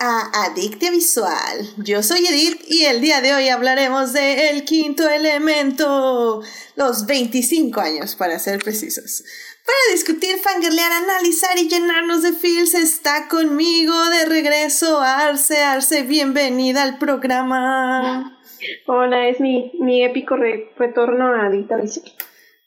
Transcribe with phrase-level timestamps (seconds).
[0.00, 1.66] a Adictia Visual.
[1.78, 6.42] Yo soy Edith y el día de hoy hablaremos de El Quinto Elemento,
[6.74, 9.24] los 25 años para ser precisos.
[9.64, 15.58] Para discutir, fangirlear, analizar y llenarnos de feels está conmigo de regreso Arce.
[15.58, 18.38] Arce, bienvenida al programa.
[18.86, 22.12] Hola, es mi, mi épico retorno a Adictia Visual.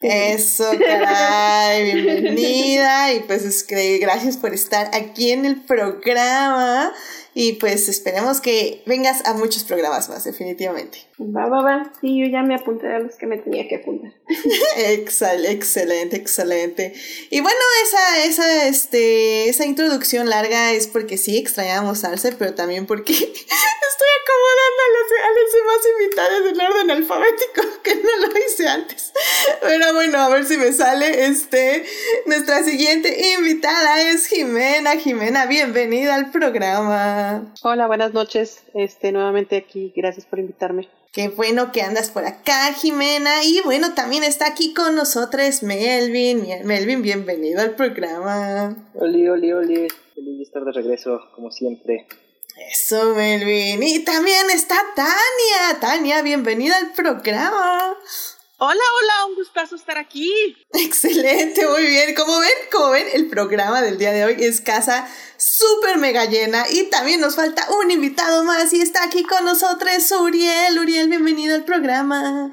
[0.02, 3.14] Eso, caray, bienvenida.
[3.14, 6.94] Y pues es que gracias por estar aquí en el programa
[7.34, 11.00] y pues esperemos que vengas a muchos programas más, definitivamente.
[11.20, 14.14] Va, va, va, sí, yo ya me apunté a los que me tenía que apuntar.
[14.78, 16.94] excelente, excelente.
[17.30, 22.86] Y bueno, esa, esa, este, esa introducción larga es porque sí extrañamos Arce, pero también
[22.88, 28.40] porque estoy acomodando a los, a los demás invitados en orden alfabético, que no lo
[28.40, 29.12] hice antes.
[29.62, 31.26] Pero bueno, a ver si me sale.
[31.26, 31.86] Este,
[32.26, 34.98] nuestra siguiente invitada es Jimena.
[34.98, 37.19] Jimena, bienvenida al programa.
[37.64, 38.64] Hola, buenas noches.
[38.74, 39.94] Este, nuevamente aquí.
[39.96, 40.90] Gracias por invitarme.
[41.12, 43.44] Qué bueno que andas por acá, Jimena.
[43.44, 46.48] Y bueno, también está aquí con nosotros Melvin.
[46.66, 48.76] Melvin, bienvenido al programa.
[48.94, 49.88] Oli, oli, oli.
[50.14, 52.08] Feliz de estar de regreso, como siempre.
[52.72, 53.82] Eso, Melvin.
[53.82, 55.80] Y también está Tania.
[55.80, 57.98] Tania, bienvenida al programa.
[58.62, 60.34] Hola, hola, un gustazo estar aquí.
[60.74, 62.14] Excelente, muy bien.
[62.14, 65.08] Como ven, como ven, el programa del día de hoy es casa
[65.38, 70.12] súper mega llena y también nos falta un invitado más y está aquí con nosotros
[70.12, 70.78] Uriel.
[70.78, 72.52] Uriel, bienvenido al programa.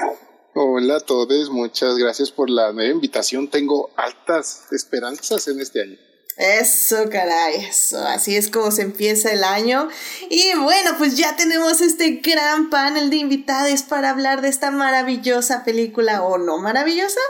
[0.54, 3.48] Hola a todos, muchas gracias por la nueva invitación.
[3.48, 6.05] Tengo altas esperanzas en este año.
[6.36, 8.06] Eso, caray, eso.
[8.06, 9.88] Así es como se empieza el año.
[10.28, 15.64] Y bueno, pues ya tenemos este gran panel de invitados para hablar de esta maravillosa
[15.64, 17.20] película o no maravillosa.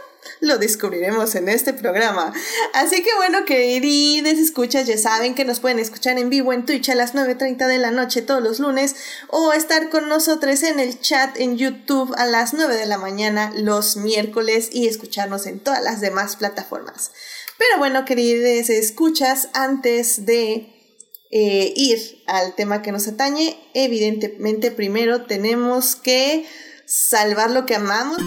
[0.41, 2.33] Lo descubriremos en este programa.
[2.75, 6.89] Así que bueno, queridos escuchas, ya saben que nos pueden escuchar en vivo en Twitch
[6.89, 8.97] a las 9.30 de la noche todos los lunes
[9.29, 13.53] o estar con nosotros en el chat en YouTube a las 9 de la mañana
[13.55, 17.13] los miércoles y escucharnos en todas las demás plataformas.
[17.59, 20.73] Pero bueno, queridos escuchas, antes de
[21.31, 26.47] eh, ir al tema que nos atañe, evidentemente primero tenemos que
[26.87, 28.19] salvar lo que amamos.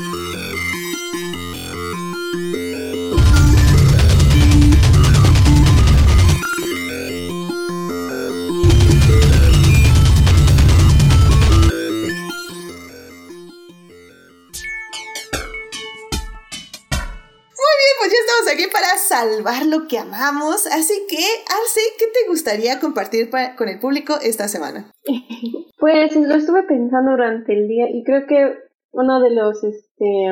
[18.49, 20.67] Aquí para salvar lo que amamos.
[20.67, 24.91] Así que, Arce, ¿qué te gustaría compartir con el público esta semana?
[25.79, 28.53] Pues lo estuve pensando durante el día y creo que
[28.91, 30.27] uno de los, este,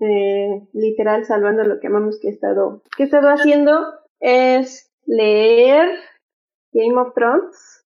[0.00, 3.84] eh, literal, salvando lo que amamos que he estado, que he estado haciendo
[4.18, 5.90] es leer
[6.72, 7.84] Game of Thrones.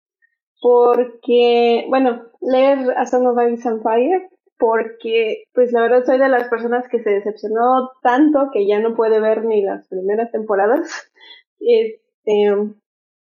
[0.63, 4.30] Porque, bueno, leer A Song of Ice and Fire
[4.61, 8.95] porque pues la verdad soy de las personas que se decepcionó tanto que ya no
[8.95, 10.89] puede ver ni las primeras temporadas.
[11.63, 12.49] Este,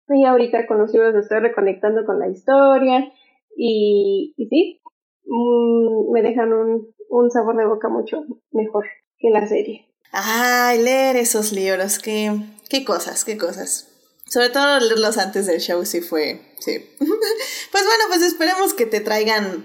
[0.09, 3.12] y ahorita con los libros estoy reconectando con la historia
[3.56, 4.81] y, sí,
[5.25, 8.22] mm, me dejan un, un sabor de boca mucho
[8.53, 8.84] mejor
[9.19, 9.89] que la serie.
[10.12, 12.31] Ay, leer esos libros, qué,
[12.71, 13.89] qué cosas, qué cosas.
[14.27, 16.78] Sobre todo leerlos antes del show sí fue, sí.
[17.00, 19.65] pues bueno, pues esperemos que te traigan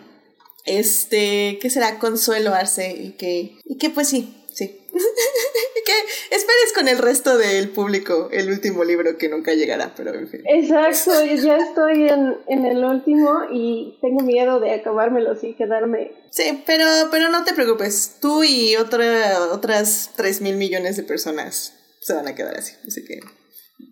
[0.67, 1.99] este, ¿qué será?
[1.99, 4.65] Consuelo Arce y que, y que pues sí, sí.
[4.93, 4.97] y
[5.85, 10.27] que esperes con el resto del público el último libro que nunca llegará, pero en
[10.27, 10.41] fin.
[10.45, 16.11] Exacto, ya estoy en, en el último y tengo miedo de acabármelo y quedarme.
[16.31, 21.73] Sí, pero, pero no te preocupes, tú y otra, otras 3 mil millones de personas
[22.01, 23.19] se van a quedar así, así que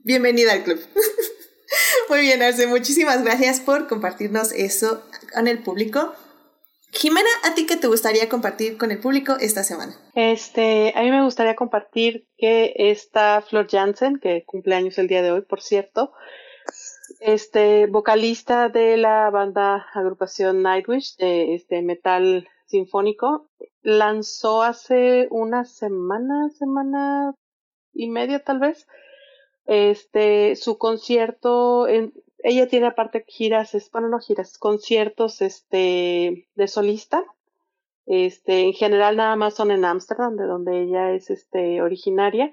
[0.04, 0.80] bienvenida al club.
[2.10, 5.04] Muy bien, Arce, muchísimas gracias por compartirnos eso
[5.34, 6.14] con el público.
[6.98, 9.94] Jimena, ¿a ti qué te gustaría compartir con el público esta semana?
[10.14, 15.22] Este, a mí me gustaría compartir que está Flor Jansen, que cumple años el día
[15.22, 16.14] de hoy, por cierto,
[17.20, 23.50] este, vocalista de la banda agrupación Nightwish, de este metal sinfónico,
[23.82, 27.36] lanzó hace una semana, semana
[27.94, 28.88] y media tal vez,
[29.66, 32.14] este, su concierto en,
[32.48, 37.24] ella tiene aparte giras, bueno, no giras, conciertos este, de solista.
[38.06, 42.52] Este, en general nada más son en Ámsterdam, de donde ella es este, originaria,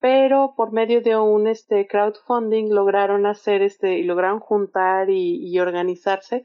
[0.00, 5.60] pero por medio de un este, crowdfunding lograron hacer este, y lograron juntar y, y
[5.60, 6.44] organizarse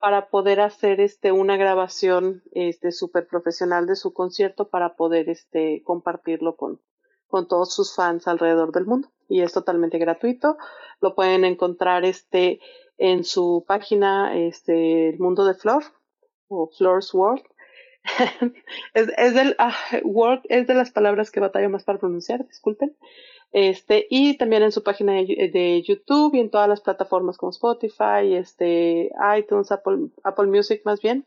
[0.00, 5.84] para poder hacer este, una grabación este, súper profesional de su concierto para poder este,
[5.84, 6.80] compartirlo con,
[7.32, 9.08] con todos sus fans alrededor del mundo.
[9.26, 10.58] Y es totalmente gratuito.
[11.00, 12.60] Lo pueden encontrar este,
[12.98, 15.82] en su página, este, El Mundo de Flor,
[16.48, 17.42] o Flor's World.
[18.94, 19.74] es, es, del, ah,
[20.48, 22.94] es de las palabras que batallo más para pronunciar, disculpen.
[23.52, 28.34] Este, y también en su página de, YouTube y en todas las plataformas como Spotify,
[28.34, 31.24] este, iTunes, Apple, Apple Music más bien,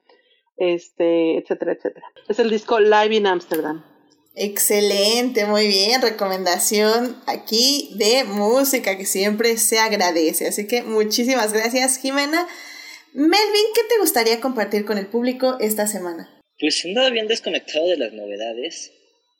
[0.57, 2.05] este, etcétera, etcétera.
[2.27, 3.94] Es el disco Live in Amsterdam.
[4.35, 6.01] Excelente, muy bien.
[6.01, 10.47] Recomendación aquí de música que siempre se agradece.
[10.47, 12.45] Así que muchísimas gracias, Jimena.
[13.13, 16.29] Melvin, ¿qué te gustaría compartir con el público esta semana?
[16.59, 18.91] Pues andado bien desconectado de las novedades.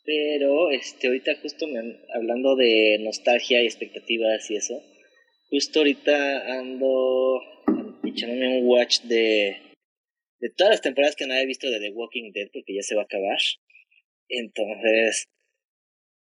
[0.06, 1.80] Pero este, ahorita justo me,
[2.14, 4.76] hablando de nostalgia y expectativas y eso,
[5.50, 7.42] justo ahorita ando
[8.04, 9.58] echándome un watch de,
[10.40, 12.96] de todas las temporadas que no había visto de The Walking Dead porque ya se
[12.96, 13.40] va a acabar.
[14.30, 15.30] Entonces,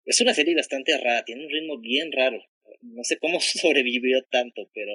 [0.05, 2.39] es una serie bastante rara, tiene un ritmo bien raro.
[2.81, 4.93] No sé cómo sobrevivió tanto, pero,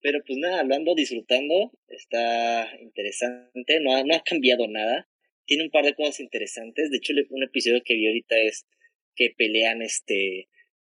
[0.00, 5.08] pero pues nada, lo ando disfrutando, está interesante, no no ha cambiado nada
[5.48, 6.90] tiene un par de cosas interesantes.
[6.90, 8.68] De hecho, un episodio que vi ahorita es
[9.16, 10.48] que pelean este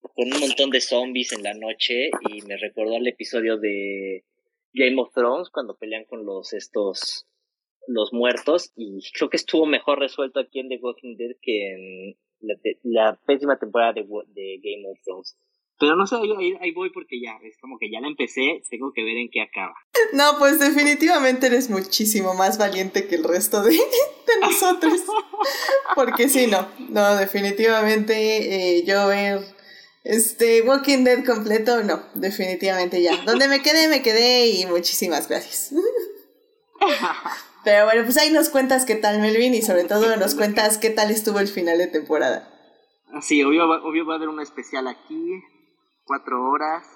[0.01, 4.25] con un montón de zombies en la noche y me recordó al episodio de
[4.73, 7.27] Game of Thrones cuando pelean con los estos
[7.93, 12.17] los muertos y creo que estuvo mejor resuelto aquí en The Walking Dead que en
[12.41, 15.37] la, la pésima temporada de, de Game of Thrones.
[15.79, 18.93] Pero no sé, ahí, ahí, voy porque ya, es como que ya la empecé, tengo
[18.95, 19.75] que ver en qué acaba.
[20.13, 25.01] No, pues definitivamente eres muchísimo más valiente que el resto de, de nosotros.
[25.95, 29.41] Porque sí, no, no, definitivamente eh, yo ver
[30.03, 33.17] este Walking Dead completo, no, definitivamente ya.
[33.25, 35.73] Donde me quedé, me quedé y muchísimas gracias.
[37.65, 40.91] Pero bueno, pues ahí nos cuentas qué tal Melvin y sobre todo nos cuentas qué
[40.91, 42.49] tal estuvo el final de temporada.
[43.21, 45.43] Sí, obvio, obvio va a haber un especial aquí,
[46.05, 46.87] cuatro horas.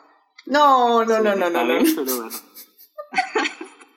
[0.47, 1.79] No, no, no, no, no, no.
[1.85, 2.31] Pero bueno.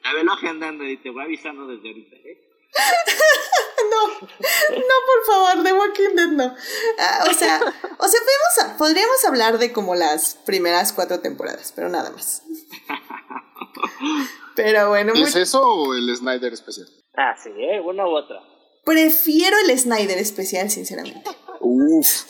[0.04, 2.44] a verlo agendando y te voy avisando desde ahorita, ¿eh?
[3.92, 6.56] no, no, por favor, de Walking Dead no.
[7.00, 11.90] Ah, o sea, o sea podemos, podríamos hablar de como las primeras cuatro temporadas, pero
[11.90, 12.44] nada más.
[14.58, 15.14] Pero bueno.
[15.14, 16.88] ¿Es eso o el Snyder especial?
[17.16, 17.80] Ah, sí, ¿eh?
[17.80, 18.42] Una u otra.
[18.84, 21.30] Prefiero el Snyder especial, sinceramente.
[21.60, 22.24] Uf.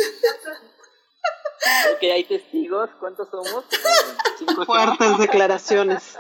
[1.94, 2.90] Ok, hay testigos.
[3.00, 3.66] ¿Cuántos somos?
[4.66, 6.18] Fuertes declaraciones.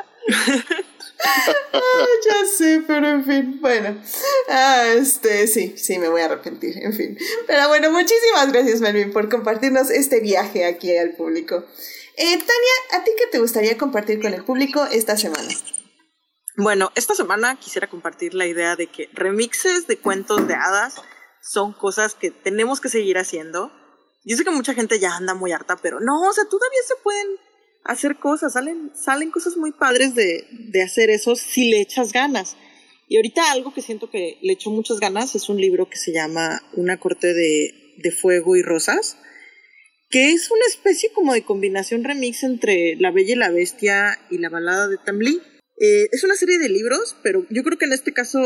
[1.73, 4.01] Ah, ya sé, pero en fin, bueno.
[4.49, 7.17] Ah, este, sí, sí, me voy a arrepentir, en fin.
[7.47, 11.65] Pero bueno, muchísimas gracias, Melvin, por compartirnos este viaje aquí al público.
[12.15, 15.49] Eh, Tania, ¿a ti qué te gustaría compartir con el público esta semana?
[16.57, 20.95] Bueno, esta semana quisiera compartir la idea de que remixes de cuentos de hadas
[21.41, 23.71] son cosas que tenemos que seguir haciendo
[24.27, 26.95] yo sé que mucha gente ya anda muy harta, pero no, o sea, todavía se
[27.01, 27.27] pueden
[27.85, 32.57] hacer cosas, salen, salen cosas muy padres de, de hacer eso si le echas ganas.
[33.07, 36.11] Y ahorita algo que siento que le echo muchas ganas es un libro que se
[36.11, 39.17] llama Una corte de, de fuego y rosas,
[40.09, 44.39] que es una especie como de combinación remix entre La Bella y la Bestia y
[44.39, 45.41] la balada de Tamlí.
[45.79, 48.39] Eh, es una serie de libros, pero yo creo que en este caso,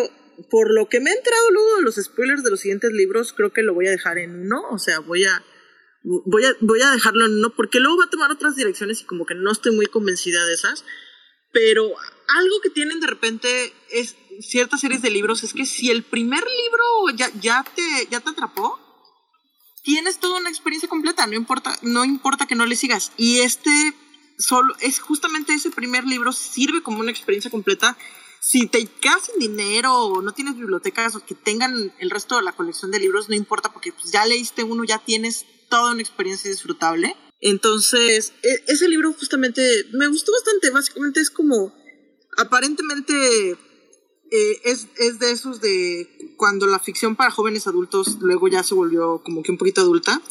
[0.49, 3.53] por lo que me he enterado luego de los spoilers de los siguientes libros, creo
[3.53, 5.43] que lo voy a dejar en uno, o sea, voy a
[6.03, 9.05] voy a, voy a dejarlo en uno porque luego va a tomar otras direcciones y
[9.05, 10.83] como que no estoy muy convencida de esas.
[11.53, 16.03] Pero algo que tienen de repente es ciertas series de libros es que si el
[16.03, 18.79] primer libro ya, ya, te, ya te atrapó,
[19.83, 23.11] tienes toda una experiencia completa, no importa, no importa que no le sigas.
[23.17, 23.69] Y este
[24.37, 27.97] solo es justamente ese primer libro sirve como una experiencia completa.
[28.39, 32.43] Si te quedas sin dinero o no tienes bibliotecas o que tengan el resto de
[32.43, 36.01] la colección de libros, no importa porque pues, ya leíste uno, ya tienes toda una
[36.01, 37.15] experiencia disfrutable.
[37.39, 39.61] Entonces, e, ese libro justamente
[39.93, 40.69] me gustó bastante.
[40.69, 41.73] Básicamente es como,
[42.37, 43.51] aparentemente
[44.31, 48.73] eh, es, es, de esos de cuando la ficción para jóvenes adultos luego ya se
[48.73, 50.21] volvió como que un poquito adulta.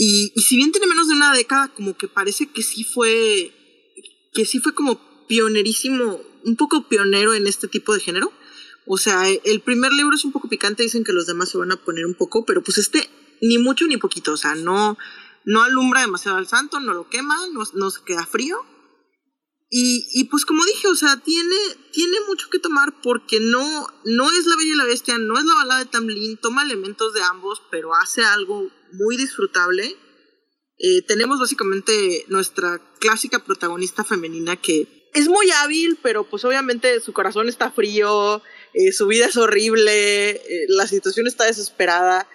[0.00, 3.52] Y, si bien tiene menos de una década, como que parece que sí fue,
[4.32, 8.32] que sí fue como pionerísimo, un poco pionero en este tipo de género.
[8.86, 11.72] O sea, el primer libro es un poco picante, dicen que los demás se van
[11.72, 13.10] a poner un poco, pero pues este
[13.42, 14.96] ni mucho ni poquito, o sea, no,
[15.44, 17.36] no alumbra demasiado al santo, no lo quema,
[17.74, 18.64] no se queda frío.
[19.70, 21.56] Y, pues como dije, o sea, tiene,
[21.92, 25.44] tiene mucho que tomar porque no, no es La Bella y la Bestia, no es
[25.44, 29.94] la balada de Tamlin, toma elementos de ambos, pero hace algo muy disfrutable.
[30.78, 37.12] Eh, tenemos básicamente nuestra clásica protagonista femenina que es muy hábil, pero pues obviamente su
[37.12, 42.28] corazón está frío, eh, su vida es horrible, eh, la situación está desesperada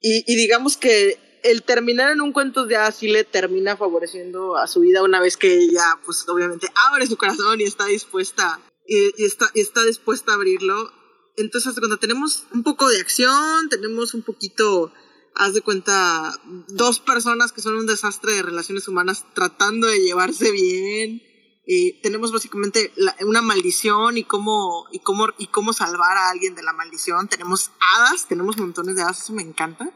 [0.00, 4.80] y, digamos que el terminar en un cuento de así le termina favoreciendo a su
[4.80, 9.48] vida una vez que ella, pues obviamente abre su corazón y está dispuesta, y, está,
[9.54, 10.92] está dispuesta a abrirlo.
[11.36, 14.92] Entonces, cuando tenemos un poco de acción, tenemos un poquito,
[15.36, 16.32] haz de cuenta,
[16.68, 21.22] dos personas que son un desastre de relaciones humanas tratando de llevarse bien.
[22.02, 26.72] Tenemos básicamente una maldición y cómo, y, cómo, y cómo salvar a alguien de la
[26.72, 27.28] maldición.
[27.28, 29.92] Tenemos hadas, tenemos montones de hadas, eso me encanta.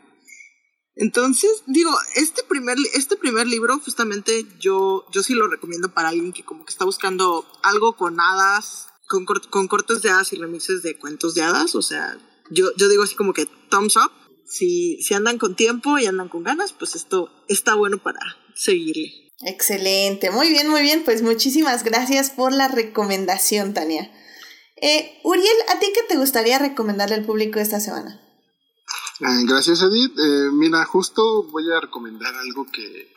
[1.00, 6.34] Entonces, digo, este primer, este primer libro, justamente, yo, yo sí lo recomiendo para alguien
[6.34, 10.82] que como que está buscando algo con hadas, con, con cortes de hadas y remixes
[10.82, 11.74] de cuentos de hadas.
[11.74, 12.18] O sea,
[12.50, 14.12] yo, yo digo así como que thumbs up.
[14.44, 18.20] Si, si andan con tiempo y andan con ganas, pues esto está bueno para
[18.54, 19.32] seguirle.
[19.40, 21.02] Excelente, muy bien, muy bien.
[21.02, 24.12] Pues muchísimas gracias por la recomendación, Tania.
[24.76, 28.20] Eh, Uriel, ¿a ti qué te gustaría recomendarle al público esta semana?
[29.22, 30.18] Eh, gracias, Edith.
[30.18, 33.12] Eh, mira, justo voy a recomendar algo que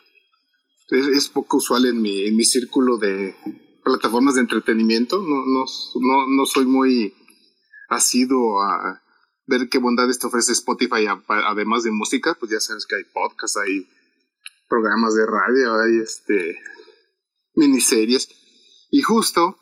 [0.90, 3.34] es, poco usual en mi, en mi círculo de
[3.86, 5.22] plataformas de entretenimiento.
[5.22, 5.64] No, no,
[6.02, 7.14] no, no soy muy
[7.88, 9.02] asiduo a
[9.48, 12.36] ver qué bondades te ofrece Spotify, además de música.
[12.38, 13.88] Pues ya sabes que hay podcasts, hay
[14.68, 16.60] programas de radio, hay este
[17.56, 18.28] miniseries.
[18.92, 19.58] Y justo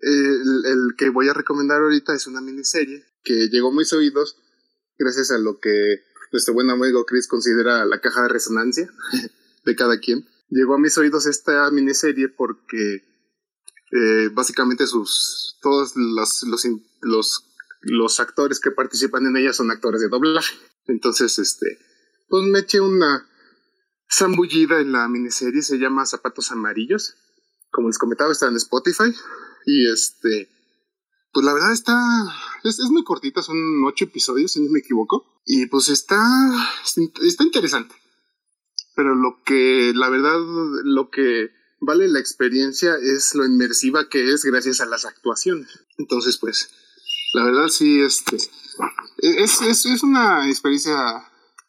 [0.00, 4.41] el, el que voy a recomendar ahorita es una miniserie que llegó a mis oídos
[4.98, 8.90] gracias a lo que nuestro buen amigo Chris considera la caja de resonancia
[9.64, 10.26] de cada quien.
[10.48, 13.04] Llegó a mis oídos esta miniserie porque
[13.92, 16.42] eh, básicamente sus todos los,
[17.02, 17.44] los,
[17.82, 20.54] los, actores que participan en ella son actores de doblaje.
[20.86, 21.78] Entonces, este,
[22.28, 23.28] pues me eché una
[24.10, 27.16] zambullida en la miniserie, se llama Zapatos Amarillos.
[27.70, 29.14] Como les comentaba, está en Spotify.
[29.66, 30.50] Y este,
[31.32, 31.98] pues la verdad está,
[32.62, 35.40] es, muy cortita, son ocho episodios, si no me equivoco.
[35.46, 36.20] Y pues está,
[36.84, 37.94] está interesante.
[38.94, 40.38] Pero lo que, la verdad,
[40.84, 45.68] lo que vale la experiencia es lo inmersiva que es gracias a las actuaciones.
[45.96, 46.70] Entonces, pues,
[47.32, 48.36] la verdad sí, este,
[49.18, 50.94] es, es, es una experiencia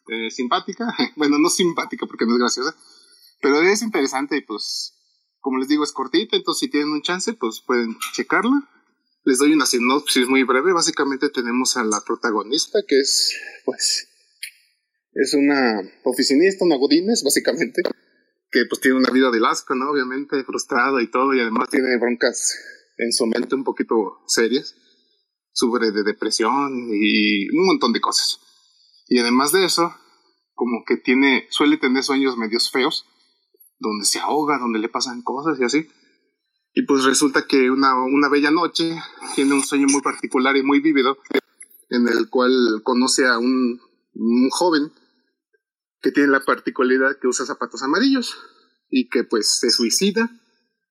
[0.08, 0.94] eh, simpática.
[1.16, 2.76] bueno, no simpática porque no es graciosa,
[3.40, 4.94] pero es interesante y pues,
[5.40, 8.68] como les digo, es cortita, entonces si tienen un chance, pues pueden checarla.
[9.24, 10.72] Les doy una sinopsis muy breve.
[10.72, 14.08] Básicamente tenemos a la protagonista, que es, pues,
[15.12, 17.82] es una oficinista, una godines, básicamente,
[18.50, 19.90] que pues tiene una vida de asco, ¿no?
[19.90, 22.54] Obviamente, frustrada y todo, y además tiene broncas
[22.98, 24.74] en su mente un poquito serias,
[25.52, 28.40] sufre de depresión y un montón de cosas.
[29.08, 29.94] Y además de eso,
[30.54, 33.06] como que tiene, suele tener sueños medios feos,
[33.78, 35.88] donde se ahoga, donde le pasan cosas y así.
[36.74, 39.00] Y pues resulta que una, una bella noche
[39.36, 41.18] tiene un sueño muy particular y muy vívido,
[41.88, 43.80] en el cual conoce a un,
[44.14, 44.92] un joven
[46.02, 48.36] que tiene la particularidad que usa zapatos amarillos
[48.90, 50.30] y que pues se suicida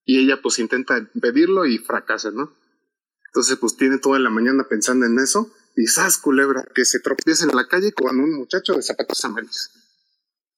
[0.06, 2.56] y ella pues intenta pedirlo y fracasa, ¿no?
[3.28, 6.66] Entonces pues tiene toda la mañana pensando en eso y ¡zas, culebra!
[6.74, 9.83] Que se tropieza en la calle con un muchacho de zapatos amarillos.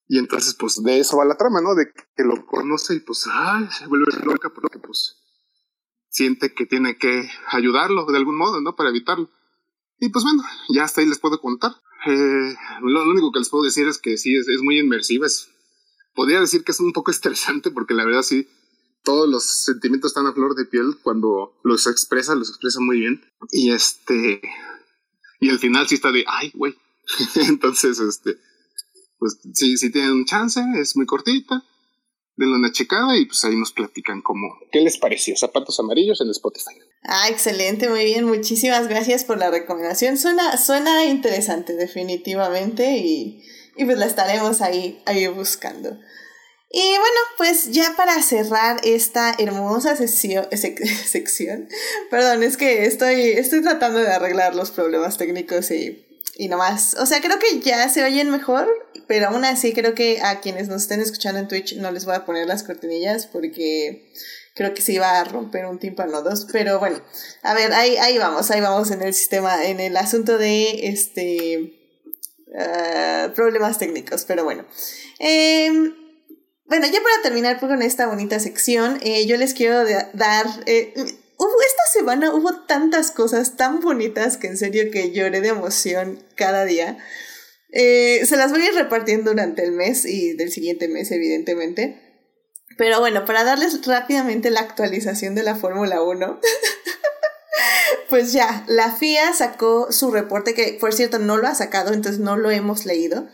[0.08, 1.74] Y entonces, pues, de eso va la trama, ¿no?
[1.76, 5.18] De que lo conoce y pues, ay, se vuelve loca porque, pues,
[6.16, 8.76] siente que tiene que ayudarlo de algún modo, ¿no?
[8.76, 9.30] Para evitarlo.
[10.00, 11.72] Y pues bueno, ya hasta ahí les puedo contar.
[12.08, 15.26] Eh, lo, único que les puedo decir es que sí, es, muy inmersiva.
[15.26, 15.50] Es,
[16.14, 18.48] podría decir que es un poco estresante porque la verdad sí,
[19.04, 23.22] todos los sentimientos están a flor de piel cuando los expresa, los expresa muy bien.
[23.52, 24.42] Y este,
[25.40, 26.76] y al final sí está de, ay, güey.
[27.36, 28.38] Entonces, este,
[29.26, 31.64] pues sí, sí tienen chance, es muy cortita,
[32.36, 36.30] denle una checada y pues ahí nos platican cómo, qué les pareció, zapatos amarillos en
[36.30, 36.76] Spotify.
[37.02, 43.42] Ah, excelente, muy bien, muchísimas gracias por la recomendación, suena, suena interesante definitivamente y,
[43.78, 45.98] y pues la estaremos ahí, ahí buscando.
[46.70, 50.46] Y bueno, pues ya para cerrar esta hermosa sesión,
[51.08, 51.68] sección,
[52.12, 56.05] perdón, es que estoy, estoy tratando de arreglar los problemas técnicos y
[56.38, 58.68] y nomás, o sea, creo que ya se oyen mejor,
[59.08, 62.16] pero aún así creo que a quienes nos estén escuchando en Twitch no les voy
[62.16, 64.12] a poner las cortinillas porque
[64.54, 67.02] creo que se iba a romper un tímpano dos, pero bueno,
[67.42, 71.74] a ver, ahí, ahí vamos, ahí vamos en el sistema, en el asunto de este
[72.58, 74.66] ah, problemas técnicos, pero bueno.
[75.20, 75.94] Em,
[76.66, 80.48] bueno, ya para terminar con esta bonita sección, eh, yo les quiero dar...
[80.66, 80.94] Eh,
[81.38, 86.24] hubo esta semana hubo tantas cosas tan bonitas que en serio que lloré de emoción
[86.36, 86.98] cada día.
[87.72, 92.02] Eh, se las voy a ir repartiendo durante el mes y del siguiente mes, evidentemente.
[92.78, 96.40] Pero bueno, para darles rápidamente la actualización de la Fórmula 1,
[98.10, 102.20] pues ya, la FIA sacó su reporte, que por cierto no lo ha sacado, entonces
[102.20, 103.28] no lo hemos leído,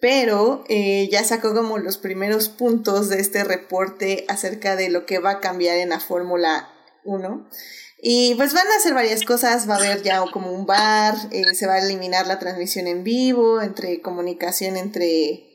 [0.00, 5.18] pero eh, ya sacó como los primeros puntos de este reporte acerca de lo que
[5.18, 6.71] va a cambiar en la Fórmula
[7.04, 7.48] 1.
[8.02, 11.54] Y pues van a hacer varias cosas, va a haber ya como un bar, eh,
[11.54, 15.48] se va a eliminar la transmisión en vivo, entre comunicación entre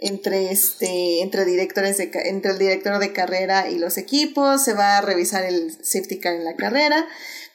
[0.00, 4.98] entre este entre directores de entre el director de carrera y los equipos, se va
[4.98, 7.06] a revisar el safety car en la carrera,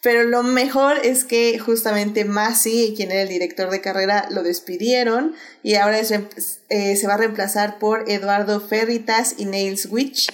[0.02, 5.36] pero lo mejor es que justamente Masi, quien era el director de carrera, lo despidieron.
[5.64, 10.28] Y ahora eh, se va a reemplazar por Eduardo Ferritas y Nails Witch,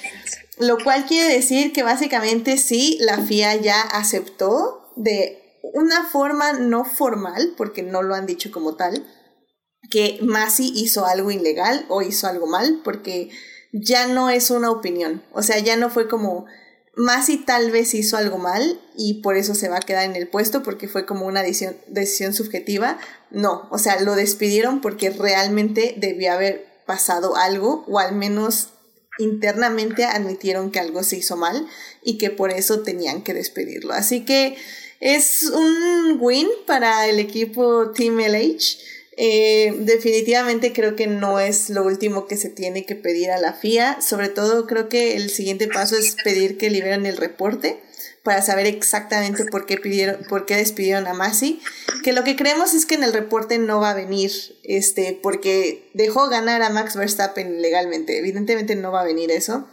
[0.59, 6.85] lo cual quiere decir que básicamente sí, la FIA ya aceptó de una forma no
[6.85, 9.05] formal, porque no lo han dicho como tal,
[9.89, 13.29] que Masi hizo algo ilegal o hizo algo mal, porque
[13.71, 15.23] ya no es una opinión.
[15.33, 16.45] O sea, ya no fue como
[16.95, 20.27] Masi tal vez hizo algo mal y por eso se va a quedar en el
[20.27, 22.99] puesto porque fue como una decisión, decisión subjetiva.
[23.31, 28.73] No, o sea, lo despidieron porque realmente debió haber pasado algo o al menos
[29.19, 31.67] internamente admitieron que algo se hizo mal
[32.03, 33.93] y que por eso tenían que despedirlo.
[33.93, 34.55] Así que
[34.99, 38.77] es un win para el equipo Team LH.
[39.15, 43.53] Eh, definitivamente creo que no es lo último que se tiene que pedir a la
[43.53, 44.01] FIA.
[44.01, 47.79] Sobre todo creo que el siguiente paso es pedir que liberen el reporte
[48.23, 51.61] para saber exactamente por qué pidieron, por qué despidieron a Masi.
[52.03, 54.31] Que lo que creemos es que en el reporte no va a venir,
[54.63, 58.17] este, porque dejó ganar a Max Verstappen legalmente.
[58.17, 59.67] Evidentemente no va a venir eso.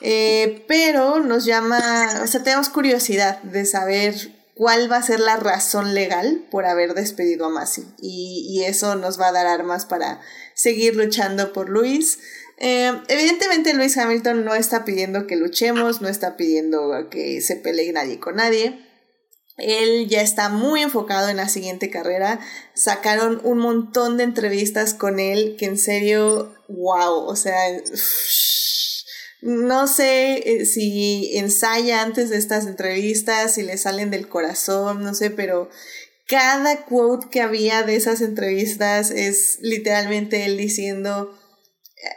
[0.00, 4.14] Eh, pero nos llama, o sea, tenemos curiosidad de saber
[4.54, 7.86] cuál va a ser la razón legal por haber despedido a Masi.
[8.00, 10.20] Y, y eso nos va a dar armas para
[10.54, 12.18] seguir luchando por Luis.
[12.58, 17.92] Eh, evidentemente Luis Hamilton no está pidiendo que luchemos, no está pidiendo que se pelee
[17.92, 18.78] nadie con nadie.
[19.56, 22.40] Él ya está muy enfocado en la siguiente carrera.
[22.74, 27.54] Sacaron un montón de entrevistas con él que en serio, wow, o sea,
[29.42, 35.14] no sé eh, si ensaya antes de estas entrevistas, si le salen del corazón, no
[35.14, 35.68] sé, pero
[36.26, 41.38] cada quote que había de esas entrevistas es literalmente él diciendo,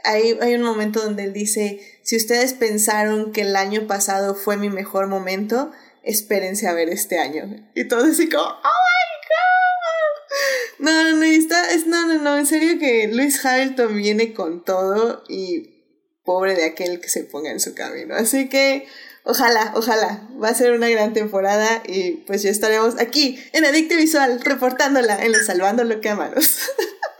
[0.03, 4.57] hay, hay un momento donde él dice, si ustedes pensaron que el año pasado fue
[4.57, 5.71] mi mejor momento,
[6.03, 7.69] espérense a ver este año.
[7.75, 10.85] Y todo así como, ¡Oh my god!
[10.85, 14.63] No, no, no, está, es, no, no, no, en serio que Luis Hamilton viene con
[14.63, 15.77] todo y
[16.23, 18.15] pobre de aquel que se ponga en su camino.
[18.15, 18.87] Así que
[19.23, 23.95] ojalá, ojalá, va a ser una gran temporada y pues ya estaremos aquí en Adicte
[23.95, 26.59] Visual reportándola en los Salvando lo que amaros.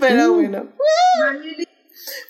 [0.00, 0.34] Pero uh.
[0.34, 0.72] bueno.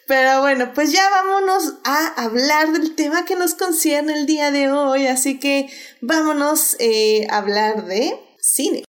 [0.07, 4.71] Pero bueno, pues ya vámonos a hablar del tema que nos concierne el día de
[4.71, 5.07] hoy.
[5.07, 5.69] Así que
[6.01, 8.85] vámonos eh, a hablar de cine.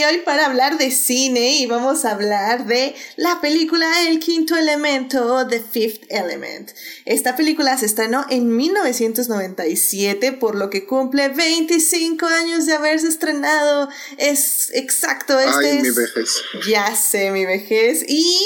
[0.00, 4.56] Aquí hoy para hablar de cine y vamos a hablar de la película El quinto
[4.56, 6.70] elemento, The Fifth Element.
[7.04, 13.88] Esta película se estrenó en 1997, por lo que cumple 25 años de haberse estrenado.
[14.16, 16.42] Es exacto, este Ay, mi vejez.
[16.68, 18.04] Ya sé, mi vejez.
[18.06, 18.38] Y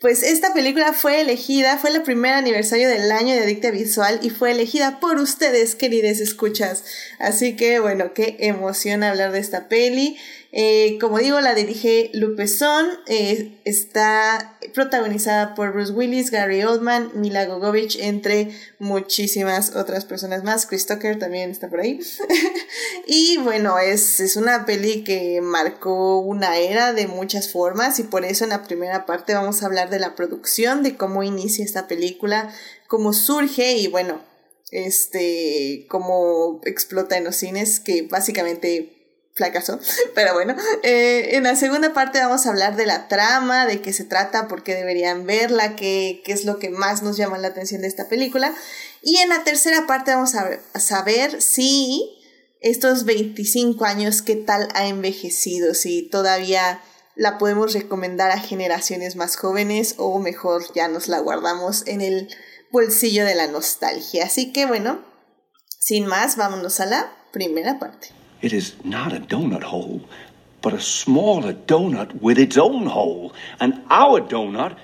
[0.00, 4.30] pues esta película fue elegida, fue el primer aniversario del año de Adicta Visual y
[4.30, 6.84] fue elegida por ustedes, queridos escuchas.
[7.18, 10.16] Así que bueno, qué emoción hablar de esta peli.
[10.52, 17.12] Eh, como digo, la dirige Lupe Son, eh, está protagonizada por Bruce Willis, Gary Oldman,
[17.14, 20.66] Mila Gogovich, entre muchísimas otras personas más.
[20.66, 22.00] Chris Tucker también está por ahí.
[23.06, 28.24] y bueno, es, es una peli que marcó una era de muchas formas y por
[28.24, 31.86] eso en la primera parte vamos a hablar de la producción, de cómo inicia esta
[31.86, 32.52] película,
[32.88, 34.20] cómo surge y bueno,
[34.72, 38.99] este, cómo explota en los cines, que básicamente
[39.34, 39.78] fracasó.
[40.14, 43.92] Pero bueno, eh, en la segunda parte vamos a hablar de la trama, de qué
[43.92, 47.48] se trata, por qué deberían verla, qué, qué es lo que más nos llama la
[47.48, 48.54] atención de esta película.
[49.02, 52.16] Y en la tercera parte vamos a, a saber si
[52.60, 56.80] estos 25 años, qué tal ha envejecido, si todavía
[57.14, 62.28] la podemos recomendar a generaciones más jóvenes o mejor ya nos la guardamos en el
[62.70, 64.24] bolsillo de la nostalgia.
[64.24, 65.04] Así que bueno,
[65.78, 68.19] sin más, vámonos a la primera parte.
[68.42, 70.00] It is not a donut hole,
[70.62, 73.34] but a smaller donut with its own hole.
[73.60, 74.76] And our donut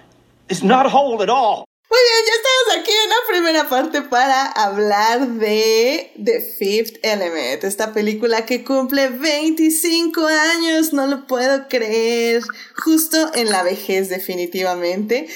[0.49, 1.65] is not a hole at all.
[1.89, 7.63] Muy bien, ya estamos aquí en la primera parte para hablar de The Fifth Element,
[7.65, 12.43] esta película que cumple 25 años, no lo puedo creer,
[12.75, 15.29] justo en la vejez definitivamente.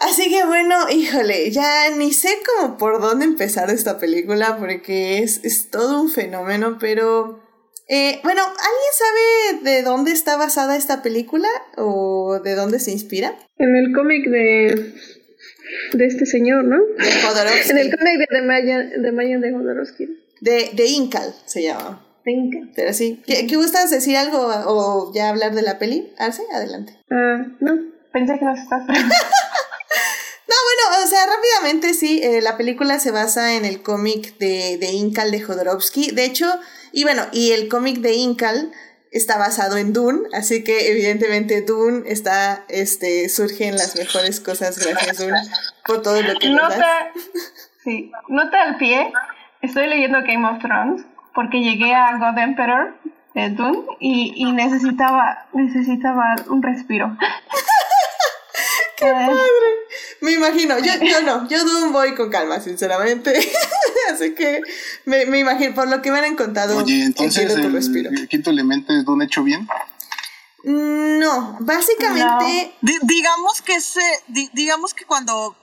[0.00, 5.44] Así que bueno, híjole, ya ni sé cómo por dónde empezar esta película porque es,
[5.44, 7.38] es todo un fenómeno, pero
[7.86, 13.36] eh, bueno, ¿alguien sabe de dónde está basada esta película o de dónde se inspira?
[13.58, 14.94] En el cómic de,
[15.92, 16.78] de este señor, ¿no?
[16.78, 17.70] De Jodorowsky.
[17.70, 20.06] En el cómic de, de, Mayan, de Mayan de Jodorowsky.
[20.40, 22.06] De, de Incal se llama.
[22.24, 22.70] De Incal.
[22.74, 23.22] Pero sí.
[23.26, 26.10] ¿Qué, qué gustas decir algo o ya hablar de la peli?
[26.16, 26.94] Arce, adelante.
[27.10, 27.76] Ah, no,
[28.12, 28.84] pensé que nos estás
[30.50, 34.78] No, bueno, o sea, rápidamente sí, eh, la película se basa en el cómic de,
[34.78, 36.10] de Incal de Jodorowsky.
[36.10, 36.46] De hecho,
[36.90, 38.72] y bueno, y el cómic de Incal
[39.12, 44.76] está basado en Dune, así que evidentemente Dune está, este, surge en las mejores cosas
[44.84, 45.38] gracias Dune
[45.86, 46.48] por todo lo que.
[46.48, 47.12] Nota,
[47.84, 49.12] sí, nota al pie,
[49.62, 52.96] estoy leyendo Game of Thrones porque llegué a God Emperor
[53.36, 57.16] de Dune y, y necesitaba, necesitaba un respiro.
[59.00, 59.36] ¡Qué padre!
[60.20, 63.32] Me imagino, yo, yo no, yo Dune voy con calma, sinceramente.
[64.12, 64.60] Así que
[65.06, 69.06] me, me imagino, por lo que me han contado, Oye, entonces el, quinto elemento es
[69.06, 69.66] un hecho bien.
[70.62, 75.56] No, básicamente, Di- digamos que se, di- digamos que cuando,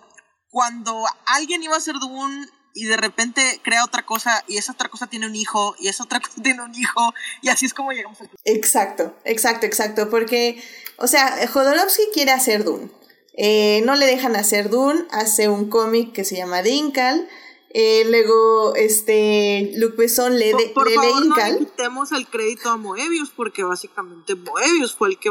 [0.50, 4.90] cuando alguien iba a ser Dune y de repente crea otra cosa y esa otra
[4.90, 7.92] cosa tiene un hijo y esa otra cosa tiene un hijo y así es como
[7.92, 10.64] llegamos al exacto, exacto, exacto, porque,
[10.98, 12.90] o sea, Jodorowsky quiere hacer Dune.
[13.38, 17.28] Eh, no le dejan hacer Dune, hace un cómic que se llama Dinkal.
[17.70, 21.54] Eh, luego, este, Luc Besson le, de, Por, por le favor, lee no Incal.
[21.54, 25.30] le quitemos el crédito a Moebius, porque básicamente Moebius fue el que,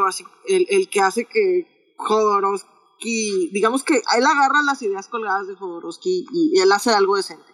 [0.49, 6.27] el, el que hace que Jodorowsky, digamos que él agarra las ideas colgadas de Jodorowsky
[6.33, 7.51] y, y él hace algo decente.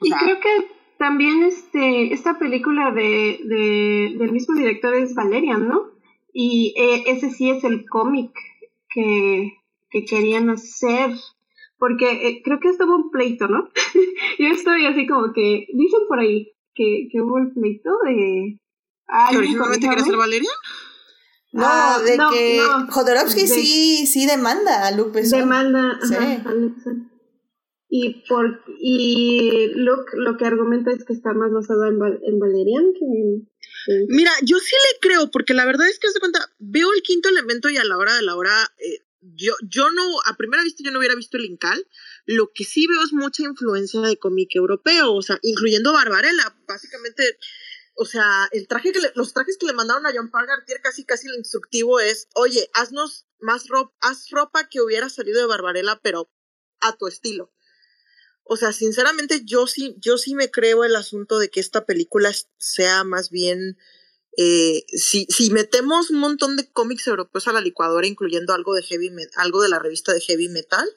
[0.00, 5.66] O Y creo que también este, esta película de, de, del mismo director es Valerian,
[5.66, 5.90] ¿no?
[6.32, 8.32] Y eh, ese sí es el cómic
[8.90, 9.52] que,
[9.92, 11.10] que querían hacer.
[11.78, 13.68] Porque eh, creo que estuvo un pleito, ¿no?
[14.38, 18.56] Yo estoy así como que, dicen por ahí que, que hubo el pleito de...
[18.56, 18.58] ¿que
[19.08, 20.50] Ay, originalmente quería ser Valeria?
[21.52, 22.86] No, Ah, de no, que no.
[22.90, 25.40] Jodorowsky De- sí, sí demanda a Luc Besson.
[25.40, 26.14] demanda Sí.
[26.14, 26.54] ajá,
[27.94, 32.38] y por y Luke lo que argumenta es que está más basado en, Val- en
[32.38, 33.48] Valerian que en,
[33.88, 36.88] en- Mira, yo sí le creo, porque la verdad es que, haz de cuenta, veo
[36.94, 40.36] el quinto elemento y a la hora de la hora, eh, yo, yo no, a
[40.36, 41.86] primera vista yo no hubiera visto el Incal,
[42.26, 47.38] lo que sí veo es mucha influencia de cómic europeo, o sea, incluyendo Barbarella, básicamente,
[47.94, 51.04] o sea, el traje que le- los trajes que le mandaron a John Pargartier casi
[51.04, 56.00] casi el instructivo es, oye, haznos más ropa, haz ropa que hubiera salido de Barbarella,
[56.02, 56.30] pero
[56.80, 57.52] a tu estilo.
[58.44, 62.32] O sea, sinceramente yo sí, yo sí me creo el asunto de que esta película
[62.58, 63.78] sea más bien
[64.36, 68.82] eh, si, si metemos un montón de cómics europeos a la licuadora, incluyendo algo de
[68.82, 70.88] heavy algo de la revista de heavy metal,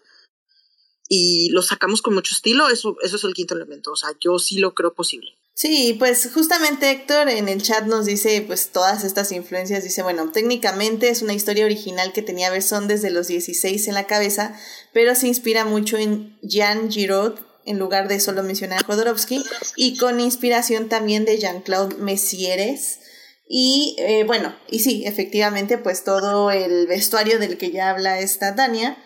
[1.08, 3.92] y lo sacamos con mucho estilo, eso, eso es el quinto elemento.
[3.92, 5.32] O sea, yo sí lo creo posible.
[5.54, 10.30] Sí, pues justamente Héctor en el chat nos dice pues todas estas influencias, dice, bueno,
[10.32, 14.54] técnicamente es una historia original que tenía Besson desde los 16 en la cabeza,
[14.92, 19.44] pero se inspira mucho en Jean Giraud en lugar de solo mencionar a Jodorowsky
[19.78, 23.00] y con inspiración también de Jean-Claude Messieres.
[23.48, 28.56] Y eh, bueno, y sí, efectivamente, pues todo el vestuario del que ya habla esta
[28.56, 28.98] Tania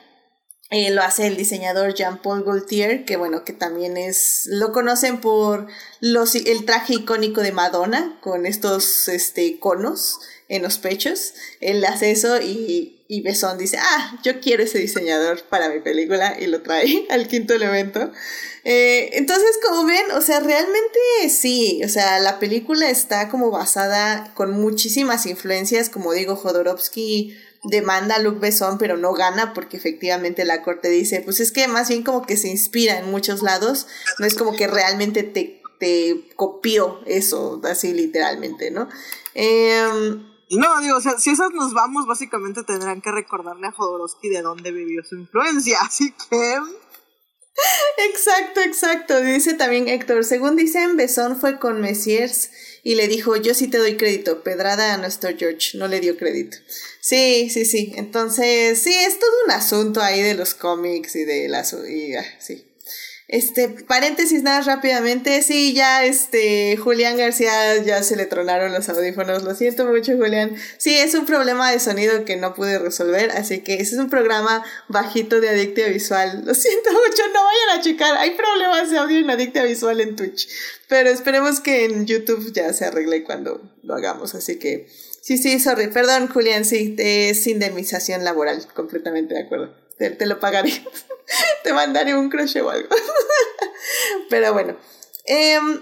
[0.71, 5.67] eh, lo hace el diseñador Jean-Paul Gaultier, que bueno, que también es, lo conocen por
[5.99, 11.33] los, el traje icónico de Madonna, con estos este, conos en los pechos.
[11.59, 16.37] Él hace eso y, y Besson dice, ah, yo quiero ese diseñador para mi película
[16.39, 18.11] y lo trae al quinto elemento.
[18.63, 24.31] Eh, entonces, como ven, o sea, realmente sí, o sea, la película está como basada
[24.35, 30.45] con muchísimas influencias, como digo, Jodorowsky demanda a Luc Besson, pero no gana porque efectivamente
[30.45, 33.87] la corte dice, pues es que más bien como que se inspira en muchos lados,
[34.19, 38.87] no es como que realmente te, te copió eso, así literalmente, ¿no?
[39.33, 44.29] Em, No, digo, o sea, si esas nos vamos, básicamente tendrán que recordarle a Jodorowsky
[44.29, 45.79] de dónde vivió su influencia.
[45.85, 46.57] Así que.
[48.09, 49.21] Exacto, exacto.
[49.21, 52.51] Dice también Héctor, según dicen, Besón fue con Messiers
[52.83, 56.17] y le dijo, yo sí te doy crédito, pedrada a nuestro George, no le dio
[56.17, 56.57] crédito.
[57.01, 57.91] Sí, sí, sí.
[57.97, 61.73] Entonces, sí, es todo un asunto ahí de los cómics y de las...
[61.73, 62.68] Ah, sí.
[63.31, 69.43] Este, paréntesis nada rápidamente, sí, ya este, Julián García ya se le tronaron los audífonos,
[69.43, 73.59] lo siento mucho Julián, sí, es un problema de sonido que no pude resolver, así
[73.59, 77.83] que ese es un programa bajito de Adictia Visual, lo siento mucho, no vayan a
[77.83, 80.49] checar, hay problemas de audio en Adictia Visual en Twitch,
[80.87, 84.87] pero esperemos que en YouTube ya se arregle cuando lo hagamos, así que,
[85.21, 89.88] sí, sí, sorry, perdón Julián, sí, es indemnización laboral, completamente de acuerdo.
[89.99, 90.71] Te, te lo pagaré.
[91.63, 92.89] te mandaré un crochet o algo.
[94.29, 94.75] Pero bueno.
[95.25, 95.81] Em,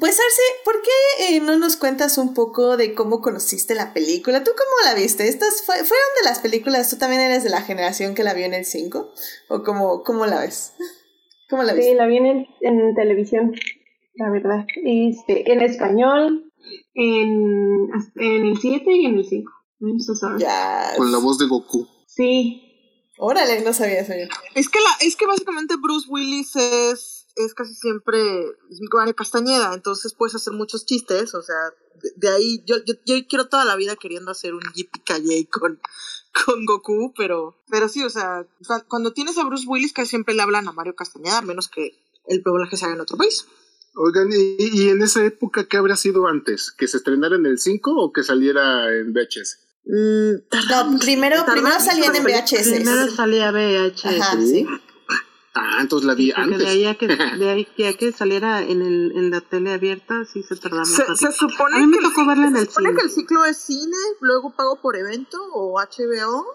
[0.00, 4.42] pues Arce, ¿por qué eh, no nos cuentas un poco de cómo conociste la película?
[4.44, 5.28] ¿Tú cómo la viste?
[5.28, 6.90] ¿Estas fueron de las películas?
[6.90, 9.12] ¿Tú también eres de la generación que la vio en el 5?
[9.48, 10.72] ¿O cómo, cómo la ves?
[11.50, 11.94] ¿Cómo la Sí, viste?
[11.94, 13.52] la vi en, el- en televisión,
[14.14, 14.64] la verdad.
[14.84, 16.50] Este, en español,
[16.94, 19.52] en, en el 7 y en el 5.
[20.00, 20.40] Eso sabes.
[20.42, 20.92] Ya.
[20.96, 21.86] Con la voz de Goku.
[22.06, 22.71] Sí,
[23.18, 24.26] Órale, no sabía eso yo.
[24.54, 28.20] Es que, la, es que básicamente Bruce Willis es, es casi siempre
[28.92, 31.56] Mario Castañeda, entonces puedes hacer muchos chistes, o sea,
[32.02, 35.80] de, de ahí yo, yo, yo quiero toda la vida queriendo hacer un Yippee con,
[36.46, 38.46] con Goku, pero, pero sí, o sea,
[38.88, 42.02] cuando tienes a Bruce Willis casi siempre le hablan a Mario Castañeda, a menos que
[42.26, 43.46] el doblaje se haga en otro país.
[43.94, 46.72] Oigan, ¿y, y en esa época qué habría sido antes?
[46.72, 49.58] ¿Que se estrenara en el 5 o que saliera en VHS?
[49.84, 50.32] Mm,
[50.92, 52.70] No, primero, primero salían en VHS.
[52.76, 54.20] Primero salía VHS.
[54.20, 54.66] Ajá, sí.
[55.54, 56.58] Ah, entonces la vi Porque antes.
[56.60, 59.72] de ahí a que, de ahí que, a que saliera en, el, en la tele
[59.74, 62.46] abierta, sí se tardaba Se, un se supone, A mí me que, el, tocó verla
[62.46, 62.98] en se el supone cine.
[63.00, 66.46] que el ciclo es cine, luego pago por evento o HBO.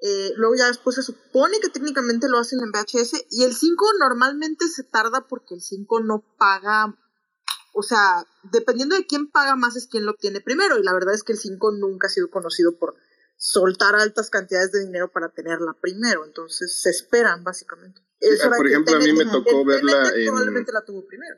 [0.00, 3.26] eh, luego ya después se supone que técnicamente lo hacen en VHS.
[3.30, 6.94] Y el 5 normalmente se tarda porque el 5 no paga.
[7.76, 10.78] O sea, dependiendo de quién paga más es quien lo obtiene primero.
[10.78, 12.94] Y la verdad es que el 5 nunca ha sido conocido por
[13.36, 16.24] soltar altas cantidades de dinero para tenerla primero.
[16.24, 18.00] Entonces se esperan, básicamente.
[18.20, 21.36] Eso era por ejemplo, a mí me tocó verla en- Probablemente la tuvo primero.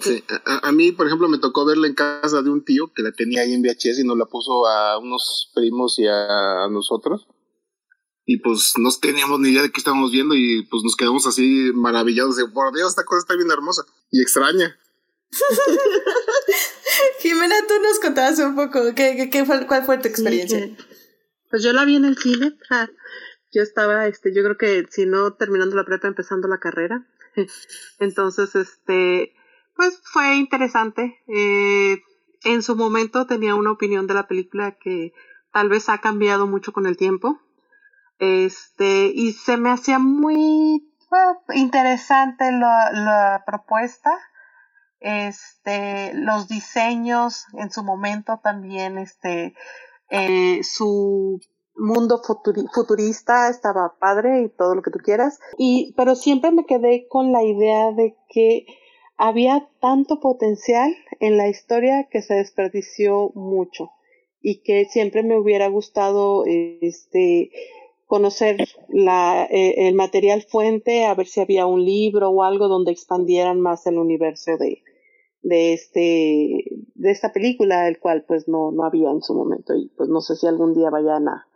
[0.00, 3.02] Sí, a, a mí, por ejemplo, me tocó verla en casa de un tío que
[3.02, 6.68] la tenía ahí en VHS y nos la puso a unos primos y a, a
[6.70, 7.26] nosotros.
[8.24, 11.72] Y pues no teníamos ni idea de qué estábamos viendo y pues nos quedamos así
[11.74, 14.78] maravillados de, por Dios, esta cosa está bien hermosa y extraña.
[17.20, 20.58] Jimena, tú nos contabas un poco qué, qué, qué fue, cuál fue tu experiencia.
[20.58, 20.76] Sí,
[21.50, 22.56] pues yo la vi en el cine.
[22.68, 22.88] ja.
[23.50, 27.06] Yo estaba, este, yo creo que si no terminando la prepa, empezando la carrera.
[27.98, 29.34] Entonces, este,
[29.74, 31.18] pues fue interesante.
[31.28, 32.02] Eh,
[32.44, 35.12] en su momento tenía una opinión de la película que
[35.52, 37.40] tal vez ha cambiado mucho con el tiempo.
[38.18, 44.10] Este, y se me hacía muy eh, interesante la, la propuesta.
[45.00, 49.54] Este, los diseños en su momento también, este,
[50.10, 51.40] eh, su
[51.76, 55.38] mundo futuri- futurista estaba padre y todo lo que tú quieras.
[55.56, 58.66] Y, pero siempre me quedé con la idea de que
[59.16, 63.90] había tanto potencial en la historia que se desperdició mucho
[64.40, 67.50] y que siempre me hubiera gustado este
[68.06, 72.90] conocer la, eh, el material fuente, a ver si había un libro o algo donde
[72.90, 74.82] expandieran más el universo de,
[75.42, 79.88] de este de esta película, el cual pues no, no había en su momento y
[79.96, 81.46] pues no sé si algún día vayan a,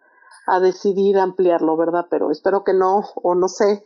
[0.47, 2.07] a decidir ampliarlo, ¿verdad?
[2.11, 3.85] Pero espero que no, o no sé,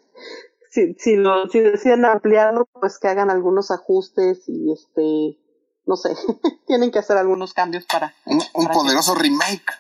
[0.71, 5.39] si, si, lo, si deciden ampliarlo, pues que hagan algunos ajustes y este,
[5.87, 6.11] no sé,
[6.67, 8.15] tienen que hacer algunos cambios para...
[8.27, 9.73] Un, un para que- poderoso remake.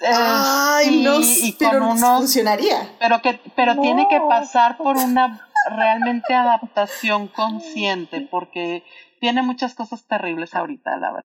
[0.00, 2.96] Eh, Ay, sí, no, y pero con unos funcionaría.
[2.98, 3.82] pero que pero No.
[3.82, 8.82] tiene que pasar por una realmente adaptación consciente porque
[9.22, 11.24] tiene muchas cosas terribles ahorita la verdad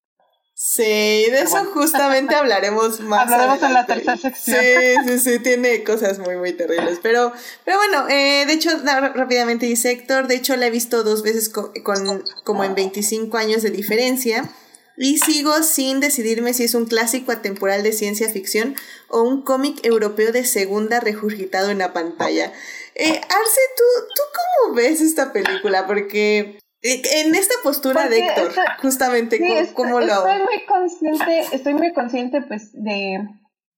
[0.59, 1.69] Sí, de eso bueno.
[1.71, 4.57] justamente hablaremos más Hablaremos en la tercera sección.
[4.59, 6.99] Sí, sí, sí, tiene cosas muy, muy terribles.
[7.03, 7.31] Pero,
[7.63, 8.71] pero bueno, eh, de hecho,
[9.13, 13.37] rápidamente dice Héctor, de hecho la he visto dos veces co- con, como en 25
[13.37, 14.49] años de diferencia.
[14.97, 18.75] Y sigo sin decidirme si es un clásico atemporal de ciencia ficción
[19.09, 22.51] o un cómic europeo de segunda regurgitado en la pantalla.
[22.95, 23.83] Eh, Arce, ¿tú,
[24.15, 24.21] ¿tú
[24.63, 25.85] cómo ves esta película?
[25.85, 26.57] Porque
[26.93, 30.05] en esta postura de Porque Héctor, esta- justamente, Sí, ¿cómo, est- cómo lo...?
[30.27, 33.27] estoy muy consciente, estoy muy consciente pues de,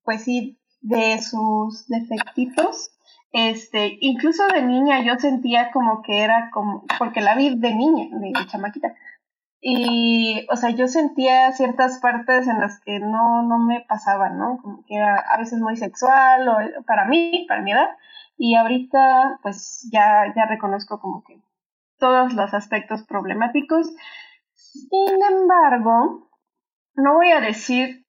[0.03, 2.91] pues sí, de sus defectitos.
[3.31, 8.07] Este, incluso de niña yo sentía como que era como, porque la vi de niña,
[8.11, 8.95] de chamaquita.
[9.61, 14.57] Y, o sea, yo sentía ciertas partes en las que no, no me pasaban, ¿no?
[14.61, 17.89] Como que era a veces muy sexual, o para mí, para mi edad.
[18.37, 21.41] Y ahorita, pues ya, ya reconozco como que
[21.99, 23.91] todos los aspectos problemáticos.
[24.53, 26.29] Sin embargo,
[26.95, 28.05] no voy a decir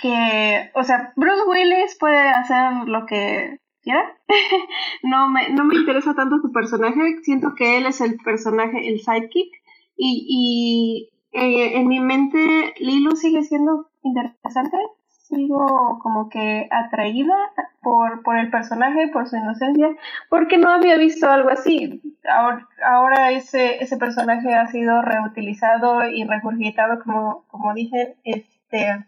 [0.00, 4.16] que, o sea, Bruce Willis puede hacer lo que quiera.
[5.02, 9.00] no, me, no me interesa tanto su personaje, siento que él es el personaje, el
[9.00, 9.52] sidekick.
[9.96, 14.76] Y, y eh, en mi mente Lilo sigue siendo interesante,
[15.24, 17.34] sigo como que atraída
[17.82, 19.88] por, por el personaje, por su inocencia,
[20.28, 22.02] porque no había visto algo así.
[22.28, 29.06] Ahora, ahora ese, ese personaje ha sido reutilizado y regurgitado, como, como dije, este,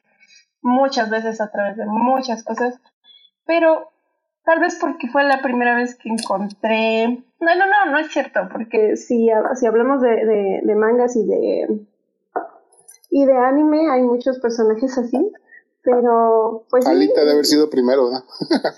[0.63, 2.81] muchas veces a través de muchas cosas,
[3.45, 3.91] pero
[4.45, 7.09] tal vez porque fue la primera vez que encontré...
[7.41, 11.27] No, no, no, no es cierto, porque si, si hablamos de, de, de mangas y
[11.27, 11.87] de,
[13.11, 15.33] y de anime hay muchos personajes así,
[15.87, 16.85] pero pues...
[16.85, 18.25] Alita debe haber sido primero, ¿no?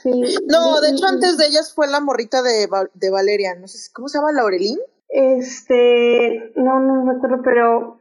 [0.02, 0.36] sí.
[0.46, 4.08] No, de hecho antes de ellas fue la morrita de, de Valeria, no sé, ¿cómo
[4.08, 4.32] se llama?
[4.32, 4.78] ¿Laurelín?
[5.08, 8.00] Este, no, no recuerdo, pero,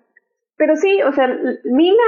[0.58, 1.28] pero sí, o sea,
[1.64, 2.04] Mina,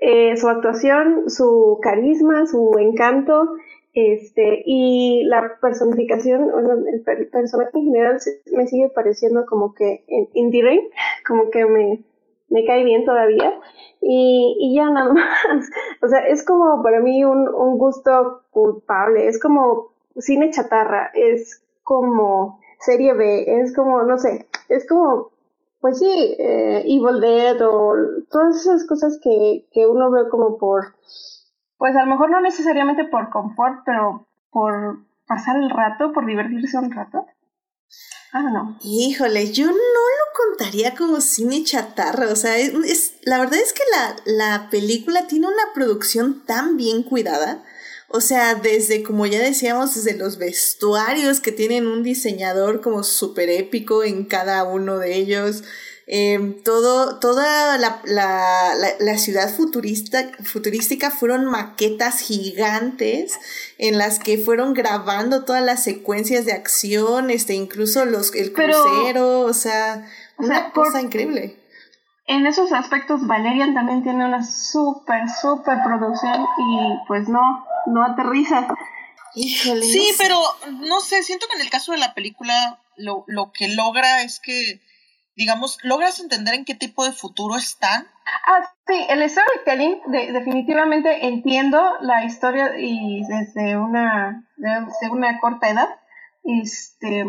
[0.00, 3.56] eh, su actuación, su carisma, su encanto,
[3.92, 6.48] este, y la personificación,
[6.86, 8.18] el, personaje en general
[8.52, 10.80] me sigue pareciendo como que en Indie Rain,
[11.26, 12.04] como que me,
[12.48, 13.58] me cae bien todavía.
[14.00, 15.68] Y, y ya nada más.
[16.02, 21.62] O sea, es como para mí un, un gusto culpable, es como cine chatarra, es
[21.82, 25.30] como serie B, es como, no sé, es como,
[25.80, 27.94] pues sí, eh, Evil Dead o
[28.30, 30.94] todas esas cosas que, que uno ve como por,
[31.78, 36.78] pues a lo mejor no necesariamente por confort, pero por pasar el rato, por divertirse
[36.78, 37.26] un rato.
[38.32, 38.78] Ah, no.
[38.82, 42.28] Híjole, yo no lo contaría como cine chatarra.
[42.30, 47.02] O sea, es, la verdad es que la, la película tiene una producción tan bien
[47.02, 47.64] cuidada.
[48.08, 53.48] O sea, desde, como ya decíamos, desde los vestuarios que tienen un diseñador como súper
[53.48, 55.62] épico en cada uno de ellos.
[56.08, 63.40] Em, todo, toda la, la, la, ciudad futurista, futurística fueron maquetas gigantes
[63.78, 69.40] en las que fueron grabando todas las secuencias de acción, este, incluso los, el crucero,
[69.40, 70.06] o sea,
[70.38, 71.56] una cosa increíble.
[72.28, 78.68] En esos aspectos, Valerian también tiene una súper, súper producción y pues no, no aterriza.
[79.34, 80.38] sí, pero
[80.70, 84.38] no sé, siento que en el caso de la película lo, lo que logra es
[84.38, 84.80] que
[85.36, 88.06] digamos, ¿logras entender en qué tipo de futuro están?
[88.46, 90.00] Ah, sí, el storytelling,
[90.32, 95.88] definitivamente entiendo la historia y desde una, desde una corta edad,
[96.42, 97.26] este,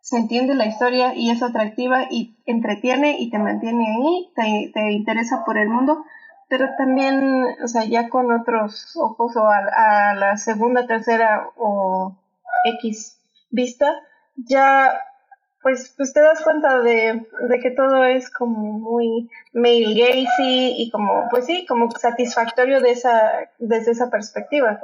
[0.00, 4.92] se entiende la historia y es atractiva y entretiene y te mantiene ahí, te, te
[4.92, 6.04] interesa por el mundo,
[6.48, 12.14] pero también, o sea, ya con otros ojos o a la segunda, tercera o
[12.64, 13.18] X
[13.50, 13.86] vista,
[14.36, 14.92] ya
[15.66, 17.26] pues, pues te das cuenta de,
[17.60, 23.50] que todo es como muy male gazy y como, pues sí, como satisfactorio de esa,
[23.58, 24.80] desde esa perspectiva.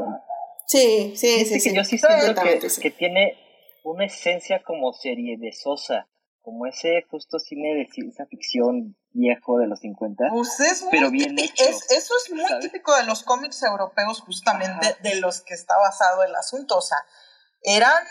[0.66, 1.72] Sí, sí, sí, sí.
[1.72, 3.38] Yo sí siento que, que tiene
[3.84, 6.08] una esencia como serie de Sosa,
[6.40, 10.30] como ese justo cine de ciencia ficción viejo de los 50.
[10.32, 11.62] Pues es pero bien hecho.
[11.62, 16.34] eso es muy típico de los cómics europeos, justamente de los que está basado el
[16.34, 16.78] asunto.
[16.78, 16.98] O sea,
[17.62, 18.02] eran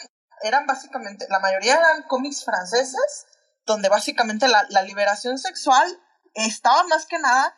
[0.44, 3.26] eran básicamente, la mayoría eran cómics franceses,
[3.66, 5.88] donde básicamente la, liberación sexual
[6.34, 7.56] estaba más que nada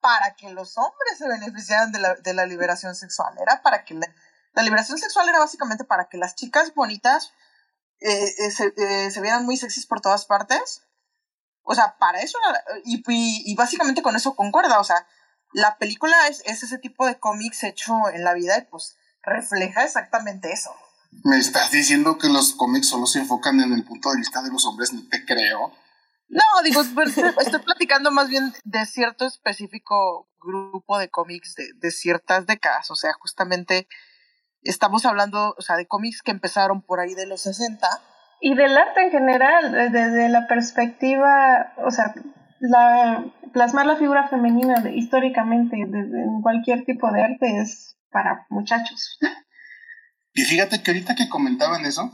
[0.00, 3.34] para que los hombres se beneficiaran de la, de la liberación sexual.
[3.40, 7.32] Era para que la, liberación sexual era básicamente para que las chicas bonitas
[8.00, 10.82] eh, eh, eh, se, vieran muy sexys por todas partes.
[11.62, 12.38] O sea, para eso,
[12.84, 14.80] y, y, básicamente con eso concuerda.
[14.80, 15.06] O sea,
[15.54, 19.84] la película es, es ese tipo de cómics hecho en la vida y pues refleja
[19.84, 20.74] exactamente eso.
[21.22, 24.50] Me estás diciendo que los cómics solo se enfocan en el punto de vista de
[24.50, 25.72] los hombres, no te creo.
[26.28, 32.46] No, digo, estoy platicando más bien de cierto específico grupo de cómics de, de ciertas
[32.46, 32.90] décadas.
[32.90, 33.86] O sea, justamente
[34.62, 37.86] estamos hablando, o sea, de cómics que empezaron por ahí de los 60.
[38.40, 42.14] Y del arte en general, desde la perspectiva, o sea,
[42.60, 49.18] la, plasmar la figura femenina históricamente en cualquier tipo de arte es para muchachos.
[50.34, 52.12] Y fíjate que ahorita que comentaban eso,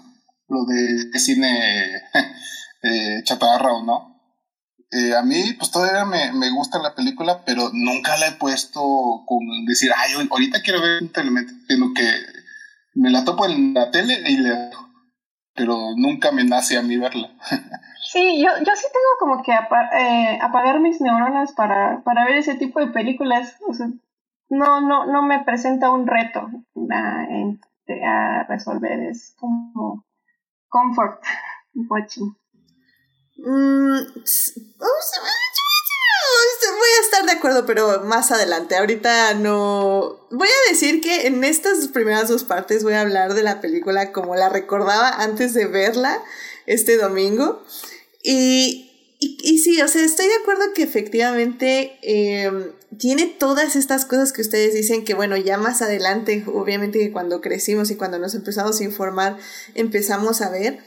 [0.49, 2.03] lo de cine
[2.83, 4.11] eh, chatarra o no,
[4.91, 8.81] eh, a mí pues todavía me, me, gusta la película, pero nunca la he puesto
[9.27, 12.03] con decir, ay, ahorita quiero ver un telemente, sino que
[12.95, 14.71] me la topo en la tele y le
[15.55, 17.29] pero nunca me nace a mí verla.
[18.13, 22.55] sí, yo, yo sí tengo como que eh, apagar mis neuronas para, para ver ese
[22.55, 23.59] tipo de películas.
[24.49, 27.61] No, no, no me presenta un reto en,
[28.05, 30.07] a resolver, es como
[30.69, 31.23] comfort
[31.89, 32.37] watching.
[33.39, 33.97] Mm,
[36.79, 38.77] voy a estar de acuerdo, pero más adelante.
[38.77, 40.27] Ahorita no.
[40.31, 44.13] Voy a decir que en estas primeras dos partes voy a hablar de la película
[44.13, 46.19] como la recordaba antes de verla
[46.67, 47.63] este domingo.
[48.23, 48.91] Y
[49.23, 54.33] y, y, sí, o sea, estoy de acuerdo que efectivamente em, tiene todas estas cosas
[54.33, 58.35] que ustedes dicen que, bueno, ya más adelante, obviamente que cuando crecimos y cuando nos
[58.35, 59.39] empezamos a informar,
[59.75, 60.81] empezamos a ver.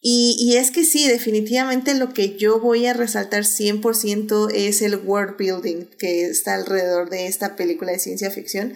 [0.00, 4.96] Y, y es que sí, definitivamente lo que yo voy a resaltar 100% es el
[4.96, 8.74] world building que está alrededor de esta película de ciencia ficción.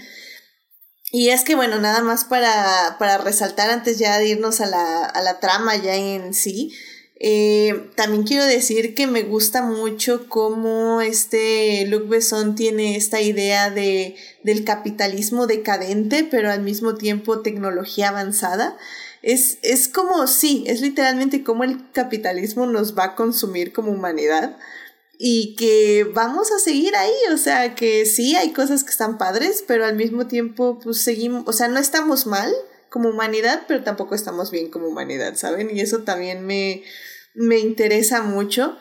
[1.10, 5.04] Y es que, bueno, nada más para, para resaltar antes ya de irnos a la,
[5.04, 6.72] a la trama ya en sí,
[7.18, 13.70] eh, también quiero decir que me gusta mucho cómo este Luc Besson tiene esta idea
[13.70, 18.76] de, del capitalismo decadente, pero al mismo tiempo tecnología avanzada.
[19.22, 24.56] Es, es como, sí, es literalmente como el capitalismo nos va a consumir como humanidad
[25.18, 29.64] y que vamos a seguir ahí, o sea, que sí hay cosas que están padres,
[29.66, 32.54] pero al mismo tiempo pues seguimos, o sea, no estamos mal
[32.96, 35.68] como humanidad, pero tampoco estamos bien como humanidad, ¿saben?
[35.70, 36.82] Y eso también me,
[37.34, 38.74] me interesa mucho.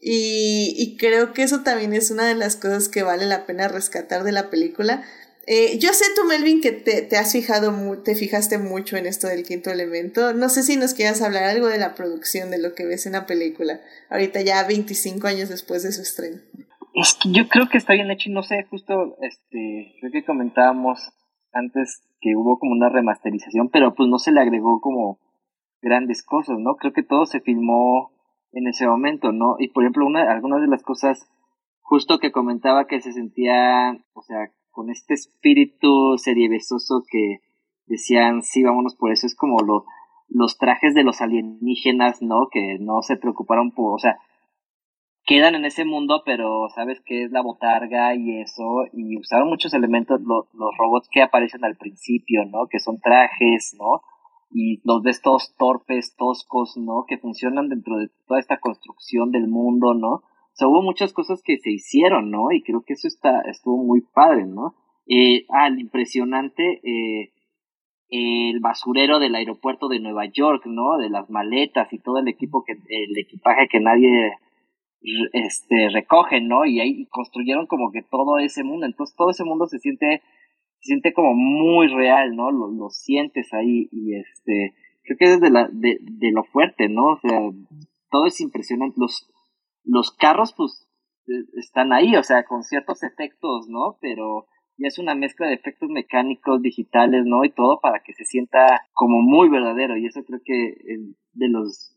[0.00, 3.68] Y, y, creo que eso también es una de las cosas que vale la pena
[3.68, 5.04] rescatar de la película.
[5.46, 7.70] Eh, yo sé tú, Melvin, que te, te, has fijado,
[8.02, 10.32] te fijaste mucho en esto del quinto elemento.
[10.32, 13.12] No sé si nos quieras hablar algo de la producción, de lo que ves en
[13.12, 16.40] la película, ahorita ya 25 años después de su estreno.
[16.94, 20.24] Es que yo creo que está bien hecho y no sé, justo, este, creo que
[20.24, 21.12] comentábamos
[21.52, 25.18] antes que hubo como una remasterización, pero pues no se le agregó como
[25.80, 26.76] grandes cosas, ¿no?
[26.76, 28.12] Creo que todo se filmó
[28.52, 29.56] en ese momento, ¿no?
[29.58, 31.28] Y por ejemplo, una, algunas de las cosas
[31.80, 37.40] justo que comentaba que se sentía, o sea, con este espíritu seriebesoso que
[37.86, 39.84] decían, sí, vámonos por eso, es como lo,
[40.28, 42.48] los trajes de los alienígenas, ¿no?
[42.50, 44.18] Que no se preocuparon por, o sea,
[45.30, 49.72] quedan en ese mundo, pero sabes que es la botarga y eso, y usaron muchos
[49.74, 52.66] elementos, los robots que aparecen al principio, ¿no?
[52.68, 54.00] Que son trajes, ¿no?
[54.52, 57.04] y los ves todos torpes, toscos, ¿no?
[57.06, 60.08] Que funcionan dentro de toda esta construcción del mundo, ¿no?
[60.14, 62.50] O sea, hubo muchas cosas que se hicieron, ¿no?
[62.50, 64.74] Y creo que eso está, estuvo muy padre, ¿no?
[65.06, 67.32] Eh, ah, impresionante, eh,
[68.08, 70.96] el basurero del aeropuerto de Nueva York, ¿no?
[70.98, 74.32] De las maletas y todo el equipo que, el equipaje que nadie
[75.32, 76.66] este recoge, ¿no?
[76.66, 80.22] Y ahí construyeron como que todo ese mundo, entonces todo ese mundo se siente
[80.80, 82.50] se siente como muy real, ¿no?
[82.50, 84.74] Lo, lo sientes ahí y este,
[85.04, 87.12] creo que es de, la, de, de lo fuerte, ¿no?
[87.12, 87.38] O sea,
[88.10, 88.96] todo es impresionante.
[88.98, 89.30] Los,
[89.84, 90.88] los carros, pues,
[91.26, 93.98] e, están ahí, o sea, con ciertos efectos, ¿no?
[94.00, 94.46] Pero
[94.78, 97.44] ya es una mezcla de efectos mecánicos, digitales, ¿no?
[97.44, 99.98] Y todo para que se sienta como muy verdadero.
[99.98, 101.00] Y eso creo que es
[101.34, 101.94] de los,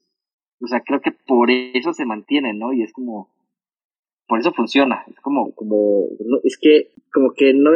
[0.63, 2.71] o sea, creo que por eso se mantiene, ¿no?
[2.71, 3.29] Y es como,
[4.27, 5.03] por eso funciona.
[5.09, 6.07] Es como, como,
[6.43, 7.71] es que, como que no,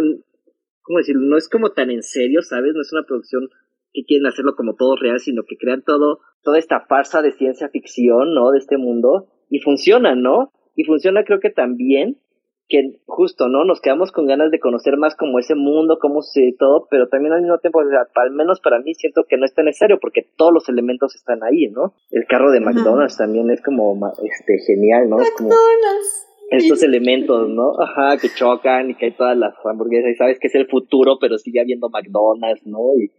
[0.82, 1.28] ¿cómo decirlo?
[1.28, 2.74] No es como tan en serio, ¿sabes?
[2.74, 3.50] No es una producción
[3.92, 7.70] que quieren hacerlo como todo real, sino que crean todo, toda esta farsa de ciencia
[7.70, 8.52] ficción, ¿no?
[8.52, 10.54] De este mundo, y funciona, ¿no?
[10.76, 12.20] Y funciona creo que también
[12.68, 13.64] que justo, ¿no?
[13.64, 17.34] Nos quedamos con ganas de conocer más como ese mundo, cómo se todo, pero también
[17.34, 20.54] al mismo tiempo, al menos para mí siento que no es tan necesario porque todos
[20.54, 21.94] los elementos están ahí, ¿no?
[22.12, 25.18] El carro de McDonald's también es como este genial, ¿no?
[25.18, 27.74] McDonald's estos elementos, ¿no?
[27.80, 31.18] Ajá, que chocan y que hay todas las hamburguesas y sabes que es el futuro,
[31.20, 32.80] pero sigue habiendo McDonald's, ¿no?
[32.98, 33.12] Y,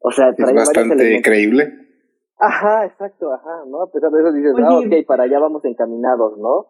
[0.00, 1.72] o sea, es bastante creíble.
[2.38, 3.82] Ajá, exacto, ajá, ¿no?
[3.82, 6.66] A pesar de eso dices, ah, ok, para allá vamos encaminados, ¿no?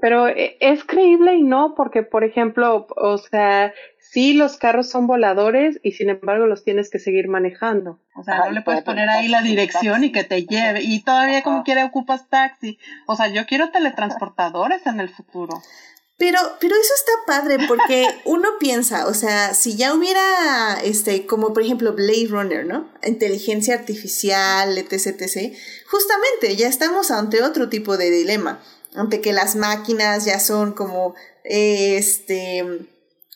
[0.00, 5.06] Pero eh, es creíble y no, porque, por ejemplo, o sea, sí los carros son
[5.06, 8.00] voladores y sin embargo los tienes que seguir manejando.
[8.14, 10.82] O sea, no le puedes poner ahí la dirección y que te lleve.
[10.82, 12.78] Y todavía como quiera ocupas taxi.
[13.06, 15.60] O sea, yo quiero teletransportadores en el futuro.
[16.16, 21.52] Pero, pero eso está padre porque uno piensa, o sea, si ya hubiera, este, como
[21.52, 22.88] por ejemplo Blade Runner, ¿no?
[23.04, 25.54] Inteligencia artificial, etc, etc.
[25.88, 28.60] Justamente, ya estamos ante otro tipo de dilema
[28.94, 31.14] ante que las máquinas ya son como
[31.44, 32.88] este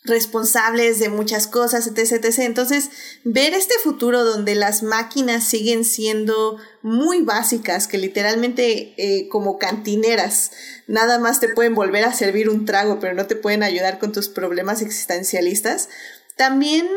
[0.05, 2.39] responsables de muchas cosas, etc, etc.
[2.41, 2.91] Entonces,
[3.25, 10.51] ver este futuro donde las máquinas siguen siendo muy básicas, que literalmente eh, como cantineras,
[10.89, 14.13] nada más te pueden volver a servir un trago, pero no te pueden ayudar con
[14.13, 15.89] tus problemas existencialistas,
[16.37, 16.89] también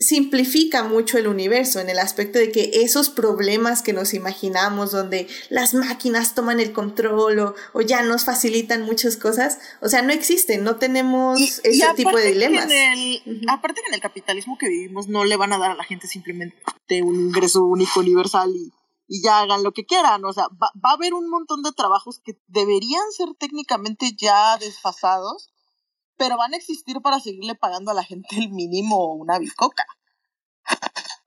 [0.00, 5.28] simplifica mucho el universo en el aspecto de que esos problemas que nos imaginamos donde
[5.50, 10.64] las máquinas toman el control o, ya nos facilitan muchas cosas, o sea, no existen,
[10.64, 12.64] no tenemos ese tipo de dilemas.
[13.48, 16.06] Aparte que en el capitalismo que vivimos no le van a dar a la gente
[16.06, 16.56] simplemente
[17.02, 18.72] un ingreso único universal y,
[19.06, 21.72] y ya hagan lo que quieran, o sea, va, va a haber un montón de
[21.72, 25.50] trabajos que deberían ser técnicamente ya desfasados
[26.20, 29.86] pero van a existir para seguirle pagando a la gente el mínimo una bicoca.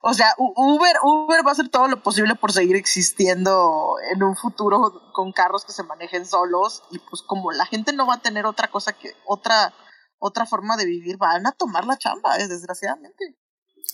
[0.00, 4.36] O sea, Uber, Uber va a hacer todo lo posible por seguir existiendo en un
[4.36, 8.22] futuro con carros que se manejen solos y pues como la gente no va a
[8.22, 9.74] tener otra cosa que otra
[10.20, 13.36] otra forma de vivir, van a tomar la chamba, eh, desgraciadamente.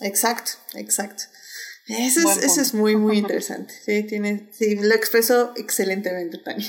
[0.00, 1.22] Exacto, exacto.
[1.86, 3.72] Eso es, eso es muy, muy interesante.
[3.84, 6.68] Sí, tiene, sí, lo expresó excelentemente, Tania.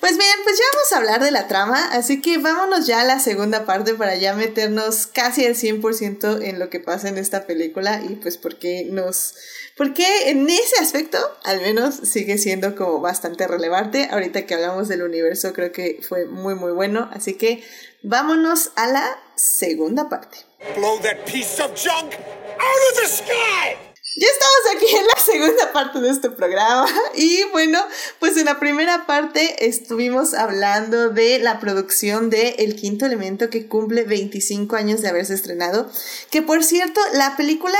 [0.00, 3.04] Pues bien, pues ya vamos a hablar de la trama, así que vámonos ya a
[3.04, 7.46] la segunda parte para ya meternos casi al 100% en lo que pasa en esta
[7.46, 9.34] película y pues porque nos
[9.76, 14.08] porque en ese aspecto al menos sigue siendo como bastante relevante.
[14.10, 17.62] Ahorita que hablamos del universo creo que fue muy muy bueno, así que
[18.02, 20.38] vámonos a la segunda parte.
[20.76, 23.91] Blow that piece of junk out of the sky!
[24.14, 27.78] Ya estamos aquí en la segunda parte de este programa y bueno,
[28.18, 33.68] pues en la primera parte estuvimos hablando de la producción de El Quinto Elemento que
[33.68, 35.90] cumple 25 años de haberse estrenado,
[36.30, 37.78] que por cierto, la película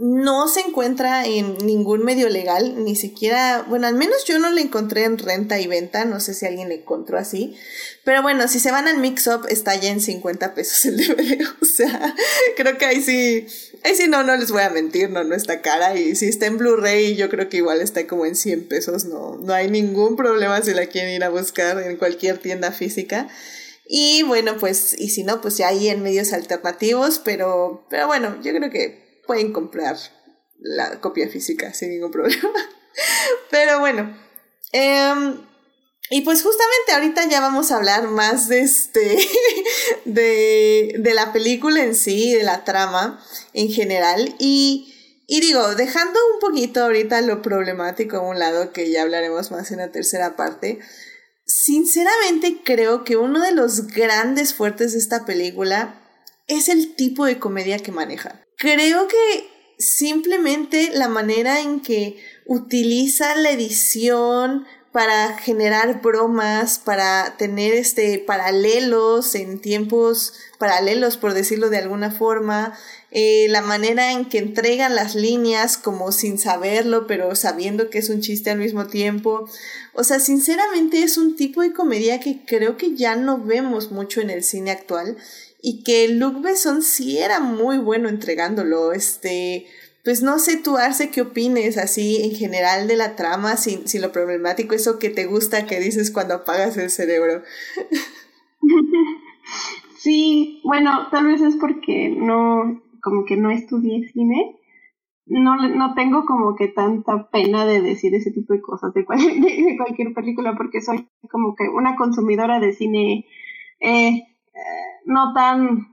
[0.00, 4.60] no se encuentra en ningún medio legal, ni siquiera, bueno, al menos yo no la
[4.60, 7.56] encontré en renta y venta, no sé si alguien la encontró así,
[8.04, 11.64] pero bueno, si se van al mix-up está ya en 50 pesos el DVD, o
[11.64, 12.14] sea,
[12.56, 13.46] creo que ahí sí,
[13.82, 16.46] ahí sí no, no les voy a mentir, no, no está cara, y si está
[16.46, 20.14] en Blu-ray yo creo que igual está como en 100 pesos, no, no hay ningún
[20.14, 23.28] problema si la quieren ir a buscar en cualquier tienda física.
[23.90, 28.36] Y bueno, pues, y si no, pues ya ahí en medios alternativos, pero, pero bueno,
[28.42, 29.96] yo creo que pueden comprar
[30.58, 32.50] la copia física sin ningún problema.
[33.50, 34.18] Pero bueno.
[34.72, 35.40] Em,
[36.10, 39.18] y pues justamente ahorita ya vamos a hablar más de este.
[40.06, 44.34] de, de la película en sí, de la trama en general.
[44.40, 44.94] Y.
[45.30, 49.70] Y digo, dejando un poquito ahorita lo problemático a un lado, que ya hablaremos más
[49.70, 50.78] en la tercera parte,
[51.44, 56.00] sinceramente creo que uno de los grandes fuertes de esta película
[56.46, 58.42] es el tipo de comedia que maneja.
[58.58, 59.48] Creo que
[59.78, 69.36] simplemente la manera en que utiliza la edición para generar bromas, para tener este paralelos
[69.36, 72.76] en tiempos paralelos, por decirlo de alguna forma,
[73.12, 78.08] eh, la manera en que entregan las líneas como sin saberlo, pero sabiendo que es
[78.08, 79.48] un chiste al mismo tiempo.
[79.94, 84.20] O sea, sinceramente es un tipo de comedia que creo que ya no vemos mucho
[84.20, 85.16] en el cine actual
[85.60, 88.92] y que Luc Besson sí era muy bueno entregándolo.
[88.92, 89.66] Este,
[90.04, 94.02] pues no sé tú, Arce, qué opines así en general de la trama, sin, sin
[94.02, 97.42] lo problemático, eso que te gusta que dices cuando apagas el cerebro.
[99.98, 104.56] Sí, bueno, tal vez es porque no, como que no estudié cine.
[105.26, 109.76] No, no tengo como que tanta pena de decir ese tipo de cosas de, de
[109.76, 113.26] cualquier película porque soy como que una consumidora de cine
[113.80, 114.22] eh,
[115.08, 115.88] no tan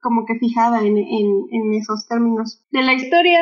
[0.00, 2.60] como que fijada en, en, esos términos.
[2.70, 3.40] De la historia,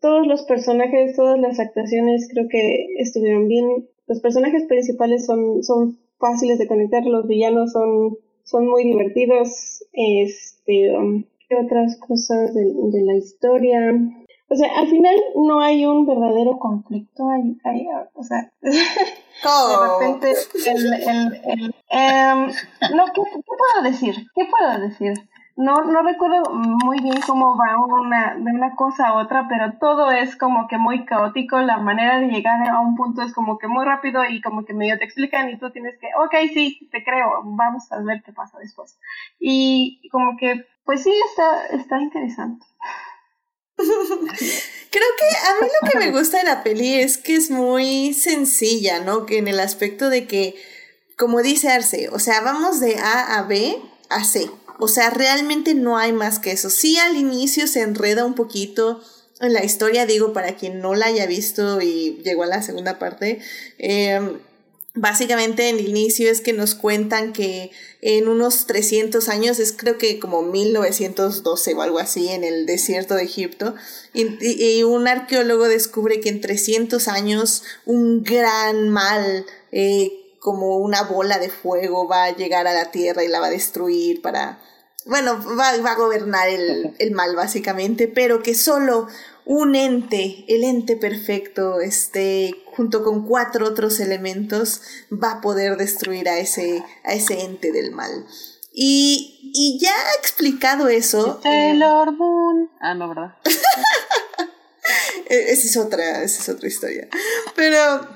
[0.00, 3.88] todos los personajes, todas las actuaciones creo que estuvieron bien.
[4.06, 9.84] Los personajes principales son, son fáciles de conectar, los villanos son, son muy divertidos.
[9.92, 13.80] Este, um, ¿Qué otras cosas de, de la historia?
[14.48, 18.52] O sea, al final no hay un verdadero conflicto, hay, hay o sea,
[19.42, 20.34] de repente
[20.66, 22.46] el, el, el em,
[22.94, 24.14] no, ¿qué, ¿qué, puedo decir?
[24.34, 25.14] ¿Qué puedo decir?
[25.56, 30.12] No, no recuerdo muy bien cómo va una, de una cosa a otra, pero todo
[30.12, 33.66] es como que muy caótico, la manera de llegar a un punto es como que
[33.66, 37.02] muy rápido y como que medio te explican y tú tienes que, ok, sí, te
[37.02, 39.00] creo, vamos a ver qué pasa después.
[39.40, 42.64] Y como que, pues sí, está, está interesante.
[44.90, 48.14] Creo que a mí lo que me gusta de la peli es que es muy
[48.14, 49.26] sencilla, ¿no?
[49.26, 50.56] Que en el aspecto de que,
[51.16, 53.76] como dice Arce, o sea, vamos de A a B
[54.08, 54.50] a C.
[54.78, 56.70] O sea, realmente no hay más que eso.
[56.70, 59.02] Sí, al inicio se enreda un poquito
[59.40, 62.98] en la historia, digo, para quien no la haya visto y llegó a la segunda
[62.98, 63.40] parte.
[63.78, 64.38] Eh,
[64.94, 67.70] Básicamente en el inicio es que nos cuentan que
[68.00, 73.14] en unos 300 años, es creo que como 1912 o algo así, en el desierto
[73.14, 73.74] de Egipto,
[74.12, 81.38] y, un arqueólogo descubre que en 300 años un gran mal, eh, como una bola
[81.38, 84.60] de fuego, va a llegar a la tierra y la va a destruir para...
[85.04, 89.06] Bueno, va, va a gobernar el, el mal básicamente, pero que solo
[89.50, 96.28] un ente, el ente perfecto, este, junto con cuatro otros elementos, va a poder destruir
[96.28, 98.26] a ese, a ese ente del mal.
[98.74, 101.40] Y, y ya explicado eso.
[101.42, 102.70] Sailor Moon.
[102.78, 103.36] Ah, no, ¿verdad?
[105.30, 107.08] Esa es otra, esa es otra historia.
[107.54, 108.06] Pero,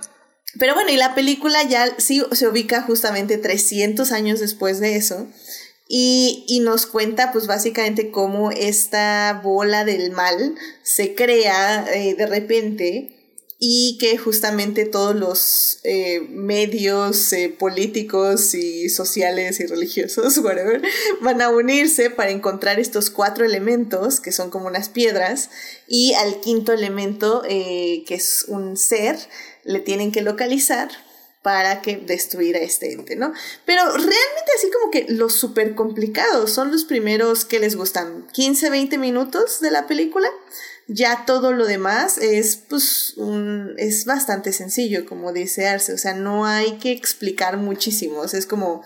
[0.59, 5.27] pero bueno, y la película ya sí se ubica justamente 300 años después de eso.
[5.95, 12.27] Y, y, nos cuenta pues básicamente cómo esta bola del mal se crea eh, de
[12.27, 20.41] repente y que justamente todos los eh, medios eh, políticos y sociales y religiosos,
[21.21, 25.51] van a unirse para encontrar estos cuatro elementos que son como unas piedras
[25.87, 29.19] y al quinto elemento que es un ser
[29.63, 30.89] le tienen que localizar
[31.43, 33.33] para que destruir a este ente, ¿no?
[33.67, 38.71] Pero realmente así como que los súper complicados son los primeros que les gustan 15,
[38.71, 40.29] 20 minutos de la película.
[40.89, 43.15] Ya todo lo demás es, pues,
[43.77, 45.93] es bastante sencillo, como dice Arce.
[45.93, 48.25] O sea, no hay que explicar muchísimo.
[48.25, 48.83] es como,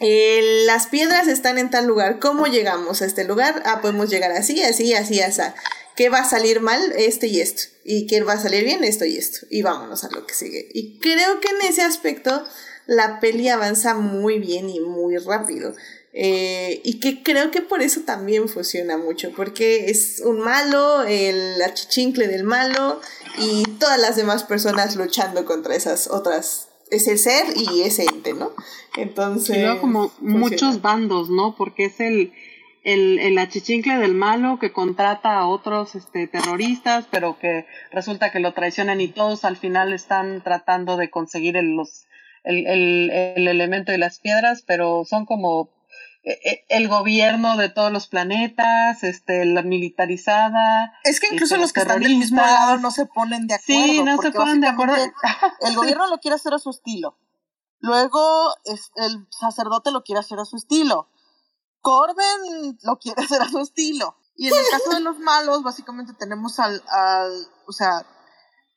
[0.00, 2.18] eh, las piedras están en tal lugar.
[2.20, 3.62] ¿Cómo llegamos a este lugar?
[3.64, 5.42] Ah, podemos llegar así, así, así, así.
[5.98, 6.92] ¿Qué va a salir mal?
[6.96, 7.64] Esto y esto.
[7.82, 8.84] ¿Y qué va a salir bien?
[8.84, 9.48] Esto y esto.
[9.50, 10.68] Y vámonos a lo que sigue.
[10.72, 12.44] Y creo que en ese aspecto
[12.86, 15.74] la peli avanza muy bien y muy rápido.
[16.12, 21.60] Eh, y que creo que por eso también funciona mucho, porque es un malo, el
[21.60, 23.00] achichincle del malo
[23.36, 28.52] y todas las demás personas luchando contra esas otras, ese ser y ese ente, ¿no?
[28.96, 29.56] Entonces...
[29.56, 31.56] Y luego como muchos bandos, ¿no?
[31.56, 32.32] Porque es el
[32.88, 38.40] el, el achichincle del malo que contrata a otros este, terroristas, pero que resulta que
[38.40, 42.06] lo traicionan y todos al final están tratando de conseguir el, los,
[42.44, 45.70] el, el, el elemento de las piedras, pero son como
[46.24, 50.94] e, e, el gobierno de todos los planetas, este, la militarizada.
[51.04, 53.86] Es que incluso los, que están del mismo lado no se ponen de acuerdo.
[53.86, 54.94] Sí, no se ponen de acuerdo.
[55.60, 57.18] El gobierno lo quiere hacer a su estilo.
[57.80, 61.08] Luego es, el sacerdote lo quiere hacer a su estilo.
[61.80, 64.16] Corbin lo quiere hacer a su estilo.
[64.36, 67.32] Y en el caso de los malos, básicamente tenemos al, al
[67.66, 68.06] o sea,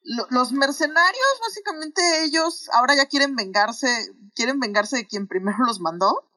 [0.03, 3.87] los mercenarios, básicamente ellos ahora ya quieren vengarse,
[4.33, 6.27] quieren vengarse de quien primero los mandó.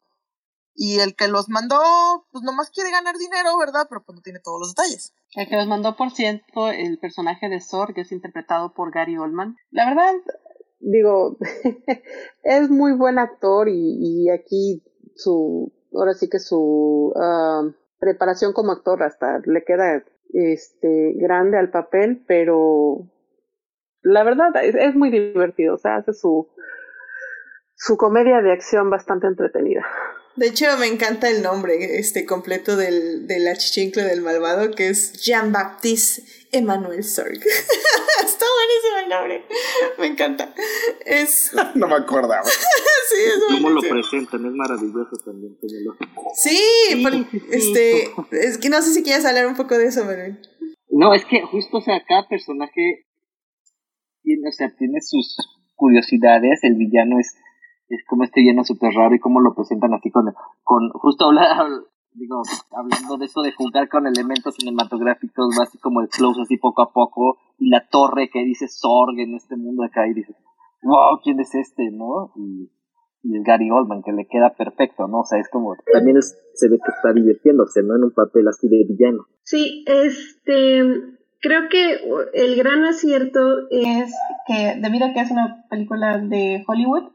[0.76, 3.86] Y el que los mandó, pues nomás quiere ganar dinero, ¿verdad?
[3.88, 5.14] Pero pues no tiene todos los detalles.
[5.36, 9.16] El que los mandó, por cierto, el personaje de Sor, que es interpretado por Gary
[9.16, 9.56] Oldman.
[9.70, 10.14] La verdad,
[10.80, 11.38] digo,
[12.42, 14.82] es muy buen actor y, y aquí
[15.14, 17.62] su ahora sí que su ah,
[17.98, 23.08] preparación como actor hasta le queda este grande al papel, pero
[24.02, 26.48] la verdad es, muy divertido, o sea, hace su
[27.76, 29.84] su comedia de acción bastante entretenida.
[30.36, 35.12] De hecho, me encanta el nombre este completo del, del achichincle del malvado, que es
[35.22, 37.38] Jean-Baptiste Emmanuel Sorg.
[38.24, 39.44] Está buenísimo el nombre.
[39.98, 40.54] Me encanta.
[41.04, 41.52] Es...
[41.74, 42.44] no me acordaba.
[42.44, 44.44] sí, es ¿Cómo lo presentan?
[44.44, 45.56] Es maravilloso también.
[46.34, 46.60] Sí,
[47.50, 50.40] este, es que no sé si quieres hablar un poco de eso, Manuel.
[50.88, 53.06] No, es que justo, o sea, cada personaje
[54.22, 55.36] tiene, o sea, tiene sus
[55.74, 56.62] curiosidades.
[56.62, 57.34] El villano es
[57.94, 60.32] es como este lleno súper raro y cómo lo presentan así con,
[60.62, 61.66] con justo hablar,
[62.12, 66.82] digo, hablando de eso de jugar con elementos cinematográficos, así como el close así poco
[66.82, 70.36] a poco, y la torre que dice Sorg en este mundo acá, y dices,
[70.82, 72.32] wow, ¿quién es este, no?
[72.36, 72.70] Y,
[73.22, 75.20] y el Gary Oldman, que le queda perfecto, ¿no?
[75.20, 77.96] O sea, es como, también se ve que está divirtiéndose, ¿no?
[77.96, 79.26] En un papel así de villano.
[79.42, 80.82] Sí, este,
[81.40, 82.00] creo que
[82.34, 83.40] el gran acierto
[83.70, 84.14] es
[84.46, 87.12] que, debido a que es una película de Hollywood,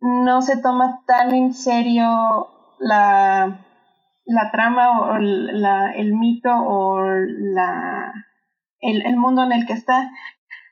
[0.00, 3.64] no se toma tan en serio la,
[4.24, 8.12] la trama o la, el mito o la,
[8.80, 10.10] el, mundo en el que está.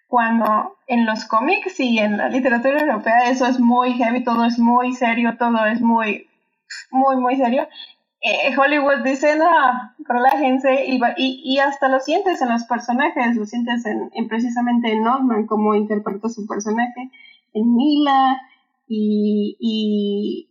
[0.08, 4.58] Cuando en los cómics y en la literatura europea eso es muy heavy, todo es
[4.58, 6.28] muy serio, todo es muy,
[6.90, 7.66] muy, muy serio.
[8.20, 9.46] Eh, Hollywood dice, no,
[9.98, 14.92] relájense y, y, y hasta lo sientes en los personajes, lo sientes en, en precisamente
[14.92, 17.10] en Norman, como interpreta su personaje,
[17.52, 18.40] en Mila,
[18.86, 20.50] y, y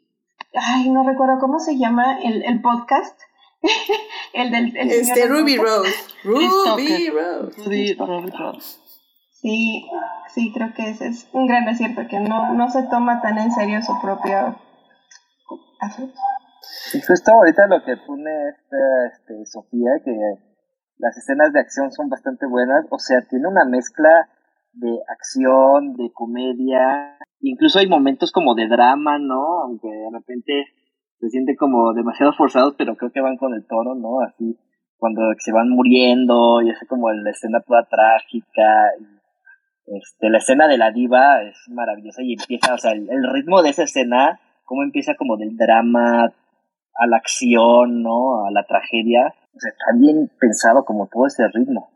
[0.54, 3.20] ay, no recuerdo cómo se llama el, el podcast.
[4.34, 5.90] el del el este Ruby Rose.
[6.24, 6.48] Ruby
[8.32, 8.80] Rose.
[9.46, 9.86] Sí,
[10.34, 13.52] sí, creo que ese es un gran acierto, que no, no se toma tan en
[13.52, 14.60] serio su propio
[16.94, 20.12] Y justo ahorita lo que pone este, Sofía, que
[20.98, 24.30] las escenas de acción son bastante buenas, o sea, tiene una mezcla
[24.76, 29.64] de acción, de comedia, incluso hay momentos como de drama, ¿no?
[29.64, 30.66] Aunque de repente
[31.20, 34.22] se siente como demasiado forzados, pero creo que van con el toro, ¿no?
[34.22, 34.58] Así,
[34.98, 38.92] cuando se van muriendo, y hace como la escena toda trágica,
[39.86, 43.62] este, la escena de la diva es maravillosa y empieza, o sea, el, el ritmo
[43.62, 46.34] de esa escena, cómo empieza como del drama
[46.96, 48.46] a la acción, ¿no?
[48.46, 51.95] A la tragedia, o sea, está bien pensado como todo ese ritmo.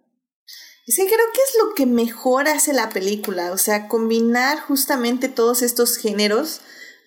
[0.96, 5.98] Creo que es lo que mejor hace la película, o sea, combinar justamente todos estos
[5.98, 6.62] géneros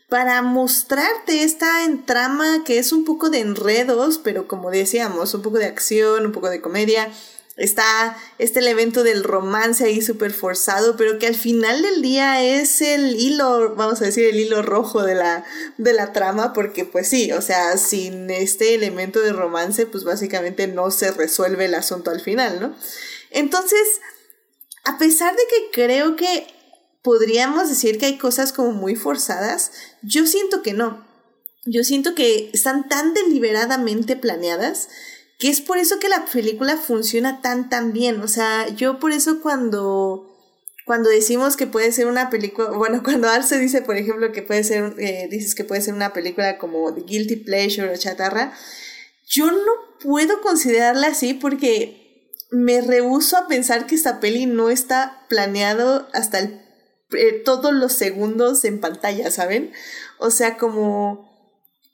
[0.09, 1.69] para mostrarte esta
[2.05, 6.33] trama que es un poco de enredos, pero como decíamos, un poco de acción, un
[6.33, 7.11] poco de comedia.
[7.57, 12.81] Está este elemento del romance ahí súper forzado, pero que al final del día es
[12.81, 15.45] el hilo, vamos a decir, el hilo rojo de la,
[15.77, 20.67] de la trama, porque pues sí, o sea, sin este elemento de romance, pues básicamente
[20.67, 22.75] no se resuelve el asunto al final, ¿no?
[23.33, 24.01] Entonces,
[24.85, 26.47] a pesar de que creo que
[27.03, 29.73] podríamos decir que hay cosas como muy forzadas,
[30.03, 31.07] yo siento que no.
[31.65, 34.89] Yo siento que están tan deliberadamente planeadas
[35.39, 38.21] que es por eso que la película funciona tan tan bien.
[38.21, 40.29] O sea, yo por eso cuando
[40.85, 44.65] cuando decimos que puede ser una película, bueno, cuando Arce dice, por ejemplo, que puede
[44.65, 48.53] ser, eh, dices que puede ser una película como The Guilty Pleasure o Chatarra,
[49.27, 52.02] yo no puedo considerarla así porque
[52.53, 56.61] me rehuso a pensar que esta peli no está planeado hasta el,
[57.13, 59.73] eh, todos los segundos en pantalla, ¿saben?
[60.19, 61.33] O sea, como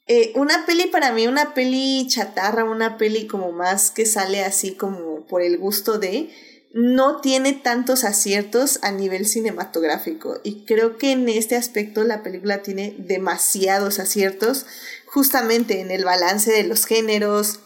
[0.08, 4.74] eh, una peli para mí, una peli chatarra, una peli como más que sale así
[4.74, 6.30] como por el gusto de,
[6.72, 12.62] no tiene tantos aciertos a nivel cinematográfico y creo que en este aspecto la película
[12.62, 14.66] tiene demasiados aciertos
[15.06, 17.60] justamente en el balance de los géneros,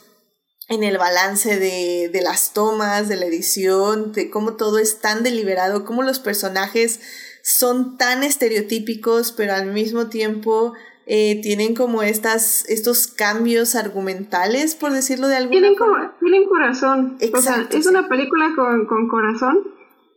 [0.68, 5.22] en el balance de, de las tomas, de la edición, de cómo todo es tan
[5.22, 7.00] deliberado, cómo los personajes
[7.42, 10.74] son tan estereotípicos, pero al mismo tiempo
[11.06, 16.16] eh, tienen como estas, estos cambios argumentales, por decirlo de alguna tienen forma.
[16.20, 17.18] tienen corazón.
[17.34, 19.58] o sea, es una película con, con corazón.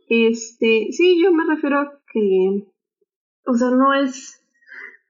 [0.08, 2.68] Este, sí, yo me refiero a que,
[3.48, 4.40] o sea, no es,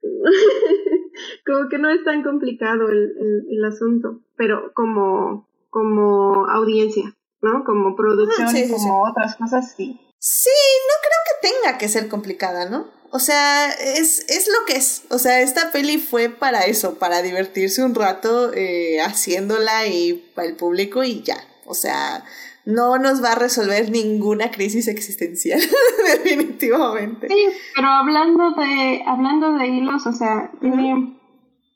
[1.44, 7.64] como que no es tan complicado el, el, el, asunto, pero como, como audiencia, ¿no?
[7.64, 10.00] Como producción Ah, sí, y sí, como otras cosas, sí.
[10.18, 10.50] Sí,
[10.88, 12.90] no creo que tenga que ser complicada, ¿no?
[13.10, 15.02] O sea, es, es lo que es.
[15.10, 20.48] O sea, esta peli fue para eso, para divertirse un rato eh, haciéndola y para
[20.48, 21.36] el público y ya.
[21.66, 22.24] O sea,
[22.66, 25.60] no nos va a resolver ninguna crisis existencial,
[26.24, 27.28] definitivamente.
[27.28, 31.16] Sí, pero hablando de, hablando de hilos, o sea, tiene,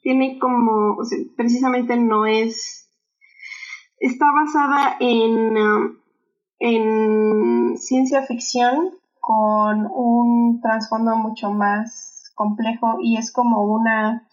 [0.03, 2.91] tiene como, o sea, precisamente no es,
[4.01, 5.99] está basada en, um,
[6.59, 14.27] en ciencia ficción con un trasfondo mucho más complejo y es como una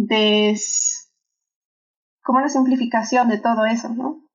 [0.00, 1.10] des,
[2.22, 4.25] como una simplificación de todo eso, ¿no?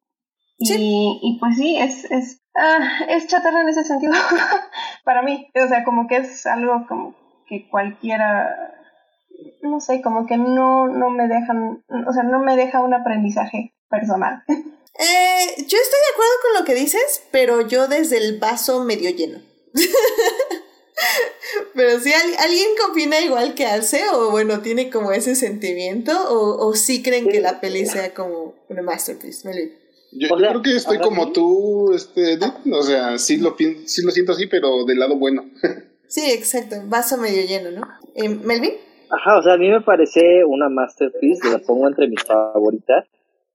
[0.63, 0.75] Sí.
[0.77, 4.13] Y, y pues sí, es, es, ah, es chatarra en ese sentido
[5.03, 5.49] para mí.
[5.63, 7.15] O sea, como que es algo como
[7.47, 8.73] que cualquiera,
[9.61, 13.73] no sé, como que no, no me dejan, o sea, no me deja un aprendizaje
[13.89, 14.43] personal.
[14.93, 19.09] Eh, yo estoy de acuerdo con lo que dices, pero yo desde el vaso medio
[19.09, 19.39] lleno.
[21.73, 26.67] pero si al- alguien opina igual que hace, o bueno, tiene como ese sentimiento, o,
[26.67, 29.47] o sí creen que la peli sea como una masterpiece.
[29.47, 29.71] Melvin.
[30.11, 31.33] Yo, O yo sea, creo que estoy como sí.
[31.33, 32.37] tú, este,
[32.71, 35.45] o sea, sí lo, sí lo siento así, pero del lado bueno.
[36.07, 37.87] Sí, exacto, vaso medio lleno, ¿no?
[38.15, 38.73] Eh, ¿Melvin?
[39.09, 43.07] Ajá, o sea, a mí me parece una masterpiece, la pongo entre mis favoritas,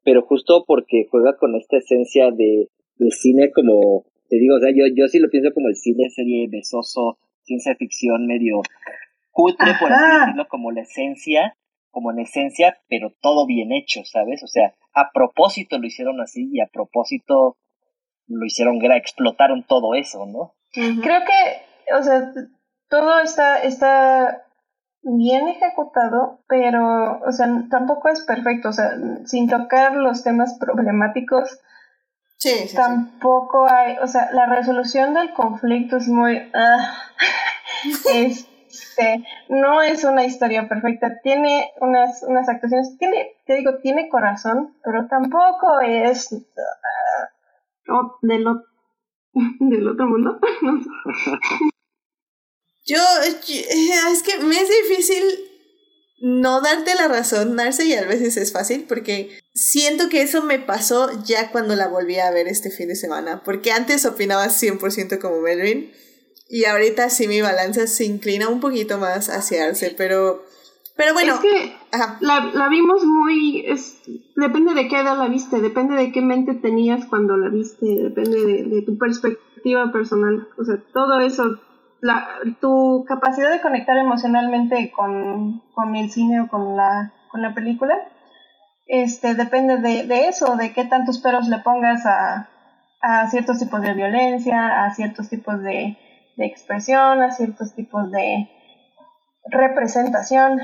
[0.02, 4.70] pero justo porque juega con esta esencia de, de cine como, te digo, o sea,
[4.70, 8.62] yo, yo sí lo pienso como el cine serie besoso, ciencia ficción medio
[9.32, 11.54] cutre, por así decirlo, como la esencia,
[11.96, 14.42] como en esencia, pero todo bien hecho, ¿sabes?
[14.42, 17.56] O sea, a propósito lo hicieron así y a propósito
[18.26, 20.52] lo hicieron, gra- explotaron todo eso, ¿no?
[20.74, 22.32] Creo que, o sea,
[22.90, 24.42] todo está, está
[25.00, 28.90] bien ejecutado, pero, o sea, tampoco es perfecto, o sea,
[29.24, 31.60] sin tocar los temas problemáticos,
[32.36, 32.76] Sí, sí, sí.
[32.76, 36.92] tampoco hay, o sea, la resolución del conflicto es muy, ah,
[38.12, 38.55] este,
[39.48, 45.06] no es una historia perfecta, tiene unas, unas actuaciones, tiene, te digo, tiene corazón, pero
[45.08, 46.32] tampoco es
[47.88, 50.38] o- del, otro mundo,
[52.86, 55.22] yo- es que me es difícil
[56.18, 60.58] no darte la razón, Narce, y a veces es fácil porque siento que eso me
[60.58, 65.20] pasó ya cuando la volví a ver este fin de semana, porque antes opinaba 100%
[65.20, 65.92] como Melvin
[66.48, 70.44] y ahorita sí mi balanza se inclina un poquito más hacia Arce, pero,
[70.96, 71.76] pero bueno, es que
[72.20, 74.00] la, la vimos muy, es,
[74.36, 78.44] depende de qué edad la viste, depende de qué mente tenías cuando la viste, depende
[78.44, 81.58] de, de tu perspectiva personal, o sea, todo eso,
[82.00, 82.28] la,
[82.60, 87.96] tu capacidad de conectar emocionalmente con, con el cine o con la, con la película,
[88.86, 92.48] este, depende de, de eso, de qué tantos peros le pongas a,
[93.00, 95.98] a ciertos tipos de violencia, a ciertos tipos de,
[96.36, 98.48] de expresión, a ciertos tipos de
[99.50, 100.58] representación.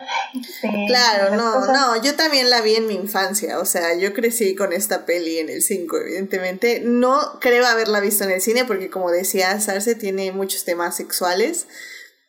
[0.63, 1.73] de claro, no, cosas.
[1.73, 5.39] no, yo también la vi en mi infancia, o sea, yo crecí con esta peli
[5.39, 6.81] en el 5, evidentemente.
[6.85, 11.67] No creo haberla visto en el cine porque como decía Sarce tiene muchos temas sexuales,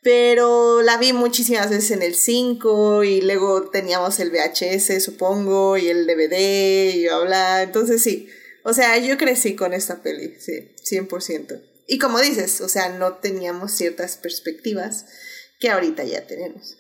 [0.02, 5.88] pero la vi muchísimas veces en el 5 y luego teníamos el VHS, supongo, y
[5.88, 8.30] el DVD y bla, bla, entonces sí.
[8.66, 11.73] O sea, yo crecí con esta peli, sí, 100%.
[11.88, 15.06] Y como dices, o sea, no teníamos ciertas perspectivas
[15.60, 16.78] que ahorita ya tenemos.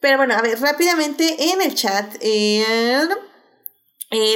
[0.00, 3.06] Pero bueno, a ver, rápidamente en el chat eh,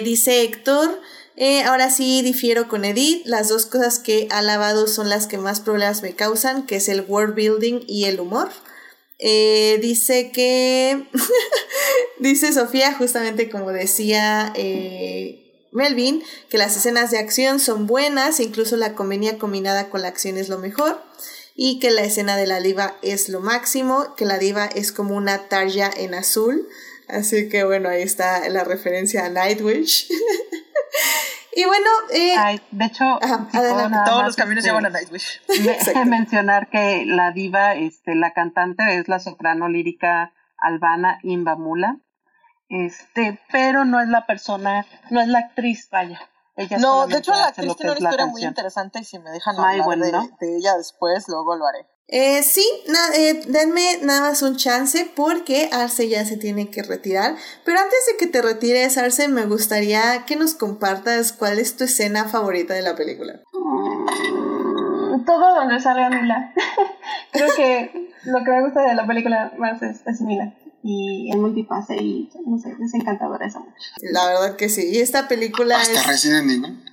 [0.03, 1.01] dice Héctor,
[1.37, 5.39] eh, ahora sí difiero con Edith, las dos cosas que ha alabado son las que
[5.39, 8.51] más problemas me causan, que es el world building y el humor.
[9.19, 11.07] Eh, dice que,
[12.19, 14.53] dice Sofía, justamente como decía
[15.73, 20.37] Melvin, que las escenas de acción son buenas, incluso la comedia combinada con la acción
[20.39, 21.03] es lo mejor,
[21.55, 25.15] y que la escena de la diva es lo máximo, que la diva es como
[25.17, 26.69] una tarja en azul,
[27.09, 30.09] así que bueno, ahí está la referencia a Nightwish.
[31.57, 33.91] y bueno, eh, Ay, de hecho, Ajá, si puedo adelante.
[33.91, 35.41] nada Todos los caminos este, llevan a Nightwish.
[35.95, 41.99] me- mencionar que la diva, este, la cantante es la soprano lírica albana Imbamula,
[42.69, 46.21] este, pero no es la persona, no es la actriz, vaya.
[46.57, 48.51] Ella No, de hecho la actriz que tiene una historia muy canción.
[48.51, 50.29] interesante y si me dejan Ay, hablar bueno, de, ¿no?
[50.41, 51.87] de ella después, luego lo haré.
[52.11, 56.83] Eh, sí, na- eh, denme nada más un chance porque Arce ya se tiene que
[56.83, 57.37] retirar.
[57.67, 61.85] Pero antes de que te retires, Arce, me gustaría que nos compartas cuál es tu
[61.85, 63.35] escena favorita de la película.
[63.53, 66.55] Mm, Todo donde salga Mila.
[67.33, 70.55] Creo que lo que me gusta de la película más es, es Mila.
[70.83, 73.75] Y el multipase y no sé, es encantadora esa mujer.
[74.13, 74.89] La verdad que sí.
[74.91, 76.07] Y esta película Hasta es...
[76.07, 76.85] Resident Evil.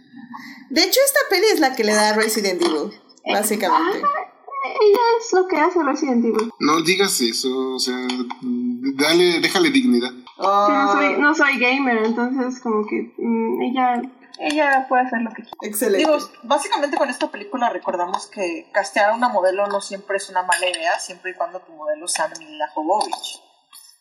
[0.70, 2.92] De hecho, esta peli es la que le da a Resident Evil,
[3.32, 4.00] básicamente.
[4.00, 6.52] Ella es lo que hace Resident Evil.
[6.60, 7.96] No digas eso, o sea,
[8.42, 10.10] dale, déjale dignidad.
[10.10, 14.02] Sí, no, Oh, soy, no soy gamer, entonces como que mm, ella,
[14.40, 15.58] ella puede hacer lo que quiera.
[15.62, 16.00] excelente.
[16.00, 20.44] Digo, básicamente con esta película recordamos que castear a una modelo no siempre es una
[20.44, 23.42] mala idea, siempre y cuando tu modelo sea Mila Jovovich.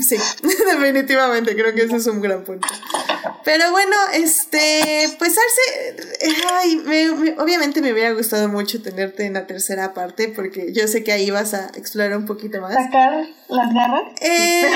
[0.00, 0.16] Sí,
[0.66, 2.66] definitivamente, creo que ese es un gran punto.
[3.44, 5.96] Pero bueno, este, pues Arce,
[6.52, 10.86] ay, me- me- obviamente me hubiera gustado mucho tenerte en la tercera parte porque yo
[10.88, 12.74] sé que ahí vas a explorar un poquito más.
[12.74, 14.02] Sacar las garras.
[14.20, 14.70] Eh,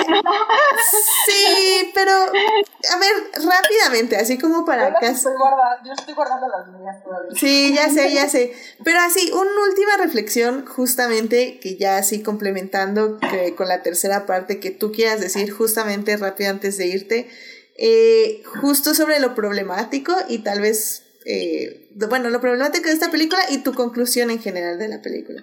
[1.26, 3.12] sí, pero a ver,
[3.46, 7.38] rápidamente, así como para Yo estoy guardando, yo estoy guardando las mías todavía.
[7.38, 8.54] Sí, ya sé, ya sé.
[8.84, 14.60] Pero así, una última reflexión, justamente, que ya así complementando que con la tercera parte
[14.60, 17.28] que tú quieras decir, justamente rápido antes de irte,
[17.76, 23.40] eh, justo sobre lo problemático y tal vez, eh, bueno, lo problemático de esta película
[23.50, 25.42] y tu conclusión en general de la película.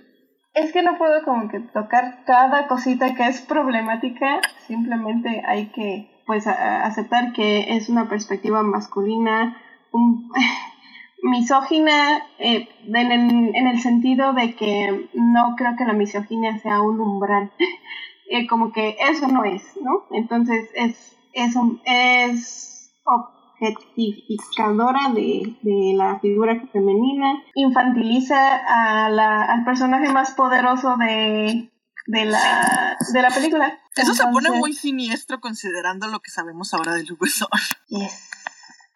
[0.54, 6.10] Es que no puedo como que tocar cada cosita que es problemática, simplemente hay que
[6.26, 9.58] pues aceptar que es una perspectiva masculina,
[11.22, 17.02] misógina eh, en, en el sentido de que no creo que la misoginia sea un
[17.02, 17.52] umbral,
[18.32, 20.06] Eh, como que eso no es, ¿no?
[20.12, 29.64] Entonces es, es, un- es objetificadora de, de la figura femenina, infantiliza a la, al
[29.66, 31.72] personaje más poderoso de,
[32.08, 33.80] de, la, de la película.
[33.96, 37.50] Eso se pone muy siniestro considerando lo que sabemos ahora del Luguesor.
[37.88, 38.29] Yes.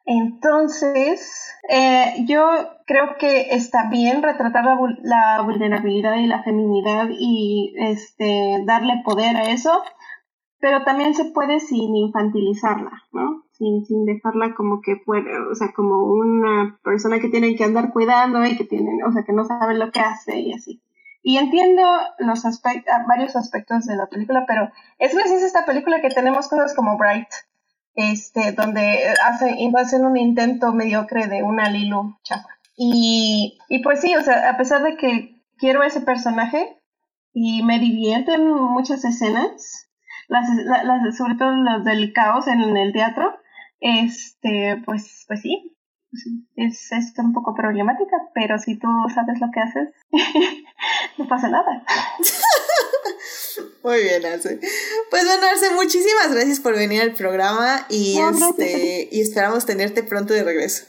[0.06, 2.46] Entonces, eh, yo
[2.86, 9.38] creo que está bien retratar la, la vulnerabilidad y la feminidad y este darle poder
[9.38, 9.82] a eso,
[10.60, 13.44] pero también se puede sin infantilizarla, ¿no?
[13.52, 17.94] Sin, sin dejarla como que puede, o sea, como una persona que tiene que andar
[17.94, 20.82] cuidando y que tiene, o sea, que no sabe lo que hace y así.
[21.22, 21.84] Y entiendo
[22.20, 26.50] los aspectos, varios aspectos de la película, pero es gracias a esta película que tenemos
[26.50, 27.30] cosas como Bright,
[27.96, 32.48] este, donde hace, hacen un intento mediocre de una Lilu chafa.
[32.76, 36.80] Y, y pues sí, o sea, a pesar de que quiero ese personaje
[37.34, 39.90] y me divierten muchas escenas,
[40.28, 43.36] las, la- las- sobre todo las del caos en, el teatro,
[43.80, 45.76] este, pues, pues sí,
[46.56, 49.90] es, es un poco problemática, pero si tú sabes lo que haces,
[51.18, 51.84] no pasa nada.
[53.84, 54.60] Muy bien, Arce.
[55.10, 60.04] Pues bueno, Arce, muchísimas gracias por venir al programa y, No, este, y esperamos tenerte
[60.04, 60.86] pronto de regreso.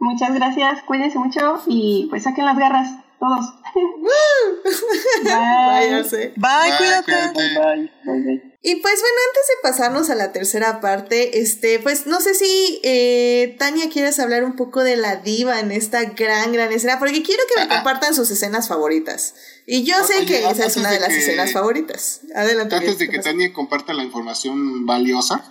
[0.00, 2.88] Muchas gracias, cuídense mucho y pues saquen las garras,
[3.18, 3.54] todos.
[5.22, 5.94] Bye, Bye.
[5.94, 6.16] Arce.
[6.16, 7.12] Bye, Bye, cuídate.
[7.32, 7.90] cuídate.
[8.04, 8.53] Bye.
[8.66, 12.80] Y pues bueno, antes de pasarnos a la tercera parte, este, pues no sé si
[12.82, 17.22] eh, Tania quieres hablar un poco de la diva en esta gran, gran escena, porque
[17.22, 19.34] quiero que me compartan sus escenas favoritas.
[19.66, 22.22] Y yo sé Oye, que esa es una de de las que- escenas favoritas.
[22.34, 22.74] Adelante.
[22.76, 23.30] Antes de ¿qué que pasa?
[23.30, 25.44] Tania comparta la información valiosa,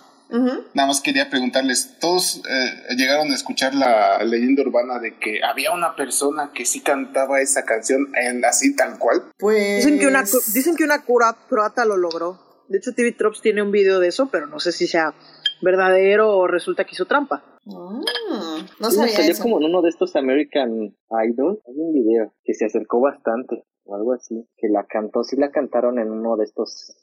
[0.74, 5.72] nada más quería preguntarles, ¿todos eh, llegaron a escuchar la leyenda urbana de que había
[5.72, 9.24] una persona que sí cantaba esa canción en, así tal cual?
[9.38, 9.86] Pues...
[9.86, 10.24] Dicen que, una,
[10.56, 12.43] dicen que una cura croata lo logró.
[12.70, 15.14] De hecho, TV Trops tiene un video de eso, pero no sé si sea
[15.62, 17.44] verdadero o resulta que hizo trampa.
[17.66, 18.02] Mm,
[18.80, 19.44] No sabía salió eso.
[19.44, 20.96] como en uno de estos American
[21.28, 21.62] Idol.
[21.68, 25.52] Hay un video que se acercó bastante, o algo así, que la cantó, sí la
[25.52, 26.96] cantaron en uno de estos,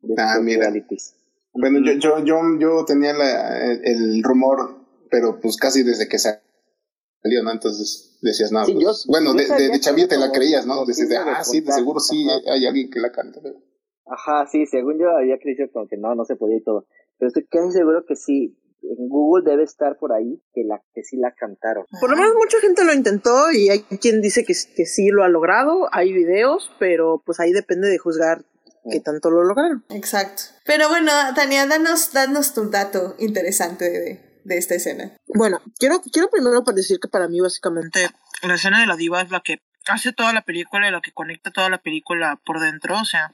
[0.00, 0.60] de Ah, estos mira.
[0.60, 1.14] realities.
[1.52, 4.76] Bueno, yo, yo, yo, yo tenía la- el, el rumor,
[5.10, 6.42] pero pues casi desde que salió,
[7.42, 7.50] ¿no?
[7.50, 10.84] Entonces decías, no, Sí, pues, yo- bueno, yo de, de, de te la creías, ¿no?
[10.84, 13.40] Decías, ah, sí, de seguro sí, hay alguien que la canta.
[13.42, 13.56] pero-
[14.06, 16.86] Ajá, sí, según yo había creído como que no, no se podía y todo.
[17.18, 18.58] Pero estoy casi seguro que sí.
[18.82, 21.86] En Google debe estar por ahí que la que sí la cantaron.
[22.00, 25.24] Por lo menos mucha gente lo intentó y hay quien dice que, que sí lo
[25.24, 28.44] ha logrado, hay videos, pero pues ahí depende de juzgar
[28.88, 29.84] qué tanto lo lograron.
[29.88, 30.42] Exacto.
[30.64, 35.16] Pero bueno, Tania, danos, danos tu dato interesante de, de esta escena.
[35.34, 38.08] Bueno, quiero, quiero primero para decir que para mí básicamente
[38.42, 41.12] la escena de la diva es la que hace toda la película y la que
[41.12, 43.00] conecta toda la película por dentro.
[43.00, 43.32] O sea,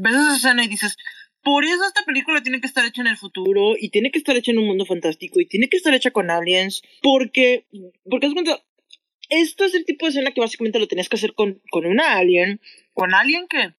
[0.00, 0.96] ves esa escena y dices,
[1.42, 4.36] por eso esta película tiene que estar hecha en el futuro y tiene que estar
[4.36, 7.66] hecha en un mundo fantástico y tiene que estar hecha con aliens porque,
[8.08, 8.62] porque haz cuenta,
[9.28, 12.16] esto es el tipo de escena que básicamente lo tenías que hacer con, con una
[12.16, 12.60] alien,
[12.92, 13.74] con alguien que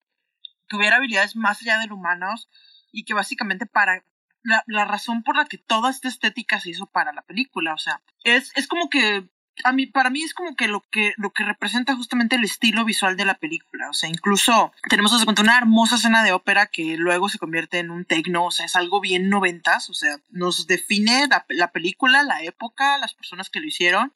[0.67, 2.49] tuviera habilidades más allá del humanos
[2.91, 4.05] y que básicamente para
[4.43, 7.77] la, la razón por la que toda esta estética se hizo para la película, o
[7.77, 9.23] sea, es, es como que
[9.63, 12.83] a mí, para mí es como que lo que lo que representa justamente el estilo
[12.85, 17.29] visual de la película, o sea, incluso tenemos una hermosa escena de ópera que luego
[17.29, 21.27] se convierte en un tecno, o sea, es algo bien noventas, o sea, nos define
[21.27, 24.13] la, la película, la época, las personas que lo hicieron,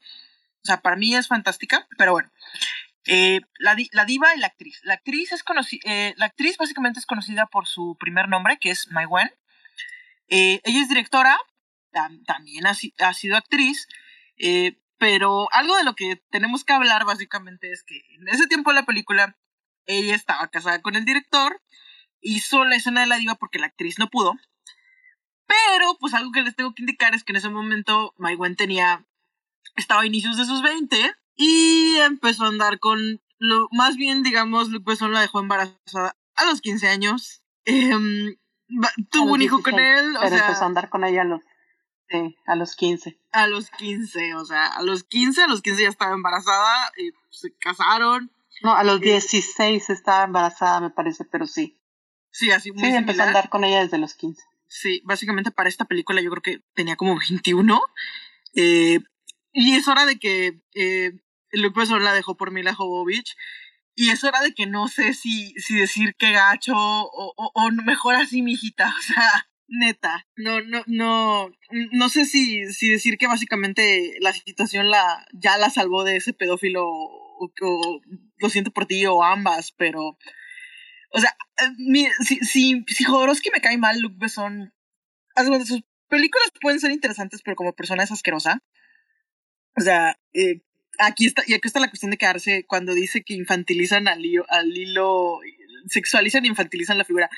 [0.63, 2.31] o sea, para mí es fantástica, pero bueno,
[3.05, 4.79] eh, la, la diva y la actriz.
[4.83, 5.43] La actriz es
[5.83, 9.29] eh, la actriz básicamente es conocida por su primer nombre, que es Mai Wen.
[10.27, 11.37] Eh, ella es directora,
[11.91, 13.87] tam- también ha, si- ha sido actriz,
[14.37, 18.71] eh, pero algo de lo que tenemos que hablar básicamente es que en ese tiempo
[18.71, 19.37] de la película
[19.85, 21.61] ella estaba casada con el director,
[22.21, 24.33] hizo la escena de la diva porque la actriz no pudo,
[25.47, 28.55] pero pues algo que les tengo que indicar es que en ese momento Mai Wen
[28.55, 29.05] tenía,
[29.75, 34.69] estaba a inicios de sus 20 y empezó a andar con, lo más bien digamos,
[34.69, 37.43] Luke Besson la dejó embarazada a los 15 años.
[37.65, 38.35] Em,
[39.11, 41.21] tuvo los un hijo con 16, él, o Pero sea, empezó a andar con ella
[41.21, 41.41] a los,
[42.09, 43.17] sí, a los 15.
[43.31, 47.11] a los 15, o sea, a los 15, a los 15 ya estaba embarazada, y
[47.31, 48.31] se casaron.
[48.61, 51.79] No, a los Eh, 16 estaba embarazada, me parece, pero sí.
[52.31, 53.27] Sí, así muy Sí, empezó a similar.
[53.27, 54.41] andar con ella desde los 15.
[54.67, 57.81] Sí, básicamente para esta película yo creo que tenía como 21.
[58.55, 58.99] eh,
[59.57, 61.13] y es hora de que eh,
[61.51, 63.35] Luke la dejó por Mila Jovovich.
[63.97, 67.71] Y es hora de que no sé si, si decir que gacho o, o, o
[67.71, 68.93] mejor así, mijita.
[68.99, 70.27] O sea, neta.
[70.35, 71.51] No, no, no.
[71.91, 76.33] No sé si, si decir que básicamente la situación la, ya la salvó de ese
[76.33, 78.01] pedófilo o,
[78.37, 80.17] lo siento por ti o ambas, pero.
[81.11, 84.73] O sea, eh, si, si, si Jodorowsky me cae mal, Luke Besson.
[85.65, 88.61] sus películas pueden ser interesantes, pero como persona es asquerosa.
[89.77, 90.61] O sea, eh,
[90.99, 94.77] aquí está, y aquí está la cuestión de quedarse cuando dice que infantilizan al al
[94.77, 95.39] hilo,
[95.87, 97.29] sexualizan e infantilizan la figura.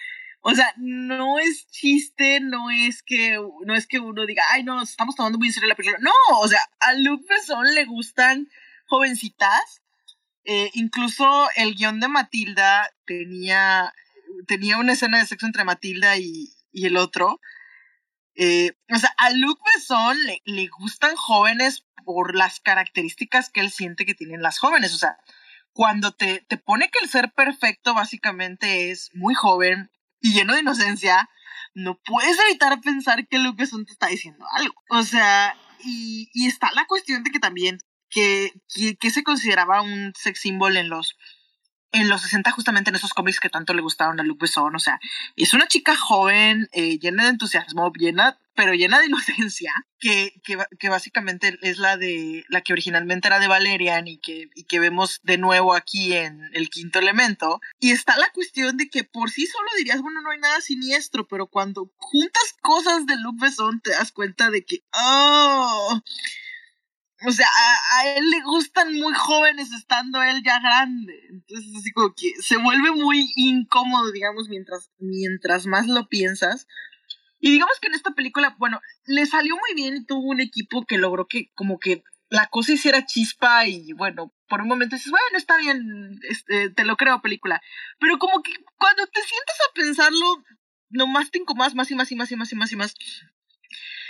[0.50, 4.82] O sea, no es chiste, no es que, no es que uno diga, ay, no,
[4.82, 6.00] estamos tomando muy en serio la película.
[6.02, 8.48] No, o sea, a Luke Besson le gustan
[8.86, 9.82] jovencitas.
[10.46, 13.94] Eh, incluso el guion de Matilda tenía,
[14.48, 17.42] tenía una escena de sexo entre Matilda y, y el otro.
[18.36, 23.70] Eh, o sea, a Luke Besson le, le gustan jóvenes por las características que él
[23.70, 24.94] siente que tienen las jóvenes.
[24.94, 25.18] O sea,
[25.74, 29.92] cuando te, te pone que el ser perfecto básicamente es muy joven
[30.22, 31.30] y lleno de inocencia,
[31.74, 34.76] no puedes evitar pensar que Besson te está diciendo algo.
[34.90, 39.82] O sea, y, y está la cuestión de que también, que, que, que se consideraba
[39.82, 41.18] un sex symbol en los,
[41.92, 44.80] en los 60 justamente en esos cómics que tanto le gustaron a Luke Besson, o
[44.80, 45.00] sea,
[45.36, 50.58] es una chica joven, eh, llena de entusiasmo, llena, pero llena de inocencia, que, que,
[50.80, 54.80] que básicamente es la de la que originalmente era de Valerian y que, y que
[54.80, 57.62] vemos de nuevo aquí en el quinto elemento.
[57.80, 61.28] Y está la cuestión de que por sí solo dirías, bueno, no hay nada siniestro,
[61.28, 66.02] pero cuando juntas cosas de Luke Besson te das cuenta de que, oh,
[67.26, 71.14] o sea, a, a él le gustan muy jóvenes estando él ya grande.
[71.30, 76.68] Entonces, así como que se vuelve muy incómodo, digamos, mientras, mientras más lo piensas.
[77.40, 80.86] Y digamos que en esta película, bueno, le salió muy bien y tuvo un equipo
[80.86, 85.12] que logró que como que la cosa hiciera chispa y bueno, por un momento dices,
[85.12, 87.62] bueno, está bien, este, te lo creo película.
[88.00, 90.44] Pero como que cuando te sientas a pensarlo,
[90.90, 92.96] nomás te incomodas más y más y más y más y más y más.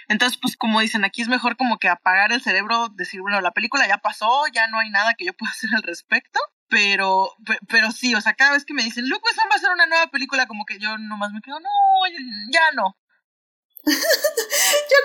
[0.10, 3.52] Entonces, pues como dicen, aquí es mejor como que apagar el cerebro, decir, bueno, la
[3.52, 6.40] película ya pasó, ya no hay nada que yo pueda hacer al respecto.
[6.70, 9.58] Pero, pe- pero sí, o sea, cada vez que me dicen, Luke Besson va a
[9.58, 11.70] hacer una nueva película, como que yo nomás me quedo, no,
[12.52, 12.98] ya no.
[13.88, 13.94] Yo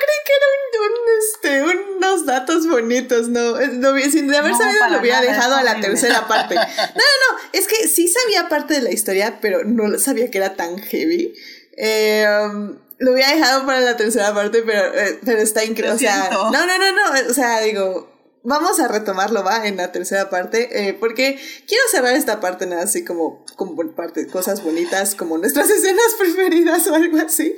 [0.01, 3.61] creí que era un, un, este, unos datos bonitos, ¿no?
[3.61, 6.57] no sin de haber No, sabido lo hubiera dejado a la tercera parte.
[6.57, 10.39] No, no, no, es que sí sabía parte de la historia, pero no sabía que
[10.39, 11.33] era tan heavy.
[11.77, 12.27] Eh,
[13.05, 15.95] lo hubiera dejado para la tercera parte, pero, eh, pero está increíble.
[15.97, 18.11] O sea, no, no, no, no, o sea, digo,
[18.45, 22.83] vamos a retomarlo, va, en la tercera parte, eh, porque quiero cerrar esta parte nada
[22.83, 27.55] así como, como parte, cosas bonitas, como nuestras escenas preferidas o algo así,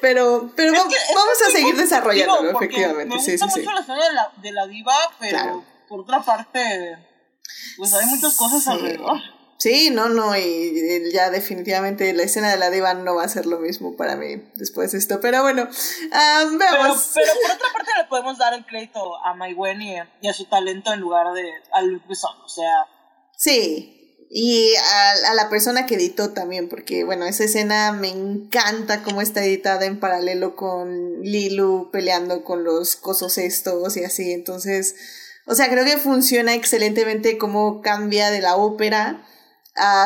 [0.00, 3.52] pero, pero Es va- que- que vamos a seguir desarrollándolo, efectivamente, Me sí, gusta sí,
[3.54, 3.60] sí.
[3.60, 5.64] mucho la escena de la, de la diva, pero Claro.
[5.88, 6.98] por otra parte,
[7.76, 8.70] pues hay muchas cosas Sí.
[8.70, 9.18] alrededor.
[9.58, 13.46] Sí, no, no, y, ya definitivamente la escena de la diva no va a ser
[13.46, 15.66] lo mismo para mí después de esto, pero bueno,
[16.12, 17.10] ah, Pero, veamos.
[17.14, 20.34] pero por otra parte le podemos dar el crédito a Mai Wen y, y a
[20.34, 22.36] su talento en lugar de a Luc Besson.
[22.44, 22.86] O sea,
[23.36, 29.02] Sí, y a, a la persona que editó también, porque bueno, esa escena me encanta
[29.02, 34.96] cómo está editada en paralelo con Lilu peleando con los cosos estos y así, entonces,
[35.46, 39.24] o sea, creo que funciona excelentemente cómo cambia de la ópera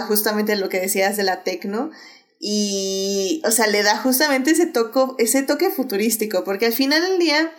[0.07, 1.91] justamente lo que decías de la tecno.
[2.39, 7.19] Y, o sea, le da justamente ese, toco, ese toque futurístico, porque al final del
[7.19, 7.53] día,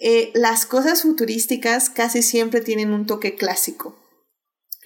[0.00, 3.96] eh, las cosas futurísticas casi siempre tienen un toque clásico.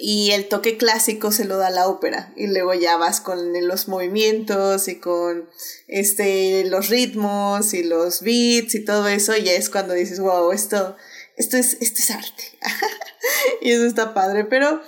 [0.03, 2.33] Y el toque clásico se lo da la ópera.
[2.37, 5.49] Y luego ya vas con los movimientos y con
[5.89, 9.37] este, los ritmos y los beats y todo eso.
[9.37, 10.97] Y ya es cuando dices, wow, esto,
[11.37, 12.59] esto, es, esto es arte.
[13.61, 14.45] y eso está padre.
[14.45, 14.81] Pero,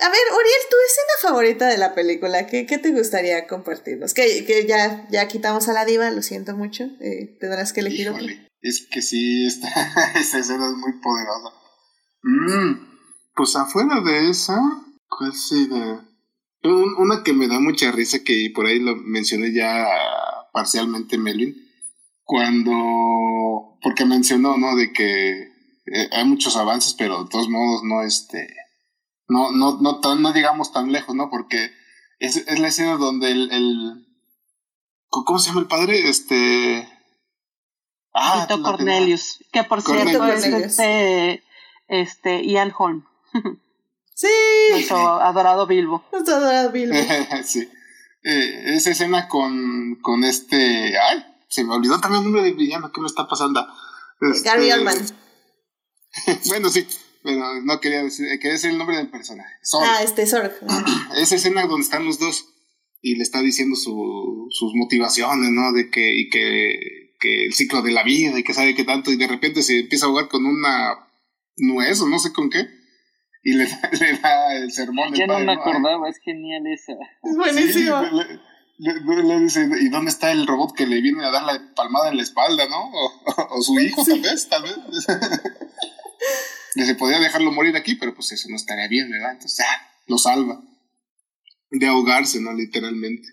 [0.00, 4.14] a ver, Uriel, tu escena favorita de la película, ¿qué, qué te gustaría compartirnos?
[4.14, 6.84] Que, que ya, ya quitamos a la diva, lo siento mucho.
[7.00, 8.22] eh, tendrás que elegir otra.
[8.60, 9.68] Es que sí, esta,
[10.18, 11.54] esta escena es muy poderosa.
[12.22, 12.86] Mm,
[13.34, 14.58] pues afuera de esa,
[15.08, 16.04] ¿cuál será?
[16.64, 19.86] Un- una que me da mucha risa, que por ahí lo mencioné ya
[20.52, 21.54] parcialmente Melvin,
[22.24, 24.76] cuando, porque mencionó, ¿no?
[24.76, 28.48] De que eh, hay muchos avances, pero de todos modos no, este,
[29.28, 31.30] no, no, no, tan, no digamos tan lejos, ¿no?
[31.30, 31.70] Porque
[32.18, 34.06] es, es la escena donde el, el,
[35.08, 36.08] ¿cómo se llama el padre?
[36.08, 36.88] Este...
[38.14, 38.62] Ah, Tito.
[38.62, 40.42] Cornelius, que por Cornelius.
[40.42, 41.44] cierto es este,
[41.86, 43.04] este Ian Holm,
[44.14, 44.26] Sí,
[44.72, 46.04] nuestro adorado Bilbo.
[46.10, 46.96] está adorado Bilbo.
[47.44, 47.68] sí.
[48.24, 50.98] Eh, esa escena con, con este.
[50.98, 51.24] ¡Ay!
[51.48, 52.90] Se me olvidó también el nombre del villano.
[52.90, 53.64] ¿Qué me está pasando?
[54.20, 54.96] Este, Gary Oldman.
[56.48, 56.84] bueno, sí.
[57.28, 58.26] Pero no quería decir.
[58.38, 59.50] Quería decir el nombre del personaje.
[59.62, 59.86] Sorry.
[59.90, 60.52] Ah, este Sorg.
[61.16, 62.46] Esa escena donde están los dos
[63.02, 65.72] y le está diciendo su, sus motivaciones, ¿no?
[65.72, 69.12] De que, y que, que el ciclo de la vida y que sabe que tanto,
[69.12, 71.06] y de repente se empieza a jugar con una
[71.58, 72.66] nuez o no sé con qué,
[73.44, 75.12] y le, da- le da el sermón.
[75.14, 76.94] Ya no padre, me Ay, acordaba, es genial esa.
[77.22, 78.02] Es buenísimo.
[78.02, 78.16] Sí,
[78.78, 81.74] le, le- le dice, ¿y dónde está el robot que le viene a dar la
[81.76, 82.90] palmada en la espalda, no?
[82.90, 84.72] O, o su hijo, tal vez, tal vez.
[86.84, 89.32] se podría dejarlo morir aquí, pero pues eso no estaría bien, ¿verdad?
[89.32, 90.62] Entonces, ah, lo salva.
[91.70, 92.52] De ahogarse, ¿no?
[92.52, 93.28] Literalmente.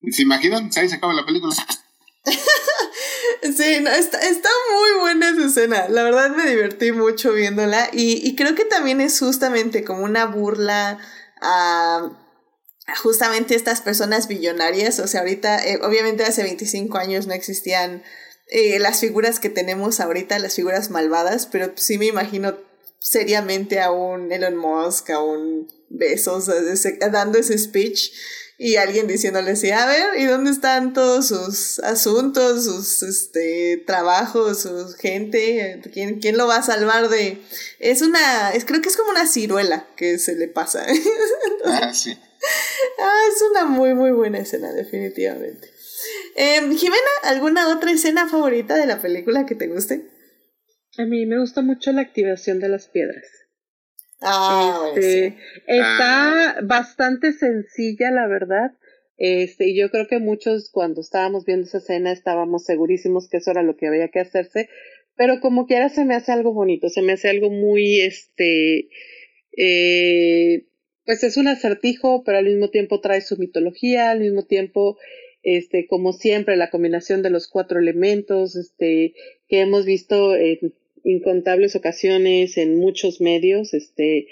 [0.00, 0.70] ¿Y ¿Se imaginan?
[0.76, 1.54] Ahí se acaba la película.
[3.42, 5.88] Sí, no, está, está muy buena esa escena.
[5.88, 7.88] La verdad me divertí mucho viéndola.
[7.92, 10.98] Y, y creo que también es justamente como una burla
[11.40, 12.10] a
[13.02, 15.00] justamente estas personas billonarias.
[15.00, 18.02] O sea, ahorita, eh, obviamente hace 25 años no existían
[18.48, 22.56] eh, las figuras que tenemos ahorita, las figuras malvadas, pero sí me imagino
[23.00, 26.48] seriamente a un Elon Musk, a un Besos,
[27.10, 28.12] dando ese speech
[28.56, 34.60] y alguien diciéndole así, a ver, ¿y dónde están todos sus asuntos, sus este, trabajos,
[34.60, 35.80] su gente?
[35.92, 37.38] ¿Quién, ¿Quién lo va a salvar de...?
[37.78, 40.86] Es una, es, creo que es como una ciruela que se le pasa.
[41.64, 42.16] Ah, sí.
[43.00, 45.70] ah, es una muy, muy buena escena, definitivamente.
[46.34, 50.09] Em, Jimena, ¿alguna otra escena favorita de la película que te guste?
[50.98, 53.24] A mí me gusta mucho la activación de las piedras.
[54.20, 55.36] Ah, Este, sí.
[55.66, 58.72] Está bastante sencilla, la verdad.
[59.16, 63.50] Este, y yo creo que muchos cuando estábamos viendo esa escena estábamos segurísimos que eso
[63.50, 64.70] era lo que había que hacerse,
[65.14, 68.88] pero como quiera se me hace algo bonito, se me hace algo muy, este,
[69.58, 70.66] eh,
[71.04, 74.96] pues es un acertijo, pero al mismo tiempo trae su mitología, al mismo tiempo,
[75.42, 79.12] este, como siempre, la combinación de los cuatro elementos, este,
[79.48, 80.72] que hemos visto en
[81.04, 84.26] incontables ocasiones en muchos medios, este,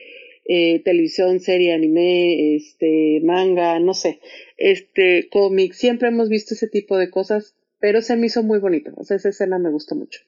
[0.46, 4.20] eh, televisión, serie, anime, este, manga, no sé,
[4.56, 8.92] este, cómic, siempre hemos visto ese tipo de cosas, pero se me hizo muy bonito,
[8.96, 10.20] o sea, esa escena me gustó mucho.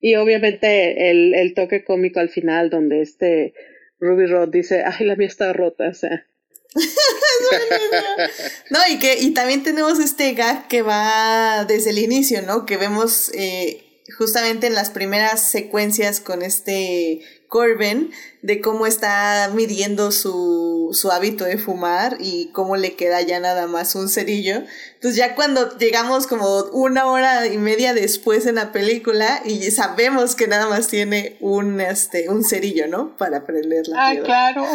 [0.00, 3.52] Y obviamente el, el toque cómico al final, donde este
[3.98, 6.26] Ruby Rod dice, ay, la mía está rota, o sea,
[8.70, 12.64] no, y que y también tenemos este gag que va desde el inicio, ¿no?
[12.66, 13.82] Que vemos eh,
[14.20, 21.44] justamente en las primeras secuencias con este Corbin de cómo está midiendo su, su hábito
[21.46, 24.62] de fumar y cómo le queda ya nada más un cerillo.
[24.96, 30.34] Entonces ya cuando llegamos como una hora y media después en la película y sabemos
[30.34, 33.16] que nada más tiene un, este, un cerillo, ¿no?
[33.16, 34.26] Para prender la Ah, piedra.
[34.26, 34.66] claro.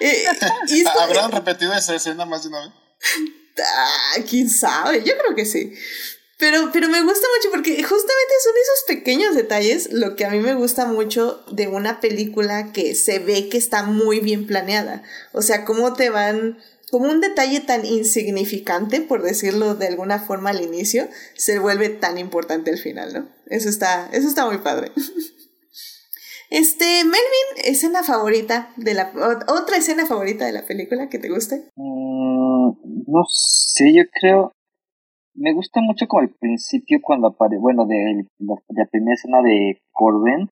[0.00, 0.24] Eh,
[0.68, 2.70] y esto- ¿Habrán repetido esa escena más de una vez?
[3.76, 5.72] Ah, quién sabe, yo creo que sí.
[6.38, 10.40] Pero, pero me gusta mucho porque justamente son esos pequeños detalles lo que a mí
[10.40, 15.02] me gusta mucho de una película que se ve que está muy bien planeada.
[15.32, 16.58] O sea, cómo te van,
[16.90, 22.18] como un detalle tan insignificante, por decirlo de alguna forma al inicio, se vuelve tan
[22.18, 23.28] importante al final, ¿no?
[23.46, 24.92] Eso está, eso está muy padre.
[26.50, 29.12] Este, Melvin, escena favorita de la,
[29.48, 31.64] otra escena favorita de la película que te guste.
[31.74, 32.70] Mm,
[33.08, 34.53] no sé, yo creo.
[35.34, 39.82] Me gusta mucho como el principio cuando aparece, bueno, de, de la primera escena de
[39.90, 40.48] Corben,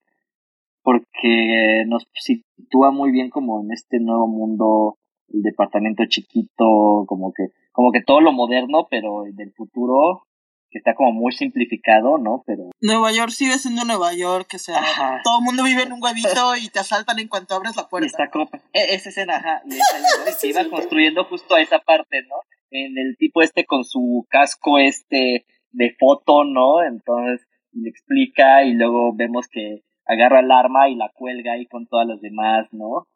[0.82, 4.98] porque nos sitúa muy bien como en este nuevo mundo,
[5.28, 10.24] el departamento chiquito, como que, como que todo lo moderno, pero del futuro,
[10.72, 12.42] que está como muy simplificado, ¿no?
[12.46, 15.20] Pero Nueva York sigue siendo Nueva York, o sea, Ajá.
[15.22, 17.86] todo el mundo vive en un huevito y te asaltan en cuanto abres la Y
[17.90, 18.06] puerta.
[18.06, 19.74] está como, e- esa escena, ajá, y.
[19.74, 19.78] Y
[20.40, 22.36] que iba construyendo justo a esa parte, ¿no?
[22.70, 26.82] En el tipo este con su casco este de foto, ¿no?
[26.82, 31.86] Entonces le explica y luego vemos que agarra el arma y la cuelga ahí con
[31.86, 33.06] todas las demás, ¿no?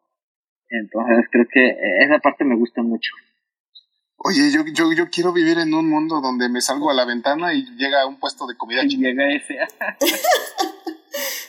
[0.69, 3.09] Entonces creo que esa parte me gusta mucho.
[4.17, 7.53] Oye, yo, yo, yo quiero vivir en un mundo donde me salgo a la ventana
[7.53, 9.09] y llega un puesto de comida Y china.
[9.09, 9.55] llega ese,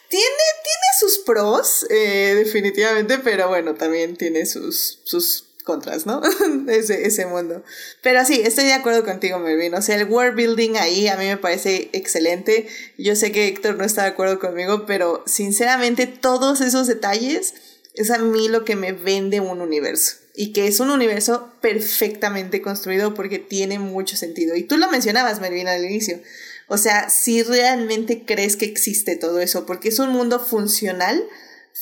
[0.09, 0.25] Tiene,
[0.63, 6.23] tiene sus pros, eh, definitivamente, pero bueno, también tiene sus, sus contras, ¿no?
[6.69, 7.63] ese, ese mundo.
[8.03, 9.75] Pero sí, estoy de acuerdo contigo, Melvin.
[9.75, 12.69] O sea, el world building ahí a mí me parece excelente.
[12.97, 17.55] Yo sé que Héctor no está de acuerdo conmigo, pero sinceramente todos esos detalles
[17.93, 20.17] es a mí lo que me vende un universo.
[20.41, 24.55] Y que es un universo perfectamente construido porque tiene mucho sentido.
[24.55, 26.21] Y tú lo mencionabas, Melvin, al inicio.
[26.69, 31.27] O sea, si realmente crees que existe todo eso, porque es un mundo funcional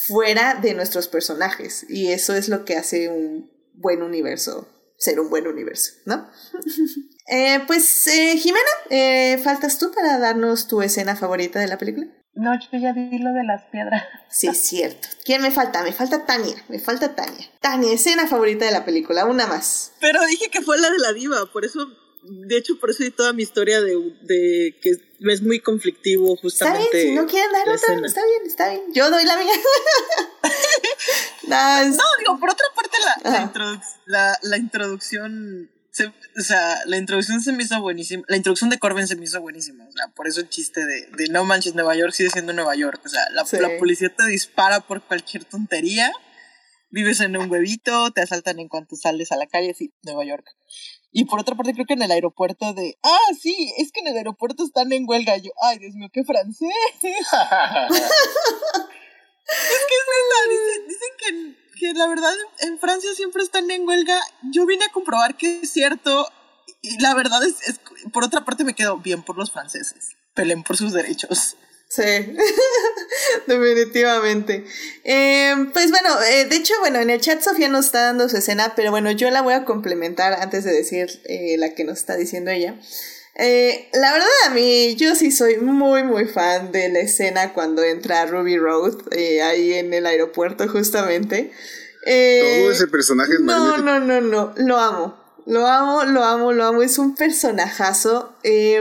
[0.06, 1.84] fuera de nuestros personajes.
[1.90, 4.66] Y eso es lo que hace un buen universo,
[4.96, 6.26] ser un buen universo, ¿no?
[7.28, 12.06] Eh, pues, eh, Jimena, eh, ¿faltas tú para darnos tu escena favorita de la película?
[12.36, 14.04] No, yo ya vi lo de las piedras.
[14.30, 15.08] Sí, es cierto.
[15.24, 15.82] ¿Quién me falta?
[15.82, 17.50] Me falta Tania, me falta Tania.
[17.60, 19.92] Tania, escena favorita de la película, una más.
[20.00, 21.80] Pero dije que fue la de la diva, por eso,
[22.22, 24.90] de hecho, por eso di toda mi historia de, de que
[25.30, 26.88] es muy conflictivo Está justamente.
[26.92, 28.06] bien, si no quieren dar la otra, escena.
[28.06, 28.82] está bien, está bien.
[28.92, 29.52] Yo doy la mía.
[31.46, 31.80] No,
[32.18, 33.52] digo, por otra parte, la, la, Ajá.
[33.52, 35.70] introduc- la, la introducción.
[35.96, 36.06] Se-
[36.38, 38.22] o sea, la introducción se me hizo buenísima.
[38.28, 39.86] La introducción de Corbin se me hizo buenísima.
[39.86, 42.74] O sea, por eso el chiste de, de no manches, Nueva York sigue siendo Nueva
[42.74, 43.00] York.
[43.04, 43.56] O sea, la, Sí.
[43.58, 46.12] la policía te dispara por cualquier tontería.
[46.90, 50.46] Vives en un huevito, te asaltan en cuanto sales a la calle, sí, Nueva York.
[51.12, 52.98] Y por otra parte, creo que en el aeropuerto de.
[53.02, 55.36] Ah, sí, es que en el aeropuerto están en huelga.
[55.38, 56.68] Yo, ay, Dios mío, qué francés.
[59.48, 61.28] Es que es neta, dicen, dicen que,
[61.78, 64.20] que la verdad en, Francia siempre están en huelga.
[64.52, 66.26] Yo vine a comprobar que es cierto
[66.82, 67.80] y la verdad es, es-
[68.12, 70.16] por otra parte me quedo bien por los franceses.
[70.34, 71.56] Peleen por sus derechos.
[71.88, 72.02] Sí,
[73.46, 74.64] definitivamente.
[75.04, 78.36] Eh, pues bueno, eh, de hecho, bueno, en el chat Sofía nos está dando su
[78.36, 81.98] escena, pero bueno, yo la voy a complementar antes de decir eh, la que nos
[81.98, 82.74] está diciendo ella.
[83.38, 87.82] Eh, la verdad a mí, yo sí soy muy, muy fan de la escena cuando
[87.82, 91.52] entra Ruby Road eh, ahí en el aeropuerto justamente.
[92.06, 93.84] Eh, Todo ese personaje es no, magnífico.
[93.84, 95.22] no, no, no, lo amo.
[95.44, 96.82] Lo amo, lo amo, lo amo.
[96.82, 98.34] Es un personajazo.
[98.42, 98.80] Eh,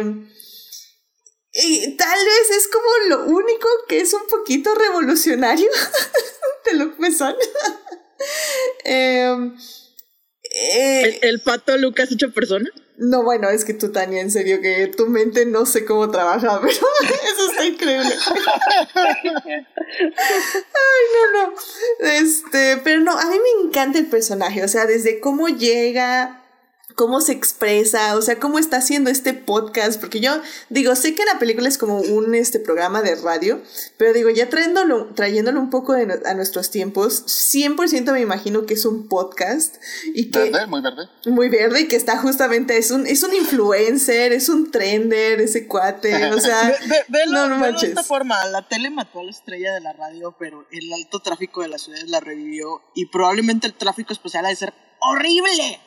[1.54, 5.70] y tal vez es como lo único que es un poquito revolucionario
[6.72, 7.36] de lo que son.
[8.86, 9.58] ¿El,
[11.22, 12.70] el pato Lucas hecho persona?
[12.98, 16.60] No, bueno, es que tú, Tania, en serio, que tu mente no sé cómo trabaja,
[16.62, 18.16] pero eso está increíble.
[18.96, 19.32] Ay,
[21.14, 21.54] no, no.
[22.00, 26.45] Este, pero no, a mí me encanta el personaje, o sea, desde cómo llega,
[26.96, 30.32] cómo se expresa, o sea, cómo está haciendo este podcast, porque yo
[30.70, 33.62] digo, sé que la película es como un este programa de radio,
[33.98, 38.76] pero digo, ya trayéndolo, trayéndolo un poco de, a nuestros tiempos, 100% me imagino que
[38.76, 39.76] es un podcast
[40.14, 41.04] y que Verde, muy verde.
[41.26, 45.68] muy verde y que está justamente, es un, es un influencer, es un trender, ese
[45.68, 47.90] cuate, o sea, Ve- ve- velo, no, no velo de manches.
[47.90, 51.62] esta forma, la tele mató a la estrella de la radio, pero el alto tráfico
[51.62, 55.80] de la ciudad la revivió y probablemente el tráfico especial ha de ser horrible.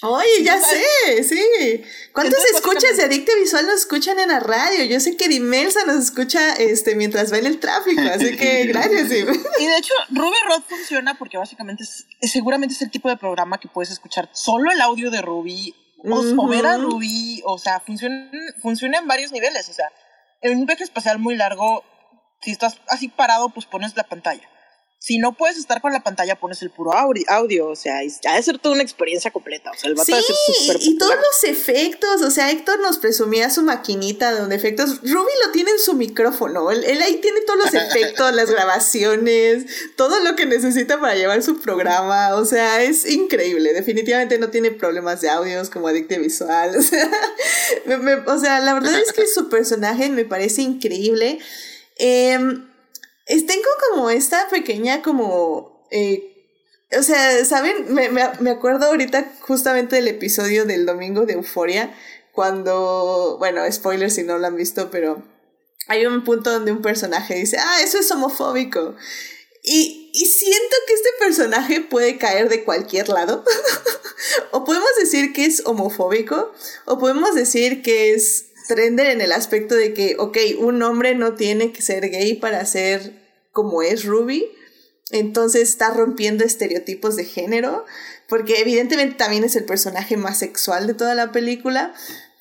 [0.00, 1.84] Oye, ya sé, sí.
[2.12, 4.84] ¿Cuántos escuchas de Adicte Visual nos escuchan en la radio?
[4.84, 9.10] Yo sé que Dimelsa nos escucha este, mientras va en el tráfico, así que gracias.
[9.10, 9.28] Dim.
[9.60, 13.60] Y de hecho, Ruby Rod funciona porque básicamente es, seguramente es el tipo de programa
[13.60, 15.74] que puedes escuchar solo el audio de Ruby
[16.04, 16.78] o, o ver a.
[16.78, 18.28] Ruby, o sea, funciona,
[18.60, 19.92] funciona en varios niveles, o sea,
[20.40, 21.84] en un viaje espacial muy largo,
[22.40, 24.48] si estás así parado, pues pones la pantalla.
[25.04, 28.36] Si no puedes estar con la pantalla, pones el puro audi- audio, o sea, ha
[28.36, 30.96] de ser toda una experiencia completa, o sea, el vato Sí, de ser súper y
[30.96, 35.72] todos los efectos, o sea, Héctor nos presumía su maquinita donde efectos, Ruby lo tiene
[35.72, 39.66] en su micrófono, él, él ahí tiene todos los efectos, las grabaciones,
[39.96, 44.70] todo lo que necesita para llevar su programa, o sea, es increíble, definitivamente no tiene
[44.70, 47.10] problemas de audios como Adicte Visual, o sea,
[47.86, 51.40] me- me- o sea, la verdad es que su personaje me parece increíble.
[51.96, 52.38] Es-
[53.26, 55.86] tengo como esta pequeña como...
[55.90, 56.28] eh,
[56.98, 57.92] o sea, ¿saben?
[57.94, 61.94] Me, me, me acuerdo ahorita justamente del episodio del domingo de Euforia,
[62.32, 65.22] cuando, bueno, spoiler si no lo han visto, pero
[65.88, 68.94] hay un punto donde un personaje dice, ah, eso es homofóbico.
[69.62, 73.44] Y, y siento que este personaje puede caer de cualquier lado.
[74.50, 76.52] o podemos decir que es homofóbico,
[76.84, 81.34] o podemos decir que es trender en el aspecto de que, ok, un hombre no
[81.34, 83.12] tiene que ser gay para ser
[83.52, 84.50] como es Ruby.
[85.10, 87.84] Entonces está rompiendo estereotipos de género,
[88.28, 91.92] porque evidentemente también es el personaje más sexual de toda la película.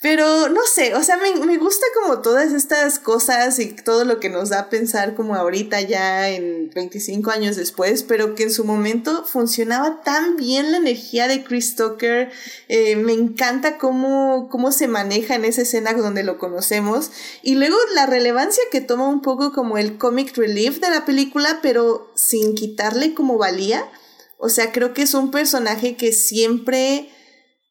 [0.02, 4.20] Pero no sé, o sea, me, me gusta como todas estas cosas y todo lo
[4.20, 8.52] que nos da a pensar como ahorita ya en 25 años después, pero que en
[8.52, 12.32] su momento funcionaba tan bien la energía de Chris Tucker.
[12.68, 17.12] Eh, me encanta cómo, cómo se maneja en esa escena donde lo conocemos.
[17.44, 21.60] Y luego la relevancia que toma un poco como el comic relief de la película,
[21.62, 23.88] pero sin quitarle como valía.
[24.40, 27.12] O sea, creo que es un personaje que siempre...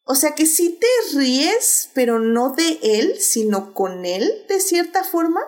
[0.03, 5.03] O sea que sí te ríes, pero no de él, sino con él, de cierta
[5.03, 5.41] forma.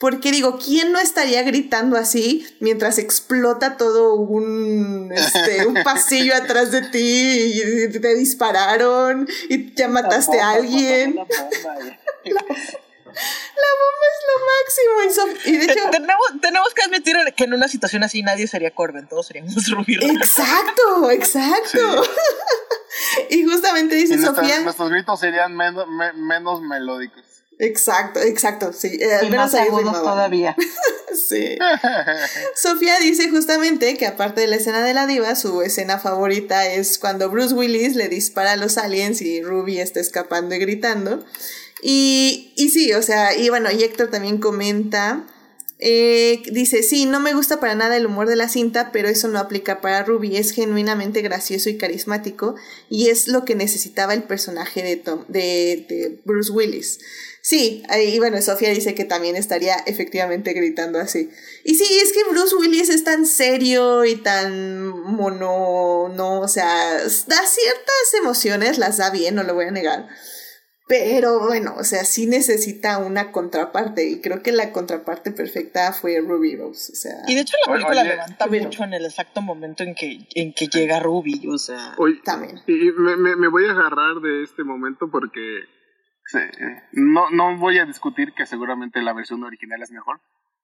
[0.00, 6.70] Porque digo, ¿quién no estaría gritando así mientras explota todo un, este, un pasillo atrás
[6.70, 7.60] de ti
[7.92, 11.16] y te dispararon y ya mataste a alguien?
[11.16, 11.74] La bomba.
[12.24, 15.02] La bomba es lo máximo.
[15.02, 15.10] Y,
[15.42, 18.70] so- y de hecho, tenemos, tenemos que admitir que en una situación así nadie sería
[18.70, 19.84] Corbin, todos seríamos Rod.
[19.88, 22.02] exacto, exacto.
[23.30, 24.60] y justamente Y dice nuestras- Sofía.
[24.60, 27.22] nuestros gritos serían menos, me- menos melódicos.
[27.60, 28.98] Exacto, exacto, sí.
[29.00, 30.56] eh, al Y menos más ahí agudos todavía.
[31.28, 31.58] Sí.
[32.54, 36.98] Sofía dice justamente que aparte de la escena de la diva, su escena favorita es
[36.98, 41.24] cuando Bruce Willis le dispara a los aliens y Ruby está escapando y gritando.
[41.82, 45.24] Y, y sí, o sea, y bueno, y Héctor también comenta,
[45.78, 49.28] eh, dice, sí, no me gusta para nada el humor de la cinta, pero eso
[49.28, 52.56] no aplica para Ruby, es genuinamente gracioso y carismático
[52.90, 56.98] y es lo que necesitaba el personaje de, Tom, de, de Bruce Willis.
[57.40, 61.30] Sí, y bueno, Sofía dice que también estaría efectivamente gritando así.
[61.64, 66.94] Y sí, es que Bruce Willis es tan serio y tan mono, no, o sea,
[66.98, 70.08] da ciertas emociones, las da bien, no lo voy a negar.
[70.88, 76.18] Pero bueno, o sea, sí necesita una contraparte y creo que la contraparte perfecta fue
[76.20, 77.12] Ruby Rose, o sea...
[77.26, 80.54] Y de hecho la película oye, levanta mucho en el exacto momento en que, en
[80.54, 81.94] que llega Ruby, o sea...
[81.98, 82.62] Oye, También.
[82.66, 85.40] y me, me, me voy a agarrar de este momento porque
[86.34, 90.20] eh, no, no voy a discutir que seguramente la versión original es mejor,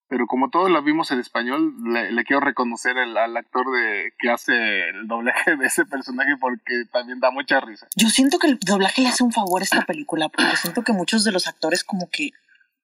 [0.09, 4.53] pero como todos la vimos en español, le, quiero reconocer al actor de que hace
[4.91, 7.89] el doblaje de ese personaje porque también da mucha risa.
[7.97, 10.93] Yo siento que el doblaje le hace un favor a esta película, porque siento que
[10.93, 12.31] muchos de los actores como que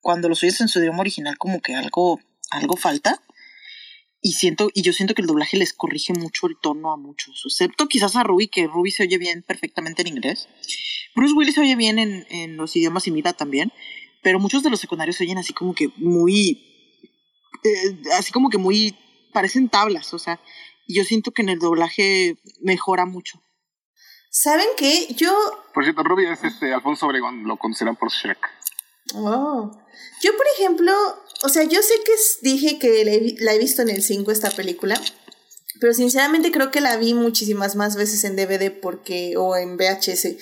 [0.00, 2.20] cuando los oyes en su idioma original como que algo,
[2.50, 3.22] algo falta.
[4.22, 7.42] Y siento, y yo siento que el doblaje les corrige mucho el tono a muchos,
[7.46, 10.46] excepto quizás a Ruby, que Ruby se oye bien perfectamente en inglés.
[11.14, 13.72] Bruce Willis se oye bien en, en los idiomas y Mira también,
[14.22, 16.69] pero muchos de los secundarios se oyen así como que muy,
[17.64, 18.96] eh, así como que muy,
[19.32, 20.40] parecen tablas, o sea,
[20.88, 23.40] yo siento que en el doblaje mejora mucho.
[24.30, 25.08] ¿Saben qué?
[25.16, 25.32] Yo
[25.74, 28.38] Por cierto, Ruby es este Alfonso Obregón, lo conocerán por Shrek.
[29.14, 29.70] Oh.
[30.22, 30.92] Yo, por ejemplo,
[31.42, 32.12] o sea, yo sé que
[32.42, 35.00] dije que la he, vi- la he visto en el 5 esta película,
[35.80, 40.36] pero sinceramente creo que la vi muchísimas más veces en DVD porque, o en VHS,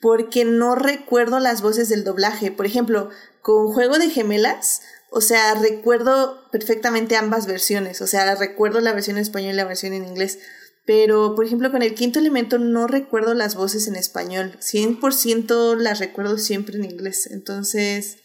[0.00, 2.50] porque no recuerdo las voces del doblaje.
[2.50, 3.10] Por ejemplo,
[3.42, 9.16] con Juego de Gemelas, o sea, recuerdo perfectamente ambas versiones, o sea, recuerdo la versión
[9.16, 10.38] en español y la versión en inglés.
[10.84, 14.56] Pero, por ejemplo, con el quinto elemento no recuerdo las voces en español.
[14.60, 17.28] 100% las recuerdo siempre en inglés.
[17.30, 18.16] Entonces,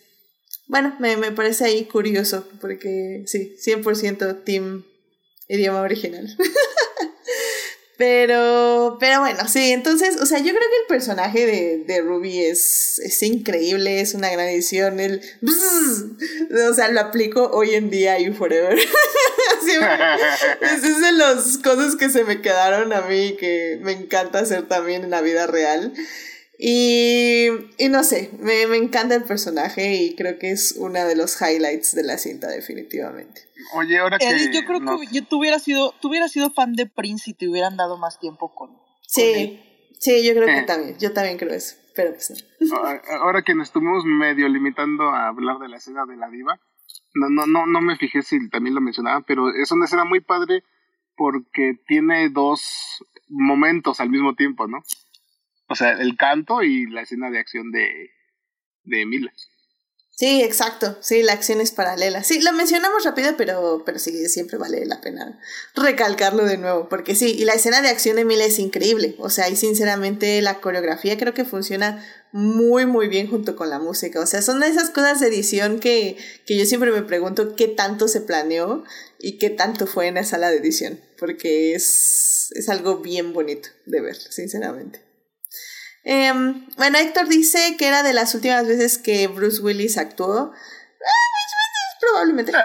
[0.68, 4.86] bueno, me, me parece ahí curioso, porque sí, 100% team
[5.50, 6.26] idioma original.
[8.06, 12.42] Pero, pero bueno, sí, entonces, o sea, yo creo que el personaje de, de Ruby
[12.42, 15.00] es, es increíble, es una gran edición.
[15.00, 15.22] El
[16.70, 18.78] o sea, lo aplico hoy en día y forever.
[20.62, 24.68] es, es de las cosas que se me quedaron a mí que me encanta hacer
[24.68, 25.94] también en la vida real.
[26.58, 27.48] Y,
[27.78, 31.42] y no sé, me, me encanta el personaje y creo que es uno de los
[31.42, 33.44] highlights de la cinta, definitivamente.
[33.74, 34.28] Oye, ahora que.
[34.28, 37.26] Eddie, yo creo nos- que yo, tú, hubieras sido, tú hubieras sido fan de Prince
[37.26, 38.72] si te hubieran dado más tiempo con.
[39.08, 39.62] Sí,
[40.00, 40.64] sí, yo creo que Eh.
[40.64, 42.78] también, yo también creo eso, pero pues no.
[43.22, 46.60] Ahora que nos estuvimos medio limitando a hablar de la escena de la diva,
[47.16, 50.20] no, no, no, no me fijé si también lo mencionaba, pero es una escena muy
[50.20, 50.64] padre
[51.16, 54.80] porque tiene dos momentos al mismo tiempo, ¿no?
[55.70, 58.10] O sea, el canto y la escena de acción de,
[58.84, 59.32] de Mila.
[60.16, 60.96] Sí, exacto.
[61.02, 62.24] Sí, la acción es paralela.
[62.24, 65.40] Sí, lo mencionamos rápido, pero, pero sí, siempre vale la pena
[65.76, 66.88] recalcarlo de nuevo.
[66.88, 69.16] Porque sí, y la escena de acción de Mila es increíble.
[69.18, 73.80] O sea, y sinceramente la coreografía creo que funciona muy, muy bien junto con la
[73.80, 74.20] música.
[74.20, 77.68] O sea, son de esas cosas de edición que, que yo siempre me pregunto qué
[77.68, 78.84] tanto se planeó
[79.18, 81.00] y qué tanto fue en la sala de edición.
[81.18, 85.02] Porque es, es algo bien bonito de ver, sinceramente.
[86.04, 90.52] Em, bueno, Héctor dice que era de las últimas veces que Bruce Willis actuó.
[90.52, 91.34] Ah,
[92.00, 92.52] Probablemente.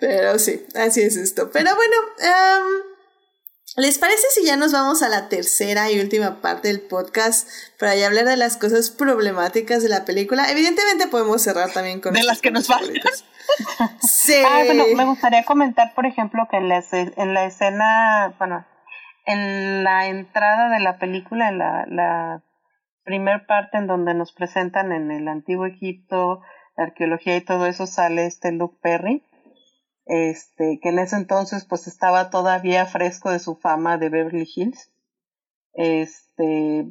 [0.00, 1.50] Pero sí, así es esto.
[1.50, 2.62] Pero bueno, em,
[3.76, 7.48] ¿les parece si ya nos vamos a la tercera y última parte del podcast
[7.78, 10.50] para ya hablar de las cosas problemáticas de la película?
[10.50, 12.94] Evidentemente podemos cerrar también con De las que nos faltan.
[14.02, 14.34] Sí.
[14.46, 18.66] Ah, bueno, me gustaría comentar, por ejemplo, que en la, en la escena, bueno,
[19.28, 22.42] en la entrada de la película, en la, la
[23.04, 26.40] primer parte en donde nos presentan en el antiguo Egipto,
[26.78, 29.22] la arqueología y todo eso, sale este Luke Perry,
[30.06, 34.90] este, que en ese entonces pues estaba todavía fresco de su fama de Beverly Hills.
[35.74, 36.90] Este,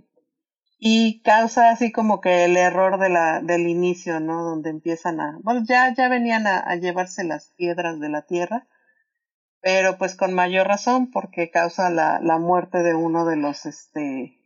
[0.78, 4.44] y causa así como que el error de la, del inicio, ¿no?
[4.44, 8.68] Donde empiezan a, bueno, ya, ya venían a, a llevarse las piedras de la tierra,
[9.68, 14.40] pero pues con mayor razón porque causa la, la muerte de uno de los, este,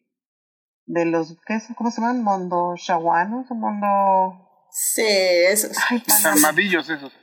[0.88, 1.68] de los, ¿qué es?
[1.78, 2.24] ¿Cómo se llaman?
[2.24, 5.68] Mondo shawanos o mondo, Sí, eso.
[5.68, 5.78] es.
[5.92, 7.14] ay, Armadillos esos.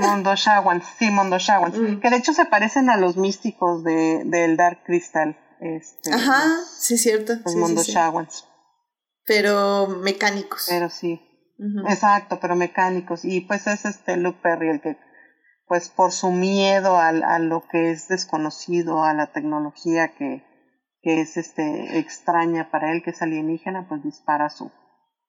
[0.00, 2.00] Mondo Shawans, sí, Mondo Shawans, Mm.
[2.00, 6.70] que de hecho se parecen a los místicos de, del Dark Crystal, este, Ajá, los,
[6.80, 7.34] sí, cierto.
[7.44, 7.92] los sí, Mondo sí.
[7.92, 8.48] Shawans,
[9.26, 10.66] Pero mecánicos.
[10.68, 11.20] pero sí.
[11.88, 13.24] Exacto, pero mecánicos.
[13.24, 14.96] Y pues es este Luke Perry el que,
[15.72, 20.44] pues por su miedo al, a lo que es desconocido, a la tecnología que,
[21.00, 24.70] que es este extraña para él, que es alienígena, pues dispara su,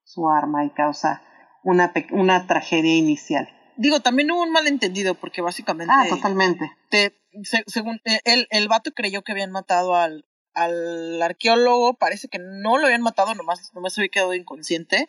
[0.03, 1.21] su arma y causa
[1.63, 3.47] una, una tragedia inicial.
[3.77, 5.93] Digo, también hubo un malentendido porque básicamente.
[5.97, 6.69] Ah, totalmente.
[6.89, 7.13] te-
[7.43, 10.25] se- según eh, el, el vato creyó que habían matado al,
[10.55, 15.07] al arqueólogo, parece que no lo habían matado, nomás, nomás se había quedado inconsciente.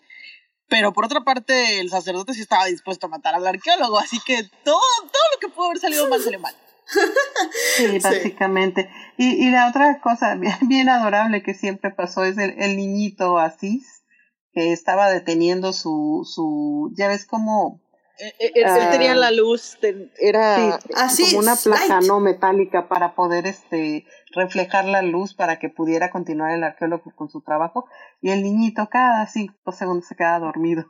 [0.69, 4.43] Pero por otra parte, el sacerdote sí estaba dispuesto a matar al arqueólogo, así que
[4.65, 6.55] todo, todo lo que pudo haber salido mal salió mal.
[7.77, 8.91] Sí, básicamente.
[9.17, 13.39] Y, y la otra cosa bien, bien adorable que siempre pasó es el, el niñito
[13.39, 14.05] Asís,
[14.53, 17.84] que estaba deteniendo su, su, ya ves como
[18.19, 18.91] él, él Ah.
[18.91, 19.77] tenía la luz,
[20.19, 20.79] era...
[20.79, 22.07] Sí, Así como una placa light.
[22.09, 27.29] no metálica para poder este reflejar la luz para que pudiera continuar el arqueólogo con
[27.31, 27.87] su trabajo
[28.21, 30.87] y el niñito cada cinco segundos se queda dormido.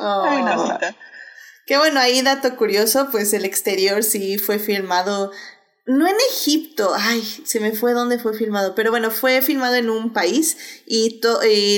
[0.00, 0.78] Ay, Oh.
[1.66, 5.30] Qué bueno, ahí dato curioso, pues el exterior sí fue filmado,
[5.86, 9.88] no en Egipto, ay, se me fue dónde fue filmado, pero bueno, fue filmado en
[9.88, 11.20] un país y,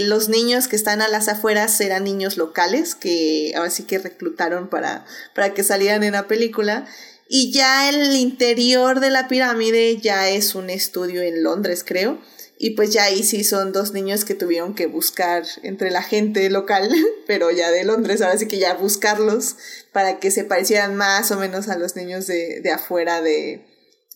[0.07, 4.69] los niños que están a las afueras eran niños locales que ahora sí que reclutaron
[4.69, 6.87] para, para que salieran en la película.
[7.29, 12.21] Y ya el interior de la pirámide ya es un estudio en Londres, creo.
[12.59, 16.51] Y pues ya ahí sí son dos niños que tuvieron que buscar entre la gente
[16.51, 16.91] local,
[17.27, 19.57] pero ya de Londres, ahora sí que ya buscarlos
[19.93, 23.65] para que se parecieran más o menos a los niños de, de afuera de,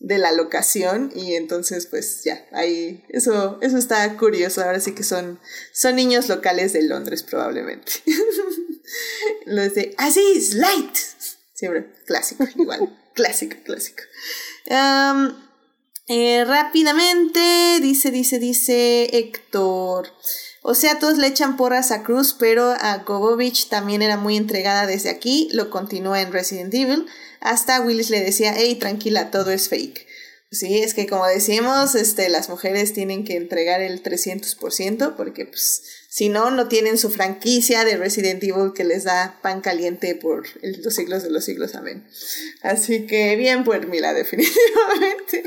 [0.00, 1.12] de la locación.
[1.14, 5.40] Y entonces pues ya, ahí eso, eso está curioso, ahora sí que son,
[5.72, 7.92] son niños locales de Londres probablemente.
[9.46, 10.96] Los de Aziz Light.
[11.54, 14.02] Siempre, clásico, igual, clásico, clásico.
[16.08, 20.12] Eh, rápidamente, dice, dice, dice Héctor.
[20.62, 24.86] O sea, todos le echan porras a Cruz, pero a Gobovich también era muy entregada
[24.86, 25.48] desde aquí.
[25.52, 27.06] Lo continúa en Resident Evil.
[27.40, 30.06] Hasta Willis le decía, hey, tranquila, todo es fake.
[30.52, 35.82] Sí, es que como decimos, este, las mujeres tienen que entregar el 300% porque pues
[36.08, 40.46] si no, no tienen su franquicia de Resident Evil que les da pan caliente por
[40.62, 42.06] los siglos de los siglos, amén.
[42.62, 45.44] Así que bien por Mila, definitivamente.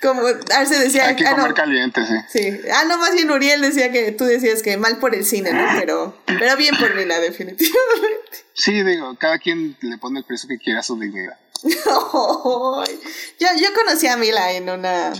[0.00, 0.22] Como
[0.54, 2.14] Arce decía, Hay que ah, comer no, caliente, sí.
[2.28, 2.60] sí.
[2.72, 5.66] Ah, no, más bien Uriel decía que tú decías que mal por el cine, ¿no?
[5.78, 8.38] Pero, pero bien por Mila, definitivamente.
[8.54, 11.36] Sí, digo, cada quien le pone el precio que quiera a su dignidad.
[11.64, 15.12] Yo, yo conocí a Mila en una.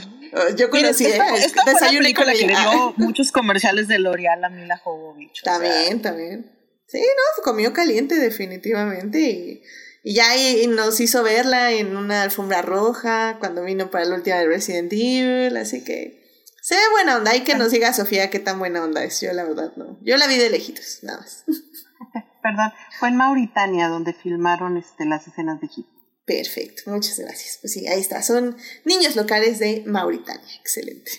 [0.57, 3.33] Yo Mira, conocí esta, el esta fue la desayuno película con que le dio muchos
[3.33, 5.41] comerciales de L'Oreal a Mila Jovovich.
[5.41, 6.53] o sea, También, también.
[6.87, 9.63] Sí, no, comió caliente definitivamente y,
[10.05, 14.15] y ya y- y nos hizo verla en una alfombra roja cuando vino para la
[14.17, 16.19] última de Resident Evil, así que
[16.63, 17.31] se ve buena onda.
[17.31, 19.21] Hay que nos diga Sofía qué tan buena onda es.
[19.21, 19.99] Yo la verdad no.
[20.03, 21.45] Yo la vi de lejitos, nada más.
[22.43, 25.87] Perdón, fue en Mauritania donde filmaron este, las escenas de hip.
[26.25, 27.59] Perfecto, muchas gracias.
[27.61, 28.23] Pues sí, ahí está.
[28.23, 30.47] Son niños locales de Mauritania.
[30.61, 31.11] Excelente.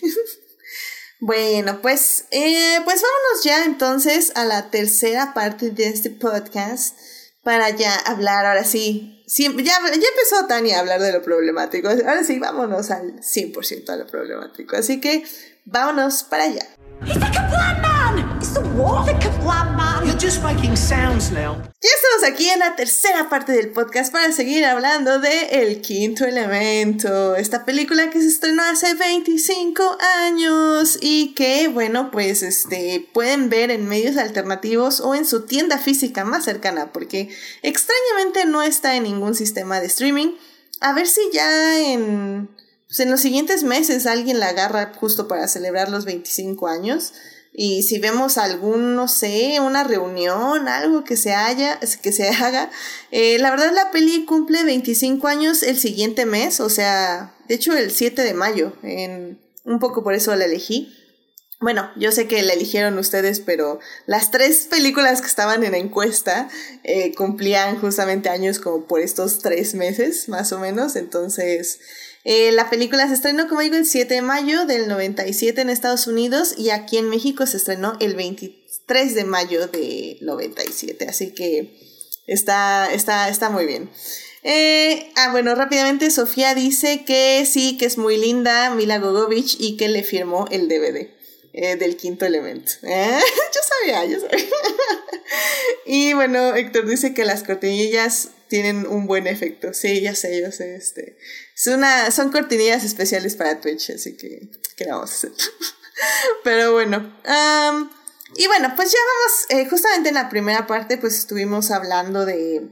[1.20, 6.96] bueno, pues, eh, pues vámonos ya entonces a la tercera parte de este podcast
[7.42, 9.24] para ya hablar, ahora sí.
[9.26, 11.88] ya, ya empezó Tania a hablar de lo problemático.
[11.88, 14.76] Ahora sí, vámonos al 100% a lo problemático.
[14.76, 15.24] Así que
[15.64, 16.66] vámonos para allá.
[21.80, 26.24] Ya estamos aquí en la tercera parte del podcast para seguir hablando de El Quinto
[26.24, 33.50] Elemento, esta película que se estrenó hace 25 años y que, bueno, pues este pueden
[33.50, 37.28] ver en medios alternativos o en su tienda física más cercana, porque
[37.62, 40.32] extrañamente no está en ningún sistema de streaming.
[40.80, 42.50] A ver si ya en,
[42.88, 47.12] pues, en los siguientes meses alguien la agarra justo para celebrar los 25 años.
[47.52, 52.70] Y si vemos algún, no sé, una reunión, algo que se haya, que se haga,
[53.10, 57.76] eh, la verdad la peli cumple 25 años el siguiente mes, o sea, de hecho
[57.76, 60.96] el 7 de mayo, en, un poco por eso la elegí.
[61.60, 65.78] Bueno, yo sé que la eligieron ustedes, pero las tres películas que estaban en la
[65.78, 66.48] encuesta
[66.84, 70.96] eh, cumplían justamente años como por estos tres meses, más o menos.
[70.96, 71.80] Entonces,
[72.24, 76.06] eh, la película se estrenó, como digo, el 7 de mayo del 97 en Estados
[76.06, 81.06] Unidos y aquí en México se estrenó el 23 de mayo de 97.
[81.08, 81.74] Así que
[82.26, 83.90] está, está, está muy bien.
[84.42, 89.76] Eh, ah, bueno, rápidamente Sofía dice que sí, que es muy linda Mila Gogovich y
[89.76, 91.10] que le firmó el DVD
[91.52, 92.72] eh, del quinto elemento.
[92.82, 94.44] Yo sabía, yo sabía.
[95.86, 99.72] y bueno, Héctor dice que las cortinillas tienen un buen efecto.
[99.72, 100.74] Sí, ya sé, yo sé.
[100.74, 101.16] Este.
[101.56, 105.32] Es una, son cortinillas especiales para Twitch, así que, ¿qué vamos a hacer?
[106.44, 107.16] Pero bueno.
[108.36, 112.68] y bueno, pues ya vamos, eh, justamente en la primera parte, pues estuvimos hablando de,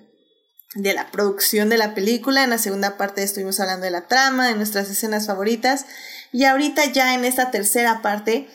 [0.74, 2.42] de la producción de la película.
[2.42, 5.86] En la segunda parte estuvimos hablando de la trama, de nuestras escenas favoritas.
[6.32, 8.48] Y ahorita ya en esta tercera parte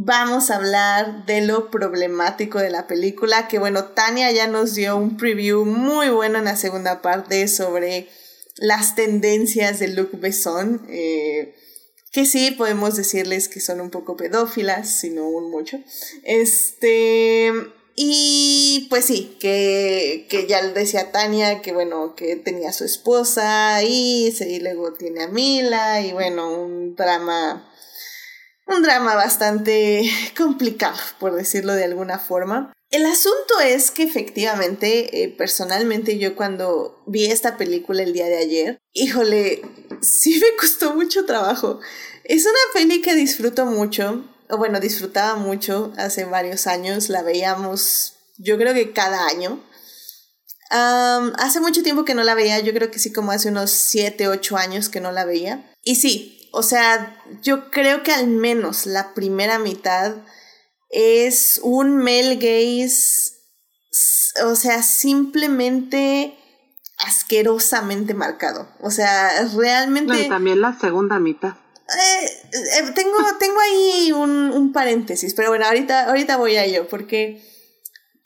[0.00, 3.48] vamos a hablar de lo problemático de la película.
[3.48, 8.08] Que bueno, Tania ya nos dio un preview muy bueno en la segunda parte sobre
[8.56, 10.86] las tendencias de Luc Besson.
[10.88, 11.54] eh,
[12.10, 15.78] que sí podemos decirles que son un poco pedófilas, si no un mucho.
[16.24, 17.52] Este.
[17.96, 24.32] Y pues sí, que, que ya decía Tania que bueno, que tenía su esposa y
[24.60, 27.68] luego tiene a Mila y bueno, un drama,
[28.68, 32.72] un drama bastante complicado, por decirlo de alguna forma.
[32.90, 38.38] El asunto es que efectivamente, eh, personalmente yo cuando vi esta película el día de
[38.38, 39.62] ayer, híjole,
[40.00, 41.80] sí me costó mucho trabajo.
[42.24, 48.14] Es una peli que disfruto mucho, o bueno, disfrutaba mucho hace varios años, la veíamos
[48.38, 49.62] yo creo que cada año.
[50.70, 54.28] Hace mucho tiempo que no la veía, yo creo que sí como hace unos 7,
[54.28, 55.72] 8 años que no la veía.
[55.82, 60.16] Y sí, o sea, yo creo que al menos la primera mitad
[60.90, 63.32] es un male gaze,
[64.44, 66.36] o sea, simplemente
[66.98, 68.68] asquerosamente marcado.
[68.80, 70.12] O sea, realmente...
[70.12, 71.54] No, y también la segunda mitad.
[71.88, 76.86] Eh, eh, tengo, tengo ahí un, un paréntesis, pero bueno, ahorita, ahorita voy a ello,
[76.88, 77.42] porque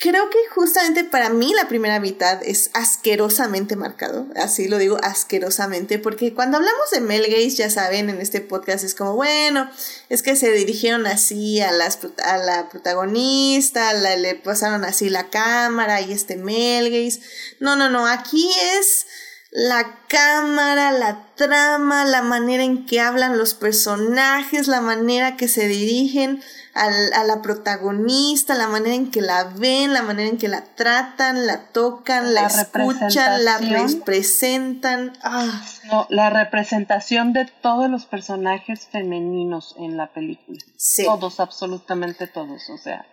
[0.02, 6.00] creo que justamente para mí la primera mitad es asquerosamente marcado, así lo digo asquerosamente,
[6.00, 9.70] porque cuando hablamos de Mel Gaze, ya saben, en este podcast es como, bueno,
[10.08, 16.00] es que se dirigieron así a, las, a la protagonista, le pasaron así la cámara
[16.00, 17.20] y este Mel Gaze.
[17.60, 19.06] No, no, no, aquí es
[19.52, 25.68] la cámara, la trama, la manera en que hablan los personajes, la manera que se
[25.68, 26.42] dirigen
[26.74, 30.64] al, a la protagonista, la manera en que la ven, la manera en que la
[30.74, 35.12] tratan, la tocan, la, escuchan, la representan.
[35.22, 35.62] Ah.
[35.90, 40.58] No, la representación de todos los personajes femeninos en la película.
[41.04, 43.06] Todos, absolutamente todos, o sea.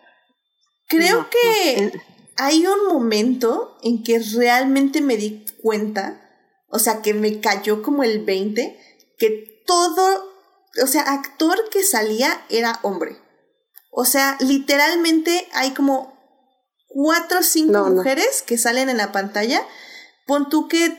[0.88, 1.92] Creo que
[2.38, 6.22] hay un momento en que realmente me di cuenta,
[6.70, 8.80] o sea, que me cayó como el 20,
[9.18, 10.34] que todo,
[10.82, 13.18] o sea, actor que salía era hombre.
[13.92, 16.18] O sea, literalmente hay como
[16.88, 19.62] cuatro o cinco mujeres que salen en la pantalla.
[20.26, 20.98] Pon tú que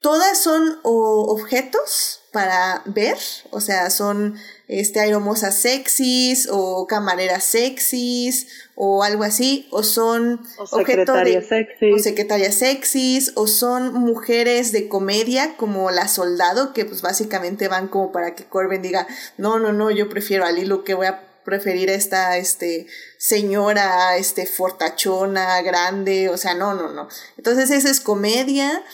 [0.00, 3.16] todas son objetos para ver,
[3.50, 4.36] o sea, son
[4.68, 11.94] este, aeromosas sexys o camareras sexys o algo así, o son o secretarias sexys.
[11.94, 17.88] o secretarias sexys, o son mujeres de comedia como la soldado, que pues básicamente van
[17.88, 19.06] como para que Corbin diga,
[19.38, 22.86] no, no, no, yo prefiero a Lilo que voy a preferir a esta este,
[23.18, 27.08] señora este, fortachona, grande, o sea, no, no, no.
[27.38, 28.84] Entonces esa es comedia.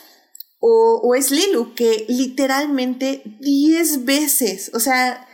[0.65, 5.27] O, o es Lilu, que literalmente 10 veces, o sea,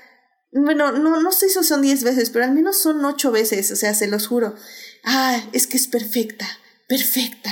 [0.51, 3.75] bueno, no, no sé si son 10 veces, pero al menos son 8 veces, o
[3.75, 4.55] sea, se los juro.
[5.03, 6.47] Ah, es que es perfecta,
[6.87, 7.51] perfecta,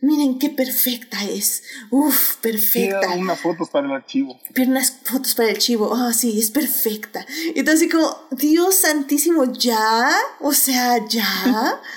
[0.00, 1.64] Miren qué perfecta es.
[1.90, 3.10] Uf, perfecta.
[3.16, 4.38] unas fotos para el archivo.
[4.54, 5.88] Pero unas fotos para el archivo.
[5.90, 7.26] Oh, sí, es perfecta.
[7.54, 10.10] Entonces, como, Dios santísimo, ¿ya?
[10.40, 11.80] O sea, ¿ya?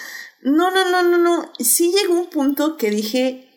[0.44, 1.52] No, no, no, no, no.
[1.60, 3.48] Sí llegó un punto que dije,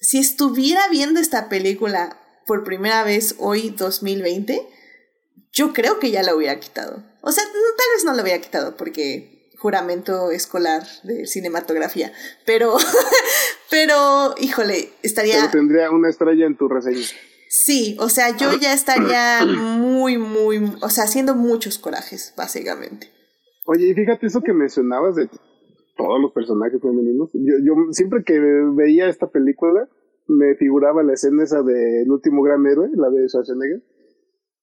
[0.00, 4.66] si estuviera viendo esta película por primera vez hoy, 2020,
[5.52, 7.04] yo creo que ya la hubiera quitado.
[7.20, 9.31] O sea, tal vez no la hubiera quitado porque
[9.62, 12.12] juramento escolar de cinematografía.
[12.44, 12.76] Pero,
[13.70, 15.36] pero, híjole, estaría...
[15.36, 17.06] Pero tendría una estrella en tu reseña.
[17.48, 23.08] Sí, o sea, yo ya estaría muy, muy, o sea, haciendo muchos corajes, básicamente.
[23.66, 25.28] Oye, y fíjate eso que mencionabas de
[25.96, 27.30] todos los personajes femeninos.
[27.34, 28.40] Yo, yo siempre que
[28.74, 29.88] veía esta película,
[30.26, 33.82] me figuraba la escena esa de El último gran héroe, la de Schwarzenegger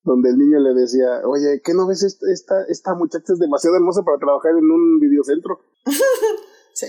[0.10, 4.02] donde el niño le decía, oye, ¿qué no ves esta, esta, muchacha es demasiado hermosa
[4.02, 5.60] para trabajar en un videocentro?
[6.74, 6.88] sí.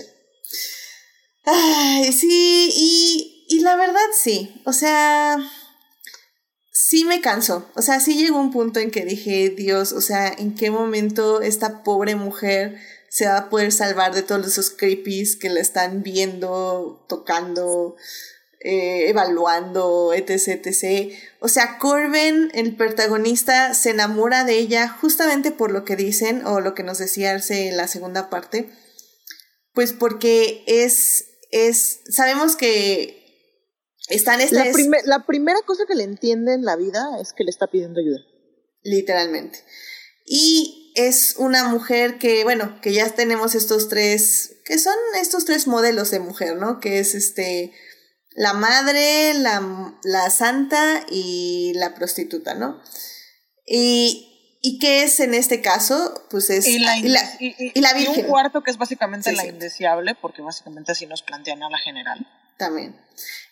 [1.43, 5.37] Ay, sí, y, y la verdad sí, o sea,
[6.71, 10.27] sí me cansó, o sea, sí llegó un punto en que dije, Dios, o sea,
[10.29, 12.77] ¿en qué momento esta pobre mujer
[13.09, 17.97] se va a poder salvar de todos esos creepies que la están viendo, tocando?
[18.63, 21.11] Eh, evaluando, etc, etc.
[21.39, 26.59] O sea, Corbin, el protagonista, se enamora de ella justamente por lo que dicen, o
[26.59, 28.69] lo que nos decía Arce en la segunda parte,
[29.73, 33.57] pues porque es, es, sabemos que
[34.09, 34.63] está en esta...
[34.63, 37.99] La, la primera cosa que le entiende en la vida es que le está pidiendo
[37.99, 38.19] ayuda.
[38.83, 39.57] Literalmente.
[40.23, 45.65] Y es una mujer que, bueno, que ya tenemos estos tres, que son estos tres
[45.65, 46.79] modelos de mujer, ¿no?
[46.79, 47.73] Que es este
[48.41, 52.81] la madre, la, la santa y la prostituta, ¿no?
[53.67, 56.25] Y, ¿Y qué es en este caso?
[56.31, 61.05] Pues es y la, y, un cuarto que es básicamente la indeseable, porque básicamente así
[61.05, 62.27] nos plantean a la general.
[62.57, 62.95] También.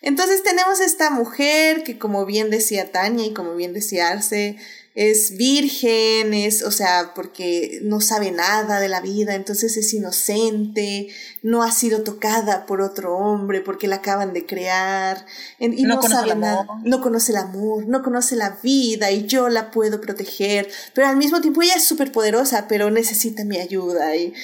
[0.02, 4.56] Entonces tenemos esta mujer que como bien decía Tania y como bien decía Arce,
[4.94, 11.08] es virgen, es, o sea, porque no sabe nada de la vida, entonces es inocente,
[11.42, 15.24] no ha sido tocada por otro hombre porque la acaban de crear,
[15.60, 19.70] y no, sabe nada, no conoce el amor, no conoce la vida y yo la
[19.70, 24.34] puedo proteger, pero al mismo tiempo ella es súper poderosa, pero necesita mi ayuda y,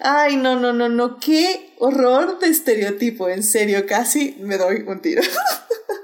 [0.00, 5.00] ay, no, no, no, no, qué horror de estereotipo, en serio, casi me doy un
[5.00, 5.22] tiro.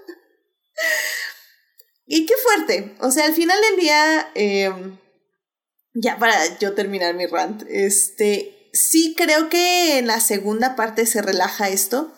[2.11, 2.97] Y qué fuerte.
[3.01, 4.99] O sea, al final del día, em,
[5.93, 11.21] ya para yo terminar mi rant, este, sí creo que en la segunda parte se
[11.21, 12.15] relaja esto.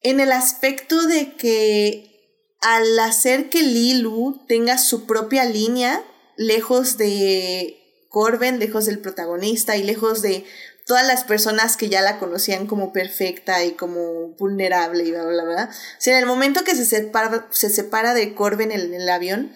[0.00, 2.14] En el aspecto de que
[2.62, 6.02] al hacer que Lilu tenga su propia línea,
[6.38, 10.46] lejos de Corben, lejos del protagonista y lejos de
[10.86, 15.44] todas las personas que ya la conocían como perfecta y como vulnerable y bla, bla,
[15.44, 15.70] bla.
[15.72, 19.52] O sea, en el momento que se separa, se separa de Corbin en el, avión,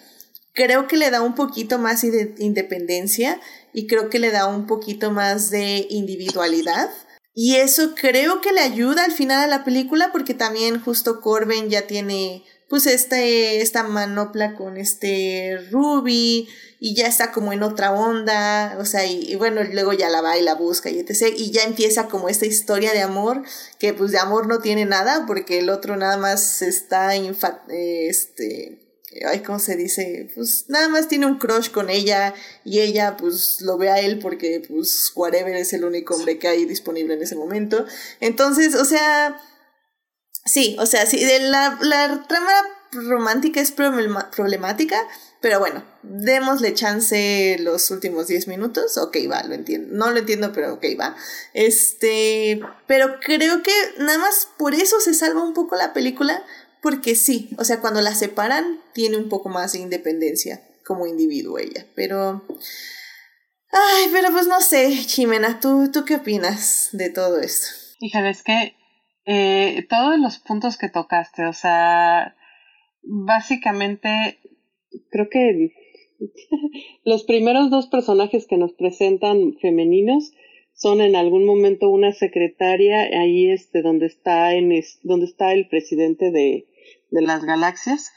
[0.53, 3.39] creo que le da un poquito más de independencia
[3.73, 6.89] y creo que le da un poquito más de individualidad.
[7.35, 11.69] Y eso creo que le ayuda al final a la película porque también justo Corbin
[11.69, 16.47] ya tiene pues este, esta manopla con este Ruby
[16.79, 20.37] y ya está como en otra onda, o sea, y, bueno, luego ya la va
[20.37, 21.33] y la busca y etc.
[21.35, 23.43] Y ya empieza como esta historia de amor,
[23.79, 28.89] que pues de amor no tiene nada, porque el otro nada más está, este,
[29.25, 30.31] ay, ¿cómo se dice?
[30.33, 32.33] Pues nada más tiene un crush con ella
[32.63, 36.47] y ella pues lo ve a él porque pues whatever es el único hombre que
[36.47, 37.85] hay disponible en ese momento.
[38.21, 39.37] Entonces, o sea,
[40.45, 42.53] sí, o sea, sí, la, la trama
[42.91, 45.05] romántica es problemática,
[45.41, 48.97] pero bueno, démosle chance los últimos 10 minutos.
[48.97, 49.95] Ok, va, lo entiendo.
[49.95, 51.15] No lo entiendo, pero ok, va.
[51.53, 56.43] Este, pero creo que nada más por eso se salva un poco la película,
[56.81, 61.57] porque sí, o sea, cuando la separan, tiene un poco más de independencia como individuo
[61.57, 62.45] ella, pero...
[63.71, 67.67] Ay, pero pues no sé, Jimena, ¿tú, tú qué opinas de todo esto?
[67.99, 68.75] Híjole, es que
[69.25, 72.35] eh, todos los puntos que tocaste, o sea,
[73.03, 74.39] básicamente
[75.09, 75.73] creo que
[77.05, 80.33] los primeros dos personajes que nos presentan femeninos
[80.73, 84.71] son en algún momento una secretaria ahí este donde está en
[85.03, 86.67] donde está el presidente de,
[87.11, 88.11] de las galaxias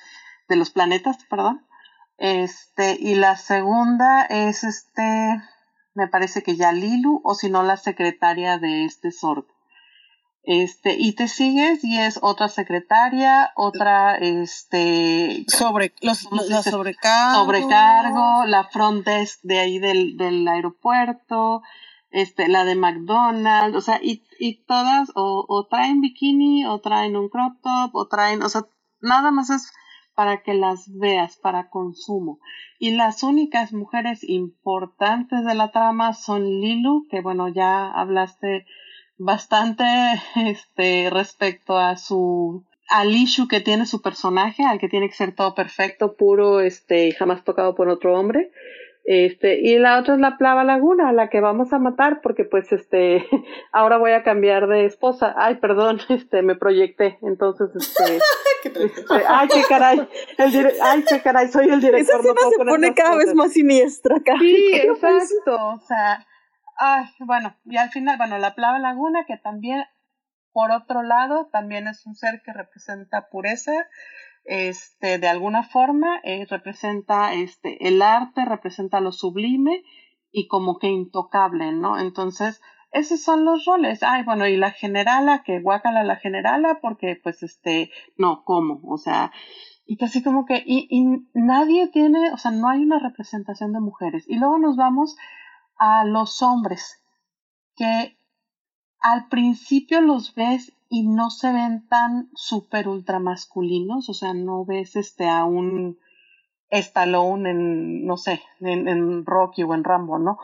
[0.49, 1.66] de los planetas perdón.
[2.19, 5.03] Este y la segunda es este
[5.94, 9.47] me parece que ya Lilu o si no la secretaria de este Sorg
[10.44, 19.06] este y te sigues y es otra secretaria otra este sobre los, sobrecargo la front
[19.06, 21.62] desk de ahí del, del aeropuerto
[22.12, 27.16] este, la de McDonald's, o sea, y, y todas o, o traen bikini, o traen
[27.16, 28.66] un crop top, o traen, o sea,
[29.01, 29.73] nada más es
[30.14, 32.39] para que las veas, para consumo.
[32.78, 38.66] Y las únicas mujeres importantes de la trama son Lilu, que bueno, ya hablaste
[39.24, 39.85] bastante
[40.36, 45.35] este respecto a su al issue que tiene su personaje, al que tiene que ser
[45.35, 48.51] todo perfecto, puro, este, y jamás tocado por otro hombre.
[49.05, 52.44] Este, y la otra es la plava laguna, a la que vamos a matar, porque
[52.44, 53.27] pues este,
[53.73, 55.35] ahora voy a cambiar de esposa.
[55.39, 58.19] Ay, perdón, este, me proyecté, entonces este,
[58.65, 58.93] este
[59.27, 60.09] ay, qué caray,
[60.39, 62.20] el ay, qué caray, soy el director.
[62.20, 64.35] Esa no se pone cada vez más siniestra acá.
[64.39, 66.27] Sí, exacto, o sea,
[66.77, 69.85] ay, bueno, y al final, bueno, la plava laguna, que también,
[70.53, 73.73] por otro lado, también es un ser que representa pureza,
[74.44, 79.85] este, de alguna forma, eh, representa este, el arte, representa lo sublime
[80.31, 81.99] y como que intocable, ¿no?
[81.99, 84.03] Entonces, esos son los roles.
[84.03, 88.81] Ay, bueno, y la generala, que guácala la generala, porque pues este, no, ¿cómo?
[88.85, 89.32] O sea,
[89.86, 91.05] y así como que, y, y
[91.35, 94.24] nadie tiene, o sea, no hay una representación de mujeres.
[94.28, 95.16] Y luego nos vamos
[95.77, 97.03] a los hombres,
[97.77, 98.16] que
[99.01, 104.65] al principio los ves y no se ven tan super ultra masculinos, o sea, no
[104.65, 105.99] ves este a un
[106.70, 110.39] Stallone en, no sé, en, Rocky o en Rambo, ¿no?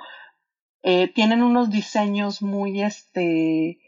[0.83, 3.79] Eh, tienen unos diseños muy, este,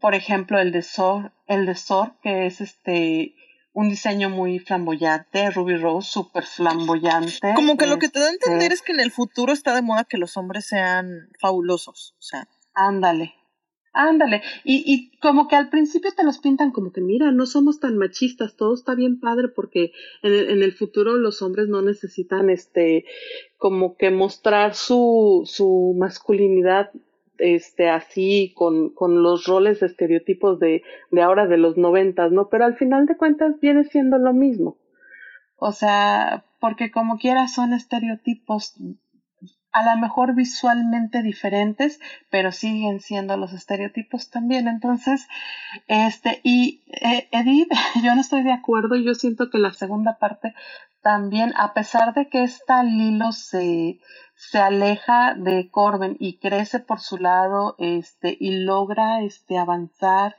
[0.00, 3.34] por ejemplo, el de Sor, el de Sor, que es este,
[3.72, 7.52] un diseño muy flamboyante, Ruby Rose, súper flamboyante.
[7.54, 9.74] Como que lo que te da a este entender es que en el futuro está
[9.74, 12.48] de moda que los hombres sean fabulosos, o sea.
[12.74, 13.34] Ándale,
[13.92, 17.80] Ándale, y, y como que al principio te los pintan como que, mira, no somos
[17.80, 19.92] tan machistas, todo está bien padre porque
[20.22, 23.06] en el, en el futuro los hombres no necesitan, este,
[23.56, 26.92] como que mostrar su, su masculinidad,
[27.38, 32.48] este, así, con, con los roles estereotipos de, de ahora de los noventas, ¿no?
[32.48, 34.78] Pero al final de cuentas viene siendo lo mismo.
[35.56, 38.74] O sea, porque como quiera son estereotipos
[39.72, 42.00] a lo mejor visualmente diferentes,
[42.30, 44.66] pero siguen siendo los estereotipos también.
[44.66, 45.28] Entonces,
[45.86, 47.70] este, y eh, Edith,
[48.02, 50.54] yo no estoy de acuerdo, yo siento que la segunda parte
[51.02, 54.00] también, a pesar de que esta Lilo se,
[54.38, 60.36] se aleja de Corben y crece por su lado, este, y logra este avanzar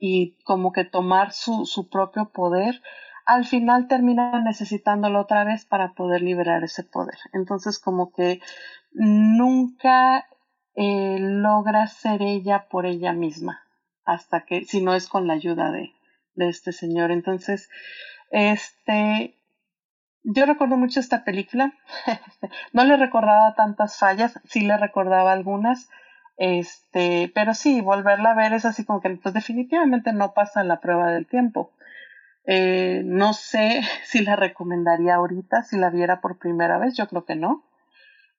[0.00, 2.82] y como que tomar su, su propio poder,
[3.24, 7.18] al final termina necesitándolo otra vez para poder liberar ese poder.
[7.32, 8.40] Entonces como que
[8.90, 10.26] nunca
[10.74, 13.62] eh, logra ser ella por ella misma,
[14.04, 15.92] hasta que, si no es con la ayuda de,
[16.34, 17.12] de este señor.
[17.12, 17.70] Entonces,
[18.32, 19.38] este,
[20.26, 21.72] yo recuerdo mucho esta película,
[22.72, 25.88] no le recordaba tantas fallas, sí le recordaba algunas,
[26.36, 30.80] este, pero sí, volverla a ver es así como que, pues definitivamente no pasa la
[30.80, 31.72] prueba del tiempo.
[32.44, 37.24] Eh, no sé si la recomendaría ahorita, si la viera por primera vez, yo creo
[37.24, 37.64] que no.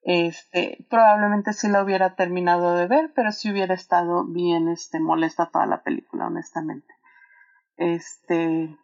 [0.04, 5.50] Este, probablemente sí la hubiera terminado de ver, pero sí hubiera estado bien este, molesta
[5.52, 6.94] toda la película, honestamente.
[7.78, 8.78] Este,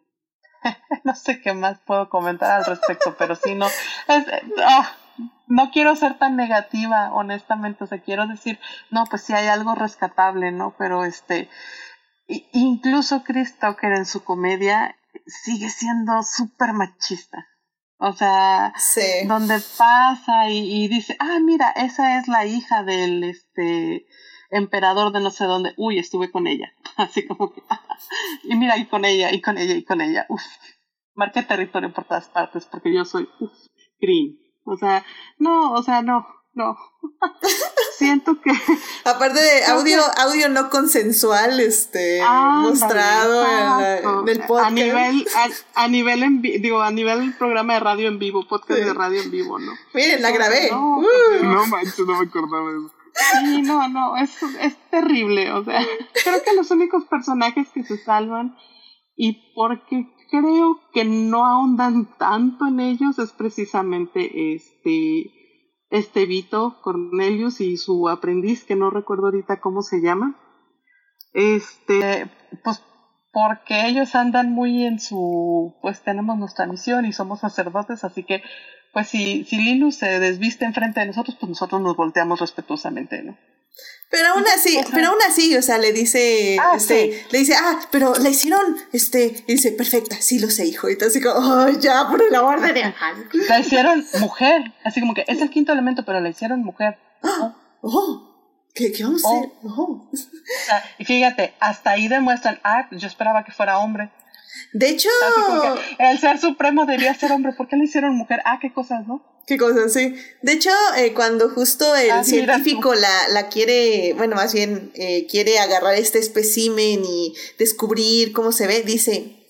[1.04, 3.66] no sé qué más puedo comentar al respecto, pero sí, no.
[3.66, 4.24] Es,
[4.64, 4.90] ah,
[5.46, 7.84] no quiero ser tan negativa, honestamente.
[7.84, 8.58] O sea, quiero decir,
[8.90, 10.74] no, pues sí hay algo rescatable, ¿no?
[10.78, 11.48] Pero este.
[12.52, 14.96] Incluso Chris Tucker en su comedia
[15.26, 17.46] sigue siendo súper machista.
[17.98, 18.72] O sea,
[19.26, 24.06] donde pasa y, y, dice, ah, mira, esa es la hija del este
[24.50, 25.74] emperador de no sé dónde.
[25.76, 26.72] Uy, estuve con ella.
[26.96, 27.62] Así como que,
[28.44, 30.26] y mira, y con ella, y con ella, y con ella.
[30.28, 30.42] Uf,
[31.14, 33.52] marqué territorio por todas partes porque yo soy, uf,
[34.00, 34.38] green.
[34.64, 35.04] O sea,
[35.38, 36.76] no, o sea, no, no.
[37.98, 38.50] Siento que.
[39.04, 44.66] Aparte de audio, audio no consensual, este, mostrado en, el podcast.
[44.66, 45.26] A nivel,
[45.74, 49.30] a, nivel en digo, a nivel programa de radio en vivo, podcast de radio en
[49.30, 49.72] vivo, ¿no?
[49.92, 50.70] Miren, la grabé.
[50.70, 51.02] No,
[51.42, 52.93] no manches, no me acordaba de eso.
[53.14, 55.52] Sí, no, no, es, es terrible.
[55.52, 55.80] O sea,
[56.24, 58.56] creo que los únicos personajes que se salvan
[59.16, 65.30] y porque creo que no ahondan tanto en ellos es precisamente este
[65.90, 70.36] este Vito Cornelius y su aprendiz, que no recuerdo ahorita cómo se llama.
[71.32, 72.28] Este,
[72.64, 72.82] pues
[73.32, 78.42] porque ellos andan muy en su, pues tenemos nuestra misión y somos sacerdotes, así que,
[78.94, 83.36] pues si, si Linus se desviste enfrente de nosotros, pues nosotros nos volteamos respetuosamente, ¿no?
[84.08, 87.80] Pero aún así, pero aún así, o sea, le dice, ah, este, le dice, ah,
[87.90, 90.88] pero la hicieron, este, y dice, perfecta, sí lo sé, hijo.
[90.88, 92.94] Y así como, oh, ya, por el amor de Dios.
[93.48, 96.96] La hicieron mujer, así como que es el quinto elemento, pero la hicieron mujer.
[97.22, 98.34] Oh, oh
[98.72, 99.50] ¿qué, ¿qué, vamos a hacer?
[99.64, 100.08] Oh.
[100.98, 104.12] y fíjate, hasta ahí demuestran, ah, yo esperaba que fuera hombre.
[104.72, 105.08] De hecho,
[105.98, 108.40] el ser supremo debía ser hombre, ¿por qué le hicieron mujer?
[108.44, 109.24] Ah, qué cosas, ¿no?
[109.46, 110.14] Qué cosas, sí.
[110.42, 115.26] De hecho, eh, cuando justo el ah, científico la, la, quiere, bueno, más bien eh,
[115.30, 119.44] quiere agarrar este espécimen y descubrir cómo se ve, dice,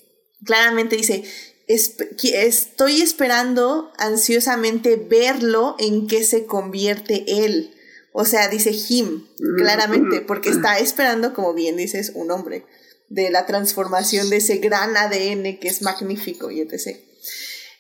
[0.44, 1.24] claramente dice,
[1.68, 7.74] estoy esperando ansiosamente verlo en qué se convierte él.
[8.12, 9.26] O sea, dice him,
[9.56, 12.64] claramente, porque está esperando, como bien dices, un hombre,
[13.08, 16.98] de la transformación de ese gran ADN que es magnífico y etc.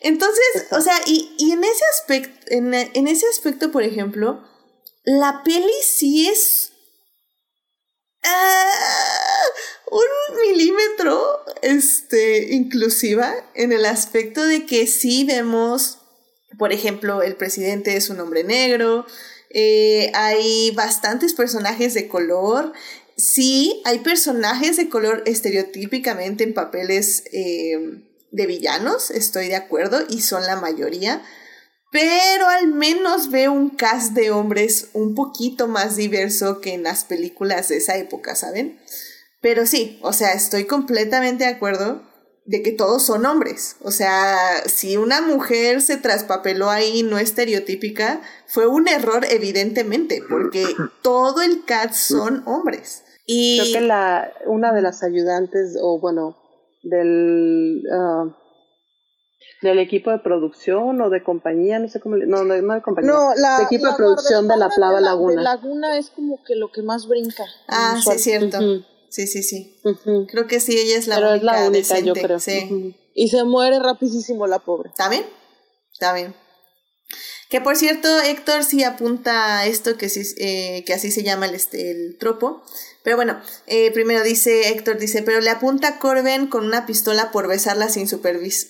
[0.00, 4.44] Entonces, o sea, y, y en ese aspecto, en, en, ese aspecto, por ejemplo,
[5.04, 6.72] la peli sí es
[8.24, 15.98] uh, un milímetro este, inclusiva en el aspecto de que sí vemos,
[16.58, 19.06] por ejemplo, el presidente es un hombre negro,
[19.50, 22.72] eh, hay bastantes personajes de color,
[23.16, 27.24] sí, hay personajes de color estereotípicamente en papeles...
[27.32, 28.02] Eh,
[28.34, 31.22] de villanos, estoy de acuerdo, y son la mayoría,
[31.92, 37.04] pero al menos veo un cast de hombres un poquito más diverso que en las
[37.04, 38.80] películas de esa época, ¿saben?
[39.40, 42.02] Pero sí, o sea, estoy completamente de acuerdo
[42.44, 43.76] de que todos son hombres.
[43.80, 44.36] O sea,
[44.66, 50.66] si una mujer se traspapeló ahí no estereotípica, fue un error evidentemente, porque
[51.02, 53.03] todo el cast son hombres.
[53.26, 56.36] Y creo que la una de las ayudantes o bueno,
[56.82, 58.32] del, uh,
[59.62, 63.10] del equipo de producción o de compañía, no sé cómo, no, no, no de compañía,
[63.10, 65.36] no, la, equipo de producción de la Plava Laguna.
[65.36, 67.44] De Laguna es como que lo que más brinca.
[67.68, 68.58] Ah, sí, es cierto.
[69.08, 69.80] Sí, sí, sí.
[70.28, 71.52] Creo que sí, ella es la Pero única.
[71.52, 72.40] es la única, yo creo.
[72.40, 72.96] Sí.
[73.14, 74.90] Y se muere rapidísimo la pobre.
[74.90, 75.24] ¿Está bien?
[75.92, 76.34] Está bien.
[77.48, 81.46] Que por cierto, Héctor sí apunta a esto que, sí, eh, que así se llama
[81.46, 82.64] el, este, el tropo,
[83.04, 87.30] pero bueno, eh, primero dice Héctor, dice, pero le apunta a Corben con una pistola
[87.30, 88.22] por besarla sin, su,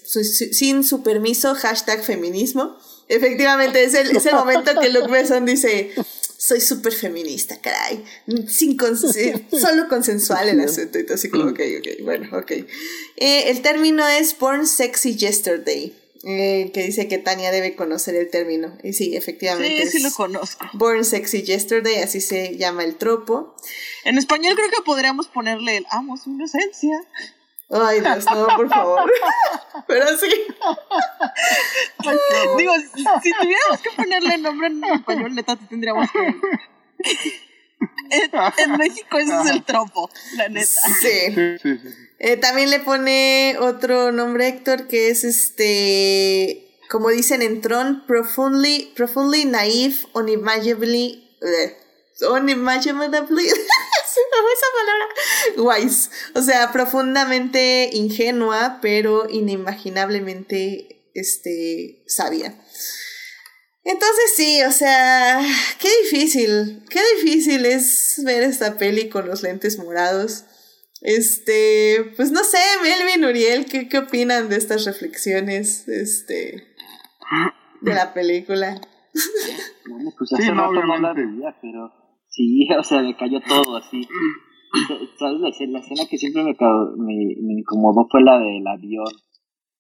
[0.05, 2.77] sin permiso, hashtag feminismo.
[3.09, 5.93] Efectivamente, es el, es el momento que Luke Besson dice,
[6.37, 8.05] soy súper feminista, caray,
[8.49, 12.51] sin solo consensual el asunto, y así como, ok, ok, bueno, ok.
[12.51, 15.95] Eh, el término es Born Sexy Yesterday.
[16.27, 18.79] Eh, que dice que Tania debe conocer el término.
[18.83, 19.85] Y sí, efectivamente.
[19.87, 20.65] Sí, sí lo conozco.
[20.73, 23.55] Born Sexy Yesterday, así se llama el tropo.
[24.05, 26.99] En español creo que podríamos ponerle el amo su inocencia.
[27.71, 29.13] Ay, Dios, no, por favor.
[29.87, 30.31] Pero sí.
[32.57, 32.73] Digo,
[33.23, 36.35] si tuviéramos que ponerle nombre en español, neta, tendríamos que.
[38.11, 40.81] En, México ese es el tropo, la neta.
[41.01, 41.35] Sí.
[42.27, 48.95] Eh, también le pone otro nombre Héctor que es este, como dicen en Tron, profoundly,
[48.97, 62.05] profoundly naive, unimaginably, uh, unimaginably, esa palabra, wise, o sea, profundamente ingenua, pero inimaginablemente, este,
[62.07, 62.59] sabia.
[63.85, 65.43] Entonces sí, o sea,
[65.79, 70.45] qué difícil, qué difícil es ver esta peli con los lentes morados.
[71.05, 76.75] Este, pues no sé, Melvin, Uriel, ¿qué, qué opinan de estas reflexiones este,
[77.83, 78.81] de la película?
[79.87, 81.93] Bueno, pues hace rato no la veía, pero
[82.29, 84.01] sí, o sea, me cayó todo así.
[85.19, 85.41] ¿Sabes?
[85.41, 89.05] La, escena- la escena que siempre me, me, me incomodó fue la del avión,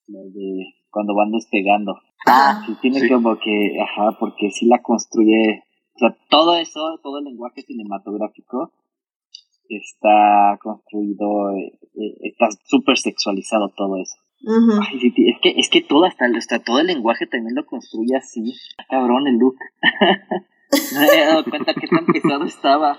[0.06, 1.96] la de cuando van despegando.
[2.26, 2.62] Ajá.
[2.66, 3.09] Sí, tiene Sí.
[3.09, 5.64] como que, ajá, porque sí la construye,
[5.94, 8.72] o sea, todo eso, todo el lenguaje cinematográfico
[9.69, 14.15] está construido, eh, eh, está súper sexualizado todo eso.
[14.47, 18.53] Ay, es que, es que todo, hasta, hasta todo el lenguaje también lo construye así.
[18.70, 19.57] Está Cabrón el look.
[20.93, 22.99] no me había dado cuenta que tan pesado estaba.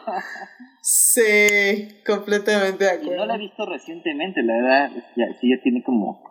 [0.82, 3.38] Sí, completamente de Y no la he acuerdo.
[3.40, 6.22] visto recientemente, la verdad, ya, sí, ya tiene como,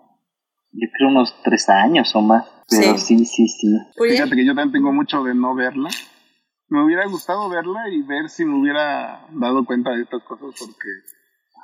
[0.73, 2.47] yo creo unos tres años o más.
[2.69, 3.19] Pero Sí.
[3.19, 3.69] sí, sí, sí.
[3.97, 5.91] Fíjate que yo también tengo mucho de no verla.
[6.69, 10.89] Me hubiera gustado verla y ver si me hubiera dado cuenta de estas cosas porque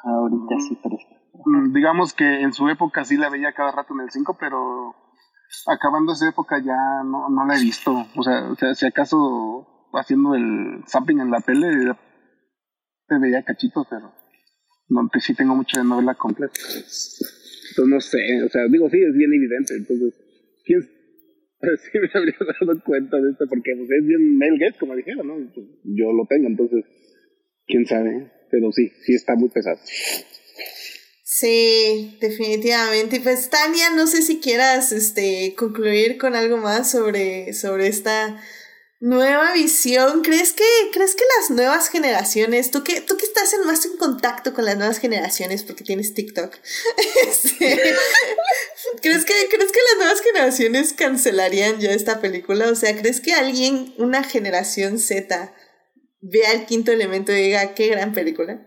[0.04, 1.06] Ahorita sí parece.
[1.44, 4.94] mm, digamos que en su época sí la veía cada rato en el 5, pero
[5.66, 8.06] acabando esa época ya no, no la he visto.
[8.16, 11.68] O sea, o sea, si acaso haciendo el zapping en la tele
[13.08, 14.12] te veía cachitos, pero
[14.88, 16.52] no, te- sí tengo mucho de no verla completa.
[16.60, 19.74] Entonces no sé, o sea, digo, sí, es bien evidente.
[19.76, 20.14] Entonces,
[20.64, 20.80] ¿quién
[21.82, 23.46] sí me habría dado cuenta de esto?
[23.48, 25.52] Porque pues, es bien Mel Gates, como dijeron, ¿no?
[25.54, 26.84] Pues, yo lo tengo, entonces,
[27.66, 28.30] quién sabe.
[28.50, 29.78] Pero sí, sí está muy pesado.
[31.22, 33.16] Sí, definitivamente.
[33.16, 38.40] Y pues Tania, no sé si quieras este concluir con algo más sobre, sobre esta
[39.00, 40.22] nueva visión.
[40.22, 43.96] ¿Crees que, crees que las nuevas generaciones, tú que, tú que estás en más en
[43.96, 46.54] contacto con las nuevas generaciones porque tienes TikTok,
[47.26, 47.94] este,
[49.02, 52.68] ¿crees que, crees que las nuevas generaciones cancelarían ya esta película?
[52.70, 55.54] O sea, ¿crees que alguien, una generación Z,
[56.20, 58.66] vea el quinto elemento y diga qué gran película?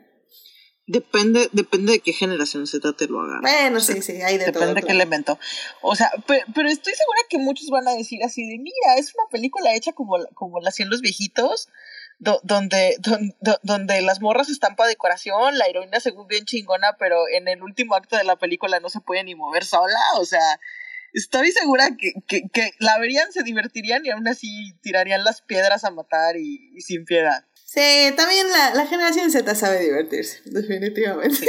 [0.85, 3.39] Depende, depende de qué generación Z te lo haga.
[3.41, 4.59] Bueno, sí, sí, hay de todo.
[4.65, 5.01] Depende de qué claro.
[5.01, 5.39] elemento.
[5.81, 9.13] O sea, pe- pero estoy segura que muchos van a decir así de, mira, es
[9.15, 11.69] una película hecha como, la- como la hacían los viejitos,
[12.19, 16.95] do- donde, don- do- donde las morras están para decoración, la heroína según bien chingona,
[16.97, 19.99] pero en el último acto de la película no se puede ni mover sola.
[20.17, 20.59] O sea,
[21.13, 25.83] estoy segura que, que, que la verían, se divertirían y aún así tirarían las piedras
[25.83, 27.45] a matar y, y sin piedad.
[27.65, 31.47] Sí, también la, la generación Z sabe divertirse, definitivamente.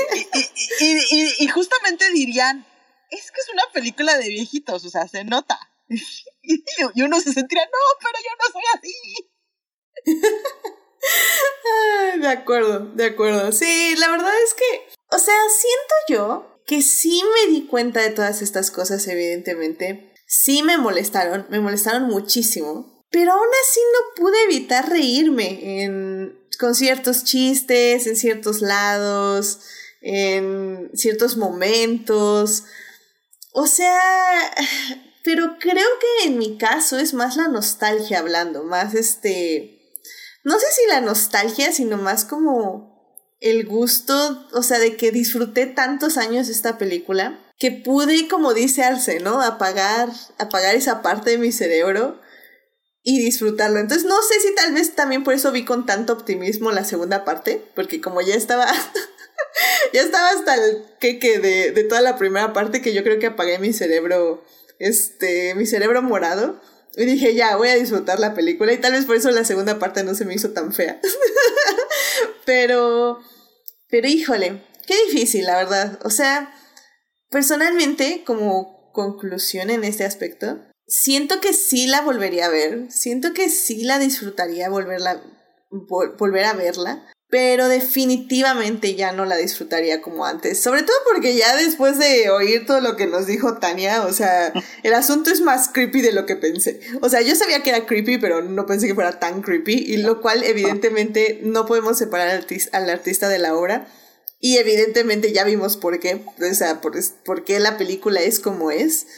[0.81, 2.65] Y, y, y, justamente dirían,
[3.11, 5.59] es que es una película de viejitos, o sea, se nota.
[5.89, 6.01] Y,
[6.95, 9.31] y uno se sentiría, no, pero yo no soy así.
[12.21, 13.53] De acuerdo, de acuerdo.
[13.53, 14.65] Sí, la verdad es que,
[15.11, 20.13] o sea, siento yo que sí me di cuenta de todas estas cosas, evidentemente.
[20.27, 23.05] Sí me molestaron, me molestaron muchísimo.
[23.11, 29.61] Pero aún así no pude evitar reírme en, con ciertos chistes, en ciertos lados,
[30.01, 32.65] en ciertos momentos.
[33.53, 34.01] O sea,
[35.23, 39.74] pero creo que en mi caso es más la nostalgia hablando, más este...
[40.45, 42.95] No sé si la nostalgia, sino más como
[43.41, 48.85] el gusto, o sea, de que disfruté tantos años esta película, que pude, como dice
[48.85, 49.41] Arce, ¿no?
[49.41, 52.21] Apagar, apagar esa parte de mi cerebro
[53.03, 53.79] y disfrutarlo.
[53.79, 57.25] Entonces no sé si tal vez también por eso vi con tanto optimismo la segunda
[57.25, 58.66] parte, porque como ya estaba,
[59.93, 63.27] ya estaba hasta el queque de, de toda la primera parte que yo creo que
[63.27, 64.43] apagué mi cerebro,
[64.79, 66.61] este, mi cerebro morado.
[66.97, 68.73] Y dije, ya, voy a disfrutar la película.
[68.73, 71.01] Y tal vez por eso la segunda parte no se me hizo tan fea.
[72.45, 73.19] pero,
[73.89, 75.99] pero híjole, qué difícil, la verdad.
[76.05, 76.55] O sea,
[77.31, 82.91] personalmente, como conclusión en este aspecto, siento que sí la volvería a ver.
[82.91, 85.23] Siento que sí la disfrutaría volverla,
[85.71, 87.11] vol- volver a verla.
[87.36, 90.61] Pero definitivamente ya no la disfrutaría como antes.
[90.61, 94.52] Sobre todo porque ya después de oír todo lo que nos dijo Tania, o sea,
[94.85, 96.78] el asunto es más creepy de lo que pensé.
[97.01, 99.74] O sea, yo sabía que era creepy, pero no pensé que fuera tan creepy.
[99.74, 103.89] Y lo cual, evidentemente, no podemos separar al, artis- al artista de la obra.
[104.39, 106.24] Y evidentemente ya vimos por qué.
[106.40, 106.94] O sea, por,
[107.24, 109.09] por qué la película es como es.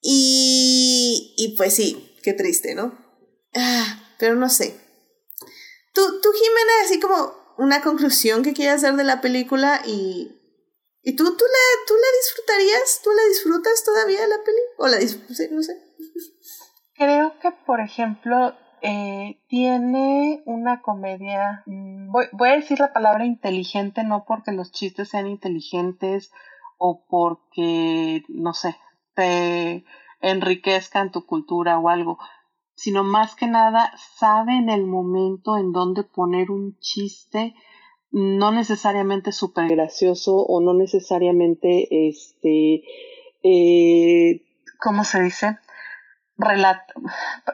[0.00, 2.98] Y, y pues sí, qué triste, ¿no?
[3.54, 4.74] Ah, pero no sé.
[5.92, 10.40] Tú, tú, Jimena, así como una conclusión que quieras dar de la película y,
[11.02, 14.98] y tú, tú, la, tú la disfrutarías, tú la disfrutas todavía la peli o la
[14.98, 15.80] disfrutas, no sé.
[16.94, 23.24] Creo que, por ejemplo, eh, tiene una comedia, mm, voy, voy a decir la palabra
[23.24, 26.32] inteligente, no porque los chistes sean inteligentes
[26.78, 28.76] o porque, no sé,
[29.14, 29.84] te
[30.20, 32.18] enriquezcan tu cultura o algo,
[32.82, 37.54] sino más que nada sabe en el momento en donde poner un chiste
[38.10, 42.82] no necesariamente súper gracioso o no necesariamente, este,
[43.44, 44.42] eh,
[44.80, 45.58] ¿cómo se dice?
[46.36, 46.92] Relato.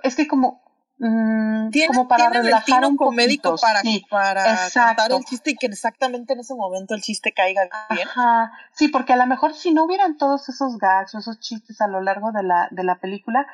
[0.03, 0.63] Es que como,
[0.97, 5.03] mm, Tiene, como para tienen el relajar un comédico poquito, para, sí, para exacto.
[5.03, 8.09] contar el chiste y que exactamente en ese momento el chiste caiga bien.
[8.09, 11.83] Ajá, sí, porque a lo mejor si no hubieran todos esos gags o esos chistes
[11.83, 13.47] a lo largo de la, de la película,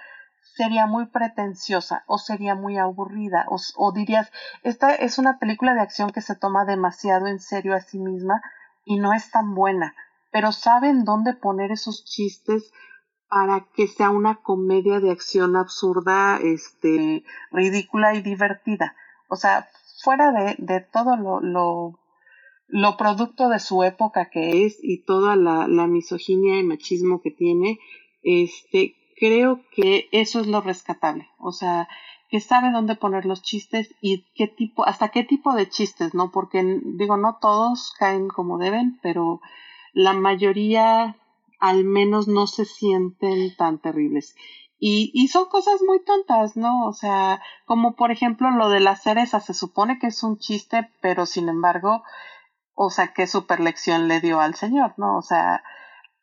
[0.57, 4.31] sería muy pretenciosa o sería muy aburrida o, dirías,
[4.63, 8.41] esta es una película de acción que se toma demasiado en serio a sí misma
[8.85, 9.95] y no es tan buena,
[10.31, 12.73] pero saben dónde poner esos chistes
[13.29, 18.95] para que sea una comedia de acción absurda, este, ridícula y divertida.
[19.29, 19.69] O sea,
[20.05, 21.99] fuera de, de todo lo, lo,
[22.69, 27.33] lo producto de su época que es y toda la, la misoginia y machismo que
[27.33, 27.81] tiene,
[28.23, 31.29] este, creo que eso es lo rescatable.
[31.39, 31.89] O sea,
[32.29, 36.31] que sabe dónde poner los chistes y qué tipo, hasta qué tipo de chistes, ¿no?
[36.31, 39.41] Porque digo, no todos caen como deben, pero
[39.93, 41.17] la mayoría
[41.61, 44.35] al menos no se sienten tan terribles.
[44.79, 46.87] Y, y son cosas muy tontas, ¿no?
[46.87, 50.91] O sea, como por ejemplo lo de la cereza, se supone que es un chiste,
[51.01, 52.03] pero sin embargo,
[52.75, 55.17] o sea, qué super lección le dio al señor, ¿no?
[55.17, 55.63] O sea,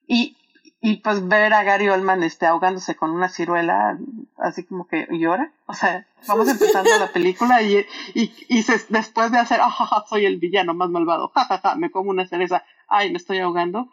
[0.07, 0.37] y,
[0.83, 3.99] y pues ver a Gary Oldman este, ahogándose con una ciruela,
[4.37, 5.53] así como que llora.
[5.67, 7.85] O sea, vamos empezando la película y,
[8.15, 12.09] y, y se, después de hacer, ah, soy el villano más malvado, jajaja, me como
[12.09, 13.89] una cereza, ay, me estoy ahogando,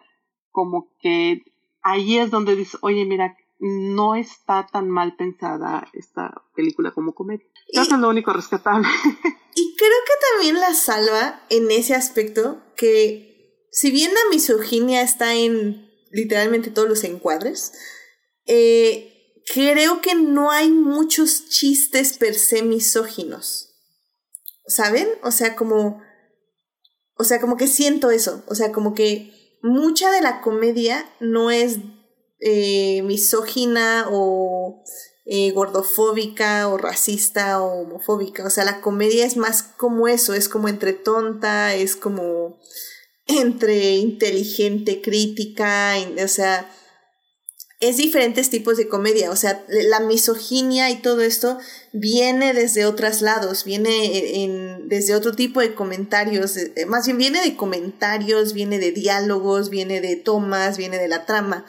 [0.51, 1.43] como que
[1.83, 7.47] ahí es donde dice, oye, mira, no está tan mal pensada esta película como comedia.
[7.69, 8.89] Eso es lo único rescatable.
[9.61, 15.35] Y creo que también la salva en ese aspecto que si bien la misoginia está
[15.35, 17.73] en literalmente todos los encuadres,
[18.47, 23.75] eh, creo que no hay muchos chistes per se misóginos.
[24.67, 25.09] ¿Saben?
[25.23, 26.03] O sea, como...
[27.21, 28.45] O sea, como que siento eso.
[28.47, 29.33] O sea, como que
[29.63, 31.79] mucha de la comedia no es
[32.41, 34.85] eh, misógina o
[35.27, 38.47] eh, gordofóbica o racista o homofóbica.
[38.47, 42.61] O sea, la comedia es más como eso, es como entre tonta, es como
[43.29, 46.69] entre inteligente, crítica, o sea,
[47.81, 51.59] es diferentes tipos de comedia, o sea, la misoginia y todo esto
[51.93, 56.57] viene desde otros lados, viene en, desde otro tipo de comentarios,
[56.89, 61.67] más bien viene de comentarios, viene de diálogos, viene de tomas, viene de la trama,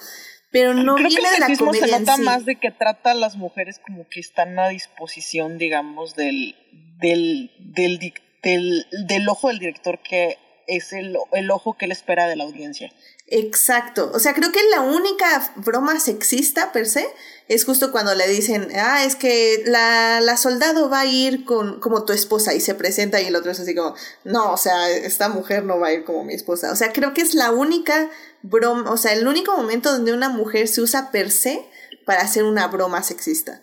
[0.52, 2.22] pero no Creo viene que el de la comedia se en nota sí.
[2.23, 6.56] más de que trata a las mujeres como que están a disposición, digamos, del,
[6.99, 10.38] del, del, dic- del, del ojo del director que
[10.70, 12.91] es el, el ojo que él espera de la audiencia.
[13.32, 14.12] Exacto.
[14.14, 17.08] O sea, creo que la única broma sexista per se
[17.48, 21.80] es justo cuando le dicen, ah, es que la, la soldado va a ir con,
[21.80, 24.90] como tu esposa y se presenta y el otro es así como, no, o sea,
[24.90, 26.72] esta mujer no va a ir como mi esposa.
[26.72, 28.10] O sea, creo que es la única
[28.41, 31.64] broma, o sea, el único momento donde una mujer se usa per se
[32.06, 33.62] para hacer una broma sexista.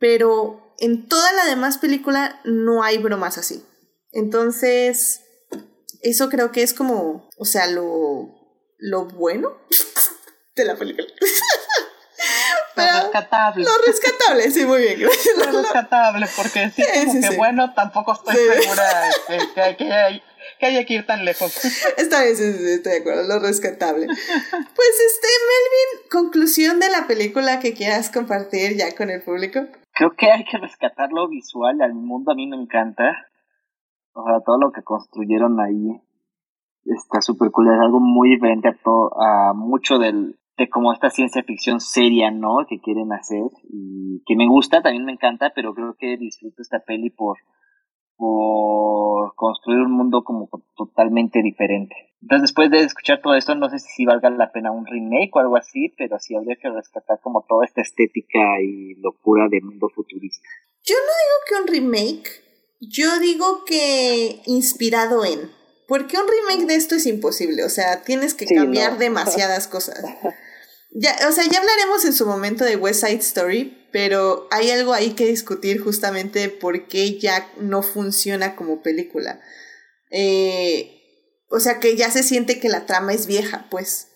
[0.00, 3.64] Pero en toda la demás película no hay bromas así.
[4.12, 5.20] Entonces,
[6.02, 8.34] eso creo que es como, o sea, lo,
[8.78, 9.58] lo bueno
[10.56, 11.06] de la película.
[12.76, 13.64] Lo rescatable.
[13.64, 15.00] Lo rescatable, sí, muy bien.
[15.00, 15.36] gracias.
[15.52, 17.36] Lo rescatable, porque sí, Sí, como sí, que sí.
[17.36, 20.22] bueno, tampoco estoy segura que, que, que hay,
[20.60, 21.56] que haya que ir tan lejos.
[21.96, 24.06] Está bien, sí, sí, estoy de acuerdo, lo rescatable.
[24.06, 29.66] Pues este, Melvin, conclusión de la película que quieras compartir ya con el público.
[29.94, 33.27] Creo que hay que rescatar lo visual, al mundo a mí me encanta.
[34.18, 36.00] O sea, todo lo que construyeron ahí
[36.84, 41.08] está súper cool, es algo muy diferente a todo, a mucho del, de como esta
[41.08, 42.66] ciencia ficción seria, ¿no?
[42.68, 46.80] Que quieren hacer y que me gusta, también me encanta, pero creo que disfruto esta
[46.80, 47.38] peli por,
[48.16, 51.94] por construir un mundo como totalmente diferente.
[52.20, 55.38] Entonces, después de escuchar todo esto, no sé si valga la pena un remake o
[55.38, 59.88] algo así, pero sí habría que rescatar como toda esta estética y locura de mundo
[59.94, 60.48] futurista.
[60.82, 62.47] Yo no digo que un remake,
[62.80, 65.50] yo digo que inspirado en.
[65.86, 68.98] Porque un remake de esto es imposible, o sea, tienes que Sí, cambiar no.
[68.98, 69.98] demasiadas cosas.
[70.90, 74.92] Ya, o sea, ya hablaremos en su momento de West Side Story, pero hay algo
[74.92, 79.40] ahí que discutir justamente por qué ya no funciona como película.
[80.10, 80.94] Eh,
[81.50, 84.08] o sea, que ya se siente que la trama es vieja, pues.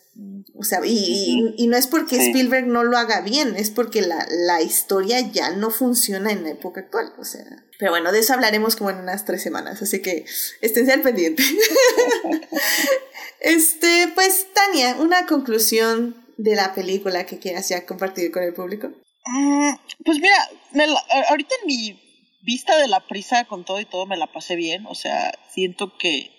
[0.55, 2.27] O sea, y, y- y no es porque Sí.
[2.29, 6.51] Spielberg no lo haga bien, es porque la, la historia ya no funciona en la
[6.51, 7.13] época actual.
[7.19, 7.45] O sea.
[7.79, 10.25] Pero bueno, de eso hablaremos como en unas tres semanas, así que
[10.61, 11.43] esténse al pendiente.
[13.41, 18.89] este, pues, Tania, una conclusión de la película que quieras ya compartir con el público.
[19.27, 19.73] Mm,
[20.05, 20.37] Pues mira,
[20.73, 22.01] me la- a- ahorita en mi
[22.43, 24.85] vista de la prisa con todo y todo me la pasé bien.
[24.87, 26.31] O sea, siento que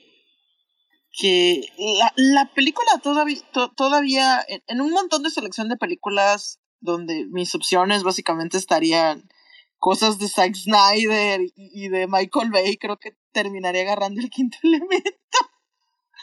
[1.18, 6.60] que la, la película todavía, to- todavía en, en un montón de selección de películas
[6.80, 9.30] donde mis opciones básicamente estarían
[9.77, 14.57] cosas de Zack Snyder y, y de Michael Bay, creo que terminaría agarrando el quinto
[14.64, 15.10] elemento.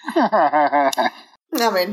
[1.61, 1.89] A ver.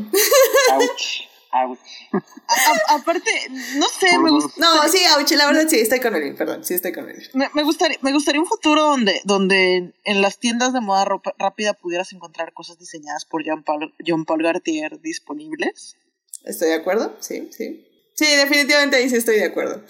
[0.73, 1.21] Ouch,
[1.51, 1.79] ouch.
[2.13, 3.29] A- a- aparte,
[3.75, 4.53] no sé, me gusta.
[4.59, 7.29] No, sí, Auchi, la verdad sí, estoy con él, perdón, sí estoy con él.
[7.33, 11.33] Me, me gustaría, me gustaría un futuro donde, donde en las tiendas de moda ropa-
[11.37, 15.97] rápida pudieras encontrar cosas diseñadas por Jean Paul, Jean Paul Gaultier disponibles.
[16.43, 17.15] ¿Estoy de acuerdo?
[17.19, 17.83] Sí, sí.
[18.17, 19.83] Sí, definitivamente ahí sí estoy de acuerdo.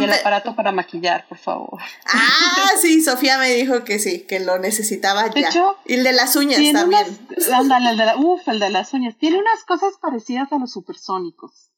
[0.00, 1.80] Y el aparato para maquillar, por favor.
[2.06, 5.48] ah, sí, Sofía me dijo que sí, que lo necesitaba De ya.
[5.50, 7.06] hecho, y el de las uñas también.
[7.38, 9.16] unas, ándale, el de la, uf, el de las uñas.
[9.16, 11.70] Tiene unas cosas parecidas a los supersónicos.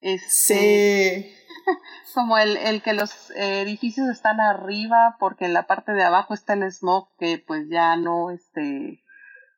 [0.00, 1.36] Este, Sí.
[2.14, 6.54] Como el, el que los edificios están arriba porque en la parte de abajo está
[6.54, 9.02] el smog que pues ya no este,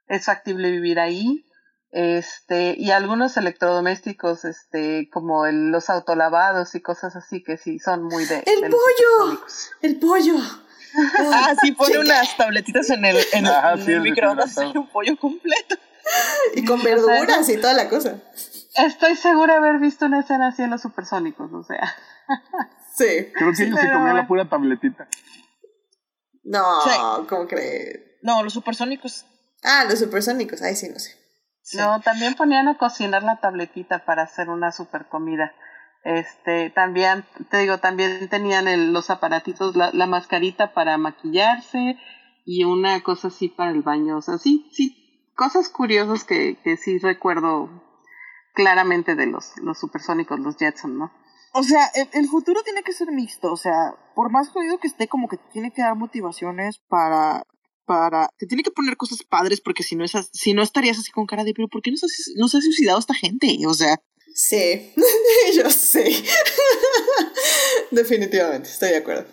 [0.08, 1.44] es factible vivir ahí.
[1.92, 8.04] Este, y algunos electrodomésticos, este, como el- los autolavados y cosas así que sí son
[8.04, 8.42] muy de.
[8.46, 9.40] ¡El de pollo!
[9.82, 10.34] El pollo.
[11.32, 12.00] Ah, sí, pone Chica.
[12.04, 15.76] unas tabletitas en el, en el, sí, el microondas y un pollo completo.
[16.54, 18.16] Y con O sea, verduras y toda la cosa.
[18.74, 21.94] Estoy segura de haber visto una escena así en los supersónicos, o sea.
[22.94, 23.06] Sí.
[23.34, 25.08] Creo que ellos se pero- comían la pura tabletita.
[26.44, 26.90] No, Sí.
[27.28, 28.00] ¿cómo crees?
[28.20, 29.24] No, los supersónicos.
[29.62, 31.12] Ah, los supersónicos, ahí sí no sé.
[31.62, 31.78] Sí.
[31.78, 35.52] No, también ponían a cocinar la tabletita para hacer una super comida.
[36.04, 41.96] Este, también, te digo, también tenían el- los aparatitos, la, la mascarita para maquillarse
[42.44, 44.16] y una cosa así para el baño.
[44.18, 47.70] O sea, sí, sí, cosas curiosas que, que sí recuerdo
[48.54, 51.12] claramente de los, los supersónicos, los Jetson, ¿no?
[51.54, 53.52] O sea, el, el futuro tiene que ser mixto.
[53.52, 57.42] O sea, por más jodido que esté, como que tiene que dar motivaciones para.
[57.84, 60.98] Para te tiene que poner cosas padres, porque si no, es as- si no estarías
[60.98, 63.14] así con cara de, pero ¿por qué no se, ha- no se ha suicidado esta
[63.14, 63.56] gente?
[63.66, 63.96] O sea,
[64.34, 64.92] Sí,
[65.56, 66.10] yo sé.
[67.90, 69.26] Definitivamente, estoy de acuerdo.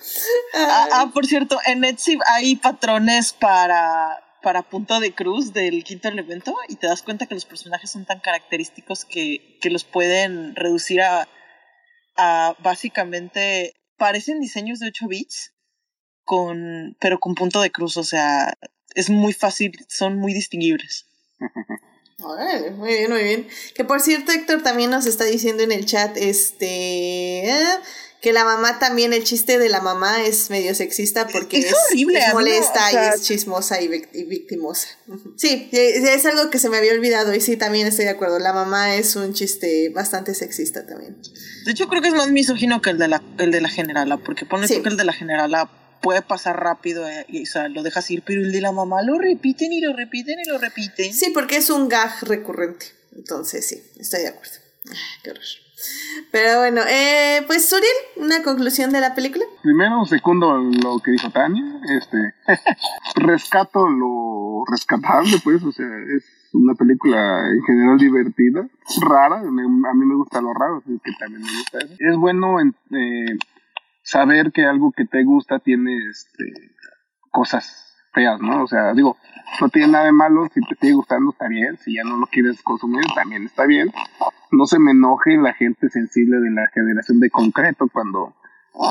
[0.54, 6.08] ah, ah, por cierto, en Etsy hay patrones para para punto de cruz del quinto
[6.08, 10.56] elemento y te das cuenta que los personajes son tan característicos que, que los pueden
[10.56, 11.28] reducir a,
[12.16, 15.52] a básicamente parecen diseños de 8 bits
[16.30, 18.56] con pero con punto de cruz, o sea,
[18.94, 21.08] es muy fácil, son muy distinguibles.
[22.22, 23.48] Órale, muy bien, muy bien.
[23.74, 27.78] Que por cierto, Héctor también nos está diciendo en el chat, este, eh,
[28.22, 32.20] que la mamá también, el chiste de la mamá es medio sexista porque Es horrible,
[32.34, 34.88] molesta o sea- y es chismosa y, vic- y victimosa.
[35.38, 38.38] Sí, es algo que se me había olvidado y sí, también estoy de acuerdo.
[38.38, 41.18] La mamá es un chiste bastante sexista también.
[41.66, 44.18] De hecho, creo que es más misógino que el de la, el de la generala,
[44.18, 44.82] porque pone Sí.
[44.84, 48.24] que el de la generala puede pasar rápido eh, y o sea, lo dejas ir,
[48.26, 51.14] pero el de la mamá lo repiten y lo repiten y lo repiten.
[51.14, 52.88] Sí, porque es un gag recurrente.
[53.16, 54.54] Entonces, sí, estoy de acuerdo.
[55.24, 55.44] Qué horror.
[56.32, 59.46] Pero bueno, eh, pues Suriel, una conclusión de la película.
[59.64, 61.64] Primero, segundo, lo que dijo Tania,
[61.98, 62.18] este,
[63.16, 65.86] rescato lo rescatable, pues, o sea,
[66.16, 66.24] es
[66.54, 68.68] una película en general divertida,
[69.10, 71.94] rara, me- a mí me gusta lo raro, así que también me gusta eso.
[71.98, 73.38] Es bueno en- eh,
[74.10, 76.46] saber que algo que te gusta tiene, este,
[77.32, 78.64] cosas feas, ¿no?
[78.64, 79.18] O sea, digo,
[79.62, 82.26] no tiene nada de malo, si te sigue gustando está bien, si ya no lo
[82.26, 83.92] quieres consumir también está bien.
[84.52, 88.34] No se me enoje la gente sensible de la generación de concreto cuando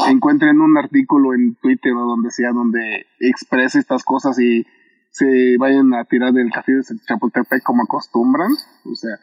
[0.08, 4.66] encuentren un artículo en Twitter o donde sea donde exprese estas cosas y
[5.10, 8.52] se vayan a tirar del café de Chapultepec como acostumbran.
[8.84, 9.16] O sea,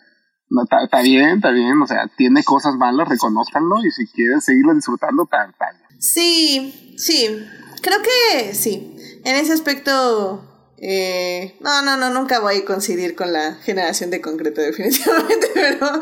[0.64, 4.74] está está bien, está bien, o sea, tiene cosas malas, reconozcanlo y si quieren seguirlo
[4.74, 6.00] disfrutando, está bien.
[6.00, 7.46] Sí, sí,
[7.82, 8.92] creo que sí.
[9.24, 14.22] En ese aspecto, eh, no, no, no, nunca voy a coincidir con la generación de
[14.22, 16.02] concreto, definitivamente, pero,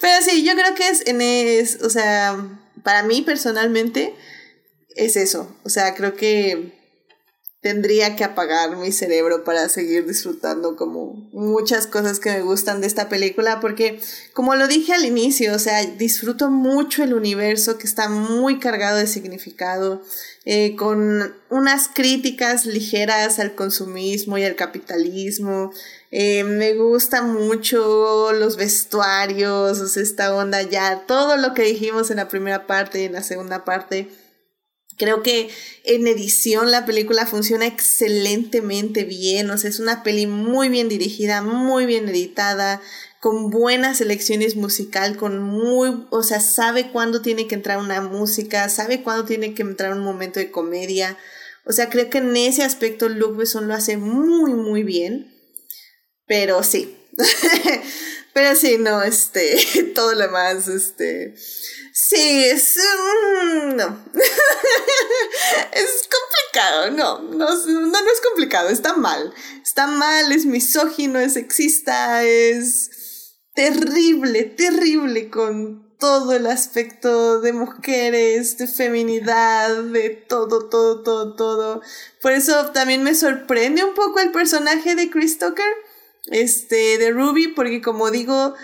[0.00, 2.36] pero sí, yo creo que es, en es, o sea,
[2.82, 4.14] para mí personalmente
[4.96, 5.56] es eso.
[5.64, 6.79] O sea, creo que
[7.60, 12.86] tendría que apagar mi cerebro para seguir disfrutando como muchas cosas que me gustan de
[12.86, 14.00] esta película porque
[14.32, 18.96] como lo dije al inicio, o sea, disfruto mucho el universo que está muy cargado
[18.96, 20.02] de significado,
[20.46, 25.70] eh, con unas críticas ligeras al consumismo y al capitalismo.
[26.10, 32.10] Eh, me gusta mucho los vestuarios, o sea, esta onda ya, todo lo que dijimos
[32.10, 34.08] en la primera parte y en la segunda parte.
[35.00, 35.48] Creo que
[35.84, 41.40] en edición la película funciona excelentemente bien, o sea, es una peli muy bien dirigida,
[41.40, 42.82] muy bien editada,
[43.18, 48.68] con buenas elecciones musical, con muy, o sea, sabe cuándo tiene que entrar una música,
[48.68, 51.16] sabe cuándo tiene que entrar un momento de comedia.
[51.64, 55.34] O sea, creo que en ese aspecto Luke Besson lo hace muy, muy bien.
[56.26, 56.94] Pero sí.
[58.32, 59.56] Pero sí, no, este,
[59.94, 61.34] todo lo demás, este,
[61.92, 64.04] sí, es, mm, no,
[65.72, 69.34] es complicado, no, no, no, no es complicado, está mal,
[69.64, 72.90] está mal, es misógino, es sexista, es
[73.54, 81.82] terrible, terrible con todo el aspecto de mujeres, de feminidad, de todo, todo, todo, todo.
[82.22, 85.72] Por eso también me sorprende un poco el personaje de Chris Tucker
[86.30, 88.54] este, de Ruby, porque como digo,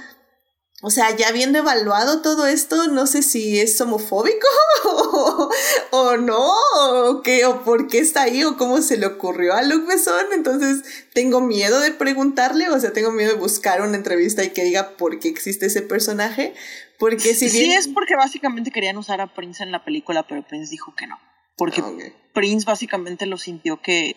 [0.82, 4.46] o sea, ya habiendo evaluado todo esto, no sé si es homofóbico
[4.84, 5.50] o,
[5.90, 9.62] o no, o qué, o por qué está ahí, o cómo se le ocurrió a
[9.62, 10.26] Luke Besson.
[10.32, 10.82] Entonces,
[11.14, 14.96] tengo miedo de preguntarle, o sea, tengo miedo de buscar una entrevista y que diga
[14.96, 16.54] por qué existe ese personaje.
[16.98, 17.70] Porque si bien.
[17.70, 21.06] Sí, es porque básicamente querían usar a Prince en la película, pero Prince dijo que
[21.06, 21.18] no.
[21.56, 21.90] Porque Ah.
[22.34, 24.14] Prince básicamente lo sintió que,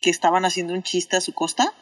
[0.00, 1.72] que estaban haciendo un chiste a su costa.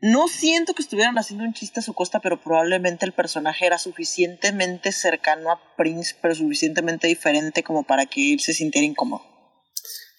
[0.00, 3.78] No siento que estuvieran haciendo un chiste a su costa, pero probablemente el personaje era
[3.78, 9.22] suficientemente cercano a Prince, pero suficientemente diferente como para que él se sintiera incómodo.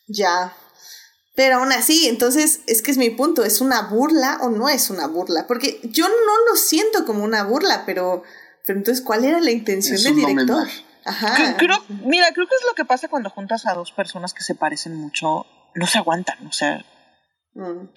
[0.08, 0.54] Ya.
[1.36, 4.90] Pero aún así, entonces es que es mi punto, ¿es una burla o no es
[4.90, 5.48] una burla?
[5.48, 8.24] Porque yo no lo siento como una burla, pero,
[8.66, 10.68] pero entonces, ¿cuál era la intención Es del un director?
[11.06, 11.36] Ajá.
[11.38, 14.44] Cre- Creo, mira, creo que es lo que pasa cuando juntas a dos personas que
[14.44, 15.46] se parecen mucho,
[15.76, 16.84] no se aguantan, o sea,
[17.54, 17.88] Mm.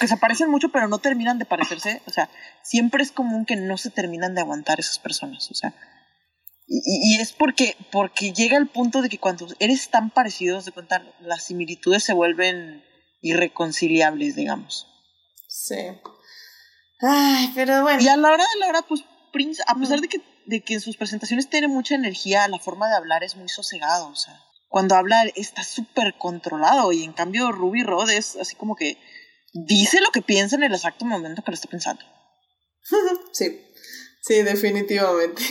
[0.00, 2.28] Que se parecen mucho pero no terminan de parecerse, o sea,
[2.62, 5.74] siempre es común que no se terminan de aguantar esas personas, o sea,
[6.72, 11.02] y, es porque, porque llega el punto de que cuando eres tan parecidos, de cuenta,
[11.20, 12.84] las similitudes se vuelven
[13.22, 14.86] irreconciliables, digamos.
[15.48, 15.74] Sí.
[17.00, 18.00] Ay, pero bueno.
[18.00, 20.74] Y a la hora de la hora, pues Prince, a pesar de que, de que
[20.74, 24.40] en sus presentaciones tiene mucha energía, la forma de hablar es muy sosegado, o sea,
[24.68, 28.96] cuando habla está súper controlado y en cambio Ruby Rod es así como que
[29.52, 32.02] dice lo que piensa en el exacto momento que lo está pensando.
[33.32, 33.60] Sí,
[34.22, 35.42] sí, definitivamente.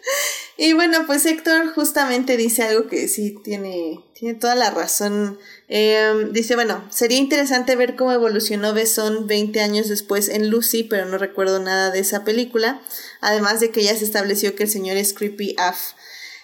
[0.56, 5.38] y bueno, pues Héctor justamente dice algo que sí tiene, tiene toda la razón.
[5.68, 11.06] Em, dice, bueno, sería interesante ver cómo evolucionó Besson 20 años después en Lucy, pero
[11.06, 12.82] no recuerdo nada de esa película.
[13.20, 15.92] Además de que ya se estableció que el señor es creepy AF.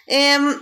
[0.07, 0.61] Em,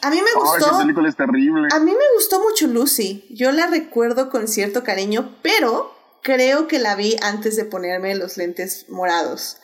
[0.00, 0.66] a mí me Oh, gustó.
[0.70, 1.68] esa película es terrible.
[1.72, 3.26] A mí me gustó mucho Lucy.
[3.30, 8.36] Yo la recuerdo con cierto cariño, pero creo que la vi antes de ponerme los
[8.36, 9.58] lentes morados.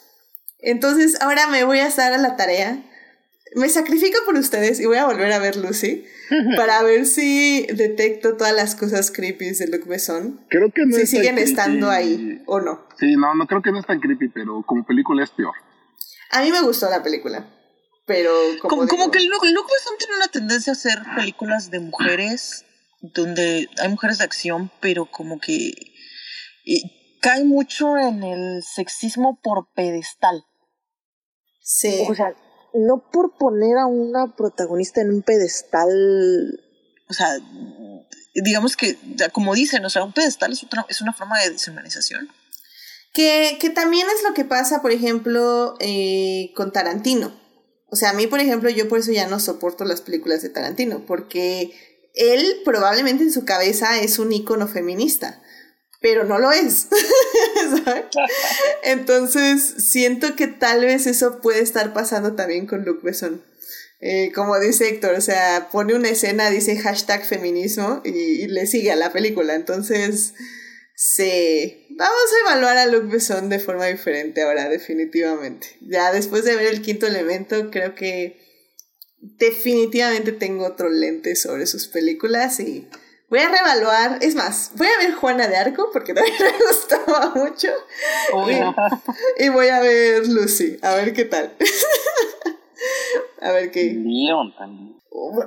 [0.60, 2.82] Entonces ahora me voy a estar a la tarea.
[3.55, 6.05] Me sacrifico por ustedes y voy a volver a ver Lucy
[6.56, 10.44] para ver si detecto todas las cosas creepy de Luc Besson.
[10.50, 11.50] Creo que no Si es tan siguen creepy.
[11.50, 12.86] estando ahí o no.
[12.98, 15.55] Sí, no, no creo que no es tan creepy, pero como película es peor.
[16.30, 17.48] A mí me gustó la película,
[18.09, 18.32] pero
[18.62, 22.64] como, Como, que Luke, Luke Besson tiene una tendencia a hacer películas de mujeres
[23.02, 25.74] donde hay mujeres de acción, pero como que
[26.64, 30.43] y cae mucho en el sexismo por pedestal.
[31.60, 32.06] Sí.
[32.09, 32.35] O sea,
[32.72, 35.90] no por poner a una protagonista en un pedestal,
[37.10, 37.28] o sea,
[38.35, 38.97] digamos que,
[39.32, 42.30] como dicen, o sea, un pedestal es, otra, es una forma de deshumanización.
[43.12, 47.47] Que, que también es lo que pasa, por ejemplo, eh, con Tarantino.
[47.90, 50.51] O sea, a mí, por ejemplo, yo por eso ya no soporto las películas de
[50.51, 51.73] Tarantino, porque
[52.15, 55.43] él probablemente en su cabeza es un ícono feminista,
[56.01, 56.89] pero no lo es.
[58.82, 63.43] Entonces, siento que tal vez eso puede estar pasando también con Luc Besson.
[64.01, 68.93] Eh, como dice Héctor, o sea, pone una escena, dice hashtag feminismo y le sigue
[68.93, 69.55] a la película.
[69.55, 70.35] Entonces,
[70.98, 75.76] sí, vamos a evaluar a Luc Besson de forma diferente ahora, definitivamente.
[75.80, 78.36] Ya después de ver el quinto elemento, creo que
[79.20, 82.88] definitivamente tengo otro lente sobre sus películas y
[83.30, 84.18] voy a reevaluar.
[84.22, 87.68] Es más, voy a ver Juana de Arco porque también me gustaba mucho.
[88.32, 88.74] No.
[89.38, 91.54] Y voy a ver Lucy, a ver qué tal.
[93.40, 93.94] a ver qué.
[93.94, 94.97] Leon también.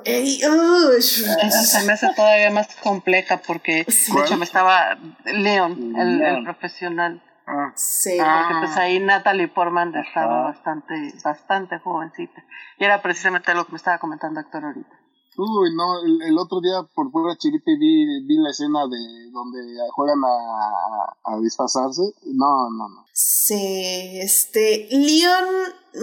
[0.05, 4.11] Ey, oh, Esa se me hace todavía más compleja porque, Sí.
[4.13, 4.97] de hecho, me estaba.
[5.25, 7.21] Leon, el, el profesional.
[7.47, 8.17] Ah, Sí.
[8.17, 10.93] Porque pues ahí Natalie Portman estaba bastante,
[11.23, 12.43] bastante jovencita.
[12.79, 14.95] Y era precisamente lo que me estaba comentando Héctor ahorita.
[15.37, 19.59] Uy, no, el, el otro día por pura chiripe vi, vi la escena de donde
[19.91, 22.01] juegan a, a, a disfrazarse.
[22.25, 23.05] No, no, no.
[23.13, 25.45] Sí, este, Leon,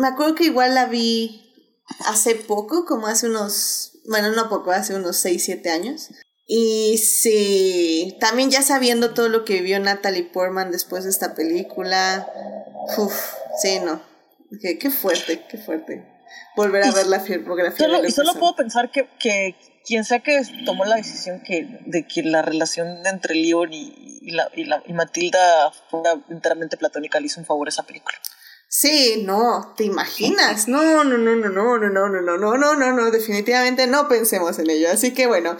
[0.00, 1.47] me acuerdo que igual la vi
[2.06, 6.10] hace poco, como hace unos, bueno, no poco, hace unos 6, 7 años.
[6.46, 12.26] Y sí, también ya sabiendo todo lo que vivió Natalie Portman después de esta película,
[12.96, 13.14] uf,
[13.60, 14.00] sí, no,
[14.62, 16.06] qué, qué fuerte, qué fuerte.
[16.56, 19.56] Volver a Y ver la filmografía Solo, de y solo puedo pensar que, que
[19.86, 24.32] quien sea que tomó la decisión que, de que la relación entre Leon y y,
[24.32, 28.16] la, y, la, y Matilda fuera enteramente platónica, le hizo un favor a esa película.
[28.70, 30.68] Sí, no, ¿te imaginas?
[30.68, 34.08] No, no, no, no, no, no, no, no, no, no, no, no, no, definitivamente no
[34.08, 34.90] pensemos en ello.
[34.90, 35.56] Así que bueno,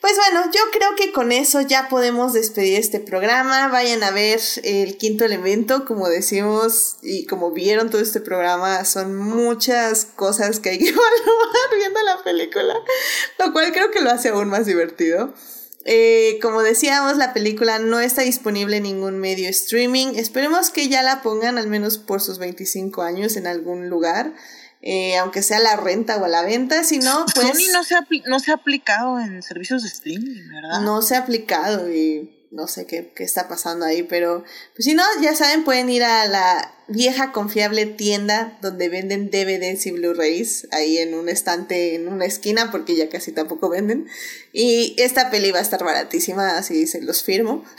[0.00, 3.68] pues bueno, yo creo que con eso ya podemos despedir este programa.
[3.68, 9.14] Vayan a ver el quinto elemento, como decimos y como vieron todo este programa, son
[9.14, 12.74] muchas cosas que hay que evaluar viendo la película,
[13.38, 15.32] lo cual creo que lo hace aún más divertido.
[15.84, 20.14] Eh, como decíamos, la película no está disponible en ningún medio streaming.
[20.16, 24.34] Esperemos que ya la pongan al menos por sus 25 años en algún lugar.
[24.80, 27.46] Eh, aunque sea la renta o a la venta, si no, pues...
[27.46, 30.80] Sony no se, ha, no se ha aplicado en servicios de streaming, ¿verdad?
[30.80, 34.92] No se ha aplicado y no sé qué, qué está pasando ahí, pero pues si
[34.92, 40.68] no, ya saben, pueden ir a la vieja confiable tienda donde venden DVDs y Blu-rays,
[40.70, 44.06] ahí en un estante, en una esquina, porque ya casi tampoco venden.
[44.52, 47.64] Y esta peli va a estar baratísima, así se los firmo.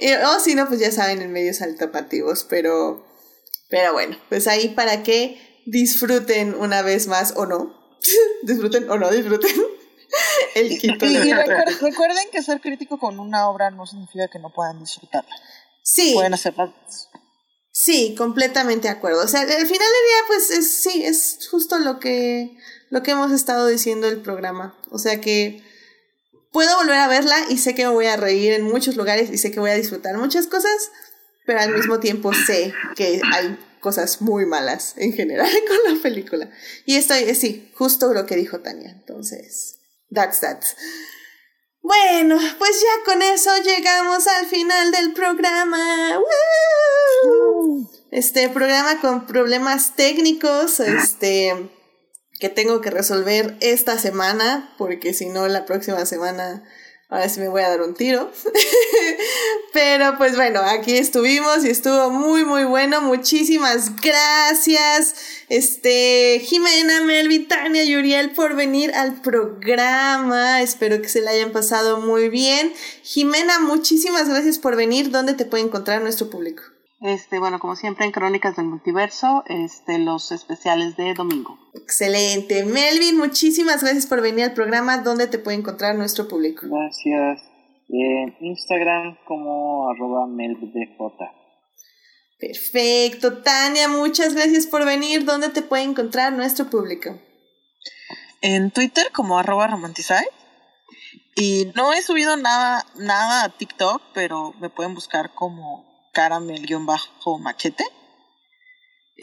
[0.00, 3.06] Este, o si no, pues ya saben, en medios alternativos, pero...
[3.70, 7.74] Pero bueno, pues ahí para que disfruten una vez más o no.
[8.42, 9.50] disfruten o no disfruten.
[10.54, 14.38] El quinto y, y recuerden, recuerden, que ser crítico con una obra no significa que
[14.38, 15.34] no puedan disfrutarla.
[15.82, 16.12] Sí.
[16.14, 16.74] Pueden hacerla.
[17.70, 19.24] Sí, completamente de acuerdo.
[19.24, 22.56] O sea, al final del día, pues es, sí, es justo lo que,
[22.90, 24.78] lo que hemos estado diciendo el programa.
[24.90, 25.62] O sea que
[26.52, 29.38] puedo volver a verla y sé que me voy a reír en muchos lugares y
[29.38, 30.90] sé que voy a disfrutar muchas cosas,
[31.46, 36.50] pero al mismo tiempo sé que hay cosas muy malas en general con la película.
[36.84, 38.90] Y esto es, sí, justo lo que dijo Tania.
[38.90, 39.78] Entonces,
[40.12, 40.62] that's that.
[41.82, 46.18] Bueno, pues ya con eso llegamos al final del programa.
[47.24, 47.90] ¡Woo!
[48.12, 51.70] Este programa con problemas técnicos, este
[52.38, 56.64] que tengo que resolver esta semana, porque si no la próxima semana
[57.12, 58.32] ahora sí me voy a dar un tiro.
[59.72, 63.02] Pero pues bueno, aquí estuvimos y estuvo muy muy bueno.
[63.02, 65.14] Muchísimas gracias.
[65.50, 70.62] Este, Jimena, Melvin, Tania y Uriel por venir al programa.
[70.62, 72.72] Espero que se la hayan pasado muy bien.
[73.02, 75.10] Jimena, muchísimas gracias por venir.
[75.10, 76.71] ¿Dónde te puede encontrar nuestro público?
[77.02, 81.58] Este, bueno, como siempre en Crónicas del Multiverso, este, los especiales de domingo.
[81.74, 82.64] Excelente.
[82.64, 84.98] Melvin, muchísimas gracias por venir al programa.
[84.98, 86.64] ¿Dónde te puede encontrar nuestro público?
[86.70, 87.42] Gracias.
[87.88, 91.42] En Instagram como arroba melvdj.
[92.38, 93.42] Perfecto.
[93.42, 95.24] Tania, muchas gracias por venir.
[95.24, 97.18] ¿Dónde te puede encontrar nuestro público?
[98.42, 100.24] En Twitter como arroba romantizai.
[101.34, 107.84] Y no he subido nada, nada a TikTok, pero me pueden buscar como caramel-machete.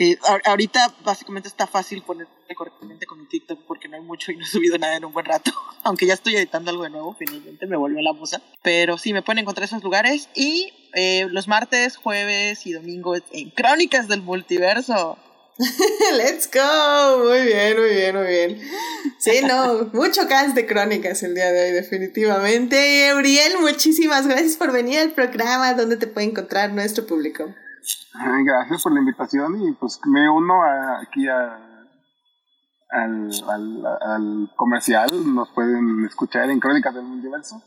[0.01, 4.37] Eh, ahorita básicamente está fácil ponerme correctamente con mi TikTok porque no hay mucho y
[4.37, 5.51] no he subido nada en un buen rato.
[5.83, 8.41] Aunque ya estoy editando algo de nuevo, finalmente me volvió la musa.
[8.61, 10.29] Pero sí, me pueden encontrar esos lugares.
[10.35, 15.17] Y eh, los martes, jueves y domingos en Crónicas del Multiverso.
[16.15, 17.25] Let's go.
[17.27, 18.61] Muy bien, muy bien, muy bien.
[19.17, 23.13] Sí, no, mucho cast de crónicas el día de hoy, definitivamente.
[23.13, 25.73] Uriel, muchísimas gracias por venir al programa.
[25.73, 27.53] ¿Dónde te puede encontrar nuestro público?
[28.45, 31.89] Gracias por la invitación y pues me uno a, aquí al,
[32.89, 35.09] al, al, comercial.
[35.35, 37.61] Nos pueden escuchar en Crónicas del Universo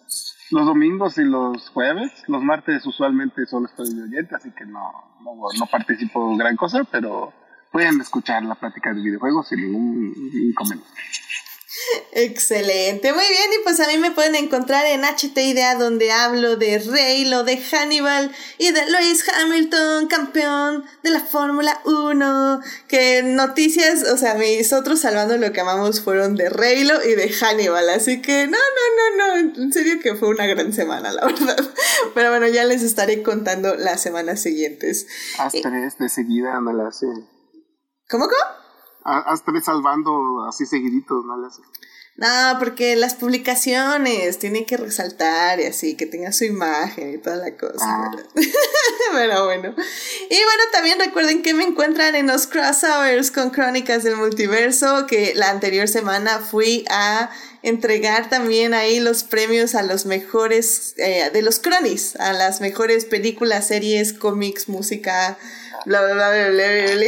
[0.50, 2.10] los domingos y los jueves.
[2.26, 6.84] Los martes usualmente solo estoy de oyente, así que no, no, no participo gran cosa,
[6.90, 7.34] pero
[7.72, 10.14] pueden escuchar la plática de videojuegos sin ningún
[10.50, 10.92] inconveniente.
[12.12, 16.56] Excelente, muy bien, y pues a mí me pueden encontrar en HT Idea donde hablo
[16.56, 24.04] de Reylo, de Hannibal y de Lewis Hamilton, campeón de la Fórmula 1, que noticias,
[24.04, 28.20] o sea, mis otros salvando lo que amamos fueron de Reylo y de Hannibal, así
[28.20, 31.56] que no, no, no, no, en serio que fue una gran semana, la verdad.
[32.14, 35.06] Pero bueno, ya les estaré contando las semanas siguientes.
[35.38, 37.06] Hasta tres de seguida me la hace.
[38.08, 38.62] ¿Cómo, cómo?
[39.04, 41.36] Haz tres salvando así seguidito, ¿no?
[42.16, 47.36] No, porque las publicaciones tienen que resaltar y así, que tenga su imagen y toda
[47.36, 47.84] la cosa.
[47.84, 48.10] Ah.
[49.12, 49.74] Pero bueno.
[50.30, 55.32] Y bueno, también recuerden que me encuentran en los crossovers con Crónicas del Multiverso, que
[55.34, 57.30] la anterior semana fui a
[57.62, 63.06] entregar también ahí los premios a los mejores, eh, de los cronis, a las mejores
[63.06, 65.38] películas, series, cómics, música,
[65.86, 67.06] bla, bla, bla, bla, bla, bla.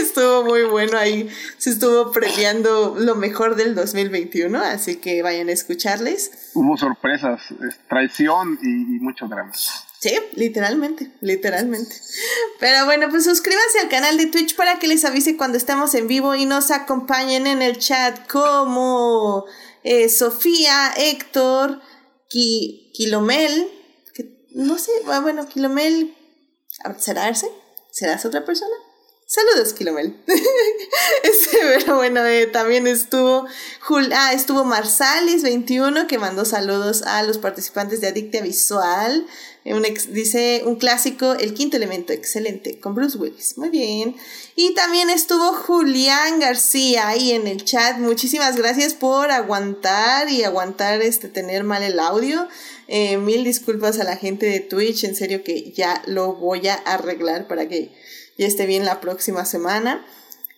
[0.00, 1.28] Estuvo muy bueno ahí.
[1.58, 6.50] Se estuvo premiando lo mejor del 2021, así que vayan a escucharles.
[6.54, 7.40] Hubo sorpresas,
[7.88, 9.52] traición y, y mucho drama.
[10.04, 11.96] Sí, literalmente, literalmente.
[12.60, 16.08] Pero bueno, pues suscríbanse al canal de Twitch para que les avise cuando estemos en
[16.08, 19.46] vivo y nos acompañen en el chat como
[19.82, 21.80] eh, Sofía, Héctor,
[22.28, 22.92] que
[24.54, 26.14] no sé, ah, bueno, Kilomel,
[26.98, 27.48] ¿será Arce?
[27.94, 28.74] ¿Serás otra persona?
[29.24, 30.16] Saludos, Kilomel.
[31.22, 33.46] este, pero bueno, eh, también estuvo,
[33.82, 39.24] Jul ah, estuvo Marsalis21, que mandó saludos a los participantes de Adictia Visual.
[39.64, 43.56] Ex, dice un clásico, El quinto elemento, excelente, con Bruce Willis.
[43.58, 44.16] Muy bien.
[44.56, 47.98] Y también estuvo Julián García ahí en el chat.
[47.98, 52.48] Muchísimas gracias por aguantar y aguantar este tener mal el audio.
[52.96, 56.74] Eh, mil disculpas a la gente de Twitch, en serio que ya lo voy a
[56.74, 57.90] arreglar para que
[58.38, 60.06] ya esté bien la próxima semana.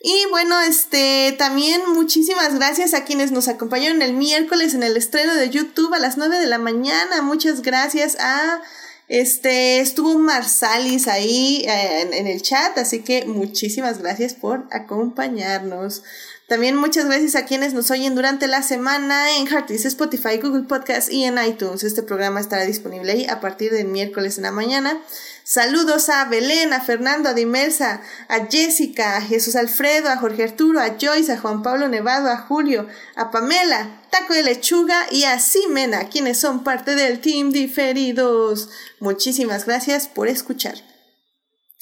[0.03, 5.35] Y bueno, este también muchísimas gracias a quienes nos acompañaron el miércoles en el estreno
[5.35, 7.23] de YouTube a las 9 de la mañana.
[7.23, 8.61] Muchas gracias a
[9.09, 16.03] este, estuvo Marsalis ahí eh, en, el chat, así que muchísimas gracias por acompañarnos.
[16.48, 21.10] También muchas gracias a quienes nos oyen durante la semana en Heartis, Spotify, Google Podcast
[21.12, 21.82] y en iTunes.
[21.82, 24.97] Este programa estará disponible ahí a partir del miércoles en la mañana.
[25.43, 30.81] Saludos a Belén, a Fernando, a Dimelsa, a Jessica, a Jesús Alfredo, a Jorge Arturo,
[30.81, 32.86] a Joyce, a Juan Pablo Nevado, a Julio,
[33.16, 38.68] a Pamela, Taco de Lechuga y a Simena, quienes son parte del Team Diferidos.
[39.01, 40.95] Muchísimas gracias por escuchar.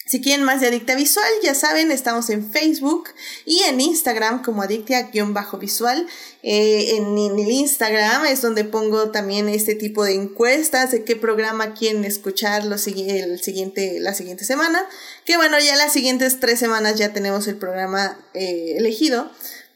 [0.07, 3.09] Si quieren más de Adicta Visual, ya saben, estamos en Facebook
[3.47, 6.07] y en Instagram como Adictia-Visual.
[6.43, 11.73] Eh, en, el Instagram es donde pongo también este tipo de encuestas de qué programa
[11.73, 14.87] quieren escuchar el siguiente, la siguiente semana.
[15.25, 19.31] Que bueno, ya las siguientes tres semanas ya tenemos el programa eh, elegido,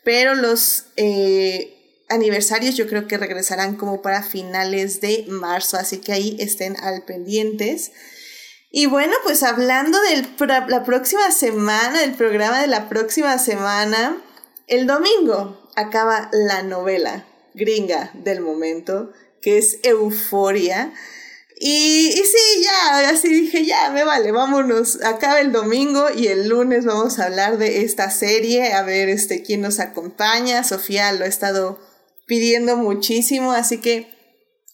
[0.04, 1.74] pero los eh,
[2.10, 7.02] aniversarios yo creo que regresarán como para finales de marzo, así que ahí estén al
[7.04, 7.92] pendientes.
[8.70, 10.26] Y bueno, pues hablando de
[10.68, 14.20] la próxima semana, del programa de la próxima semana,
[14.66, 17.24] el domingo acaba la novela
[17.54, 20.92] gringa del momento, que es Euforia.
[21.60, 25.02] Y, y sí, ya, así dije, ya, me vale, vámonos.
[25.02, 29.42] Acaba el domingo y el lunes vamos a hablar de esta serie, a ver este,
[29.42, 30.62] quién nos acompaña.
[30.62, 31.80] Sofía lo ha estado
[32.26, 34.17] pidiendo muchísimo, así que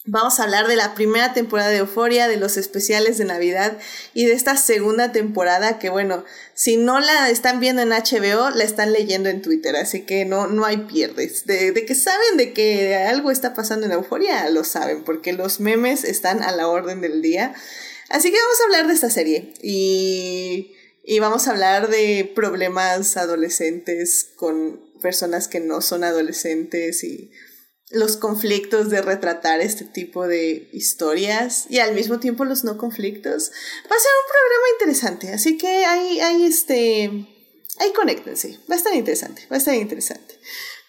[0.06, 3.78] Vamos a hablar de la primera temporada de Euforia, de los especiales de Navidad
[4.12, 8.64] y de esta segunda temporada que bueno, si no la están viendo en HBO, la
[8.64, 11.46] están leyendo en Twitter, así que no, no hay pierdes.
[11.46, 15.58] De, de que saben de que algo está pasando en Euforia, lo saben, porque los
[15.58, 17.54] memes están a la orden del día.
[18.10, 23.16] Así que vamos a hablar de esta serie y, y vamos a hablar de problemas
[23.16, 27.30] adolescentes con personas que no son adolescentes y
[27.94, 33.50] los conflictos de retratar este tipo de historias y al mismo tiempo los no conflictos.
[33.90, 37.26] Va a ser un programa interesante, así que ahí, ahí este,
[37.78, 40.38] ahí conéctense, va a estar interesante, va a estar interesante.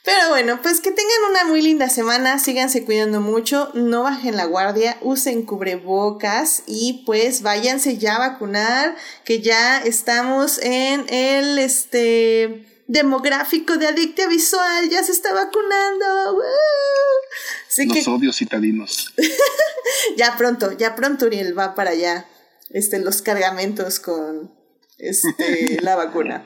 [0.06, 4.45] Pero bueno, pues que tengan una muy linda semana, síganse cuidando mucho, no bajen la
[4.45, 12.74] guardia, usen cubrebocas y pues váyanse ya a vacunar, que ya estamos en el, este,
[12.88, 16.41] demográfico de adicta visual ya se está vacunando.
[17.78, 19.14] Los odios citadinos.
[20.18, 22.26] ya pronto, ya pronto Uriel va para allá.
[22.70, 24.52] Este, los cargamentos con
[24.98, 26.44] este, la vacuna.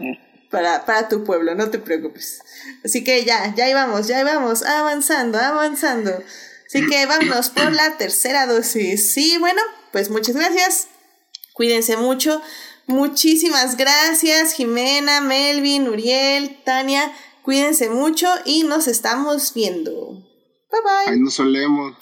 [0.49, 2.41] Para, para tu pueblo, no te preocupes.
[2.83, 6.23] Así que ya, ya íbamos, ya íbamos, avanzando, avanzando.
[6.65, 9.11] Así que vámonos por la tercera dosis.
[9.11, 9.61] Sí, bueno,
[9.91, 10.87] pues muchas gracias.
[11.53, 12.41] Cuídense mucho.
[12.89, 17.11] Muchísimas gracias, Jimena, Melvin, Uriel, Tania.
[17.43, 20.13] Cuídense mucho y nos estamos viendo.
[20.71, 21.13] Bye bye.
[21.13, 21.95] Ahí nos solemos.